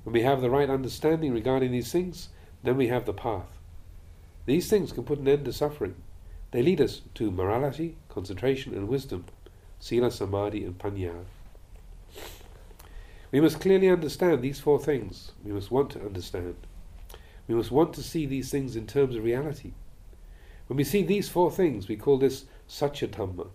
When 0.04 0.14
we 0.14 0.22
have 0.22 0.42
the 0.42 0.50
right 0.50 0.70
understanding 0.70 1.34
regarding 1.34 1.72
these 1.72 1.92
things, 1.92 2.30
then 2.64 2.78
we 2.78 2.88
have 2.88 3.06
the 3.06 3.14
path. 3.14 3.53
These 4.46 4.70
things 4.70 4.92
can 4.92 5.04
put 5.04 5.20
an 5.20 5.28
end 5.28 5.46
to 5.46 5.54
suffering. 5.54 5.96
They 6.52 6.62
lead 6.62 6.82
us 6.82 7.02
to 7.16 7.32
morality, 7.32 7.96
concentration, 8.10 8.74
and 8.76 8.88
wisdom, 8.88 9.26
sila, 9.80 10.12
samadhi, 10.12 10.64
and 10.64 10.78
panya. 10.78 11.26
We 13.32 13.42
must 13.42 13.60
clearly 13.60 13.90
understand 13.90 14.42
these 14.42 14.60
four 14.60 14.80
things. 14.80 15.32
We 15.44 15.52
must 15.52 15.72
want 15.72 15.90
to 15.92 16.06
understand. 16.06 16.56
We 17.48 17.56
must 17.56 17.72
want 17.72 17.94
to 17.94 18.04
see 18.04 18.26
these 18.26 18.52
things 18.52 18.76
in 18.76 18.86
terms 18.86 19.16
of 19.16 19.24
reality. 19.24 19.72
When 20.68 20.78
we 20.78 20.84
see 20.84 21.04
these 21.04 21.30
four 21.30 21.52
things, 21.52 21.88
we 21.88 21.96
call 21.96 22.18
this 22.18 22.46
sacca 22.70 23.48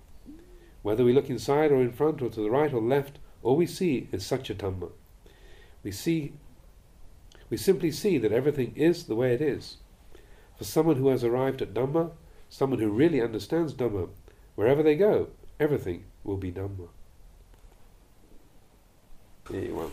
Whether 0.82 1.04
we 1.04 1.12
look 1.12 1.30
inside 1.30 1.70
or 1.70 1.80
in 1.80 1.92
front 1.92 2.20
or 2.20 2.28
to 2.28 2.40
the 2.40 2.50
right 2.50 2.72
or 2.72 2.82
left, 2.82 3.18
all 3.42 3.56
we 3.56 3.66
see 3.66 4.08
is 4.10 4.24
sacca 4.24 4.90
We 5.84 5.92
see 5.92 6.32
we 7.50 7.56
simply 7.56 7.90
see 7.90 8.18
that 8.18 8.32
everything 8.32 8.74
is 8.76 9.04
the 9.04 9.14
way 9.14 9.32
it 9.32 9.40
is. 9.40 9.78
For 10.58 10.64
someone 10.64 10.96
who 10.96 11.08
has 11.08 11.22
arrived 11.22 11.62
at 11.62 11.72
Dhamma, 11.72 12.10
someone 12.48 12.80
who 12.80 12.90
really 12.90 13.22
understands 13.22 13.72
Dhamma, 13.72 14.08
wherever 14.56 14.82
they 14.82 14.96
go, 14.96 15.28
everything 15.60 16.04
will 16.24 16.36
be 16.36 16.50
Dhamma. 16.50 16.88
There 19.48 19.64
you 19.64 19.78
are. 19.78 19.90